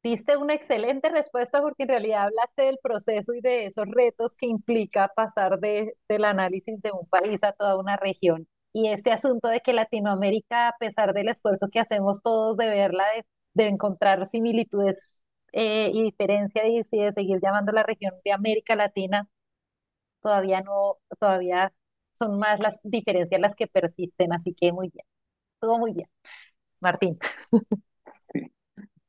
Diste 0.02 0.36
una 0.36 0.54
excelente 0.54 1.10
respuesta 1.10 1.60
porque 1.60 1.82
en 1.82 1.90
realidad 1.90 2.24
hablaste 2.24 2.62
del 2.62 2.78
proceso 2.82 3.34
y 3.34 3.40
de 3.40 3.66
esos 3.66 3.86
retos 3.88 4.36
que 4.36 4.46
implica 4.46 5.12
pasar 5.14 5.58
de, 5.58 5.94
del 6.08 6.24
análisis 6.24 6.80
de 6.80 6.92
un 6.92 7.06
país 7.06 7.42
a 7.42 7.52
toda 7.52 7.78
una 7.78 7.96
región. 7.96 8.48
Y 8.72 8.88
este 8.88 9.12
asunto 9.12 9.48
de 9.48 9.60
que 9.60 9.72
Latinoamérica, 9.72 10.68
a 10.68 10.76
pesar 10.78 11.12
del 11.14 11.28
esfuerzo 11.28 11.68
que 11.70 11.80
hacemos 11.80 12.22
todos 12.22 12.56
de 12.56 12.68
verla, 12.68 13.04
de, 13.14 13.26
de 13.54 13.68
encontrar 13.68 14.26
similitudes 14.26 15.22
eh, 15.52 15.90
y 15.92 16.02
diferencia 16.02 16.66
y 16.66 16.78
de 16.78 17.12
seguir 17.12 17.40
llamando 17.42 17.72
la 17.72 17.82
región 17.82 18.14
de 18.24 18.32
América 18.32 18.76
Latina, 18.76 19.28
todavía 20.20 20.60
no, 20.62 20.96
todavía 21.18 21.72
son 22.12 22.38
más 22.38 22.60
las 22.60 22.80
diferencias 22.82 23.40
las 23.40 23.54
que 23.54 23.66
persisten, 23.66 24.32
así 24.32 24.54
que 24.54 24.72
muy 24.72 24.90
bien, 24.90 25.06
todo 25.60 25.78
muy 25.78 25.92
bien. 25.94 26.08
Martín. 26.80 27.18
Sí. 28.32 28.52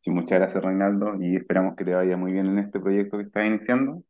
sí, 0.02 0.12
muchas 0.12 0.40
gracias 0.40 0.64
Reinaldo 0.64 1.16
y 1.22 1.36
esperamos 1.36 1.76
que 1.76 1.86
te 1.86 1.94
vaya 1.94 2.18
muy 2.18 2.32
bien 2.32 2.48
en 2.48 2.60
este 2.60 2.80
proyecto 2.80 3.18
que 3.18 3.24
estás 3.26 3.46
iniciando. 3.46 4.04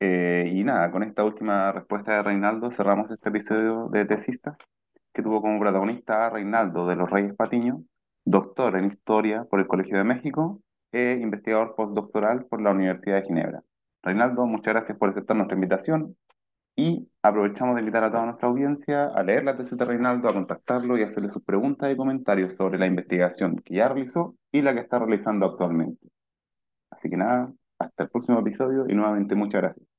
Eh, 0.00 0.50
y 0.54 0.64
nada, 0.64 0.90
con 0.90 1.02
esta 1.02 1.24
última 1.24 1.72
respuesta 1.72 2.12
de 2.14 2.22
Reinaldo 2.22 2.70
cerramos 2.70 3.10
este 3.10 3.28
episodio 3.28 3.88
de 3.90 4.06
Tesistas, 4.06 4.56
que 5.12 5.22
tuvo 5.22 5.42
como 5.42 5.60
protagonista 5.60 6.26
a 6.26 6.30
Reinaldo 6.30 6.86
de 6.86 6.96
los 6.96 7.10
Reyes 7.10 7.34
Patiño, 7.36 7.84
doctor 8.24 8.76
en 8.76 8.86
Historia 8.86 9.44
por 9.44 9.60
el 9.60 9.66
Colegio 9.66 9.98
de 9.98 10.04
México 10.04 10.62
e 10.92 11.18
investigador 11.20 11.74
postdoctoral 11.74 12.46
por 12.46 12.60
la 12.60 12.70
Universidad 12.70 13.16
de 13.16 13.26
Ginebra. 13.26 13.62
Reinaldo, 14.02 14.46
muchas 14.46 14.74
gracias 14.74 14.98
por 14.98 15.10
aceptar 15.10 15.36
nuestra 15.36 15.54
invitación 15.54 16.16
y 16.76 17.08
aprovechamos 17.22 17.74
de 17.74 17.80
invitar 17.80 18.04
a 18.04 18.10
toda 18.10 18.26
nuestra 18.26 18.48
audiencia 18.48 19.06
a 19.06 19.22
leer 19.22 19.44
la 19.44 19.56
tesis 19.56 19.76
de 19.76 19.84
Reinaldo, 19.84 20.28
a 20.28 20.32
contactarlo 20.32 20.96
y 20.96 21.02
hacerle 21.02 21.30
sus 21.30 21.44
preguntas 21.44 21.92
y 21.92 21.96
comentarios 21.96 22.54
sobre 22.56 22.78
la 22.78 22.86
investigación 22.86 23.56
que 23.56 23.74
ya 23.74 23.88
realizó 23.88 24.34
y 24.52 24.62
la 24.62 24.74
que 24.74 24.80
está 24.80 24.98
realizando 24.98 25.46
actualmente. 25.46 26.08
Así 26.90 27.10
que 27.10 27.16
nada, 27.16 27.52
hasta 27.78 28.04
el 28.04 28.10
próximo 28.10 28.40
episodio 28.40 28.86
y 28.88 28.94
nuevamente 28.94 29.34
muchas 29.34 29.62
gracias. 29.62 29.89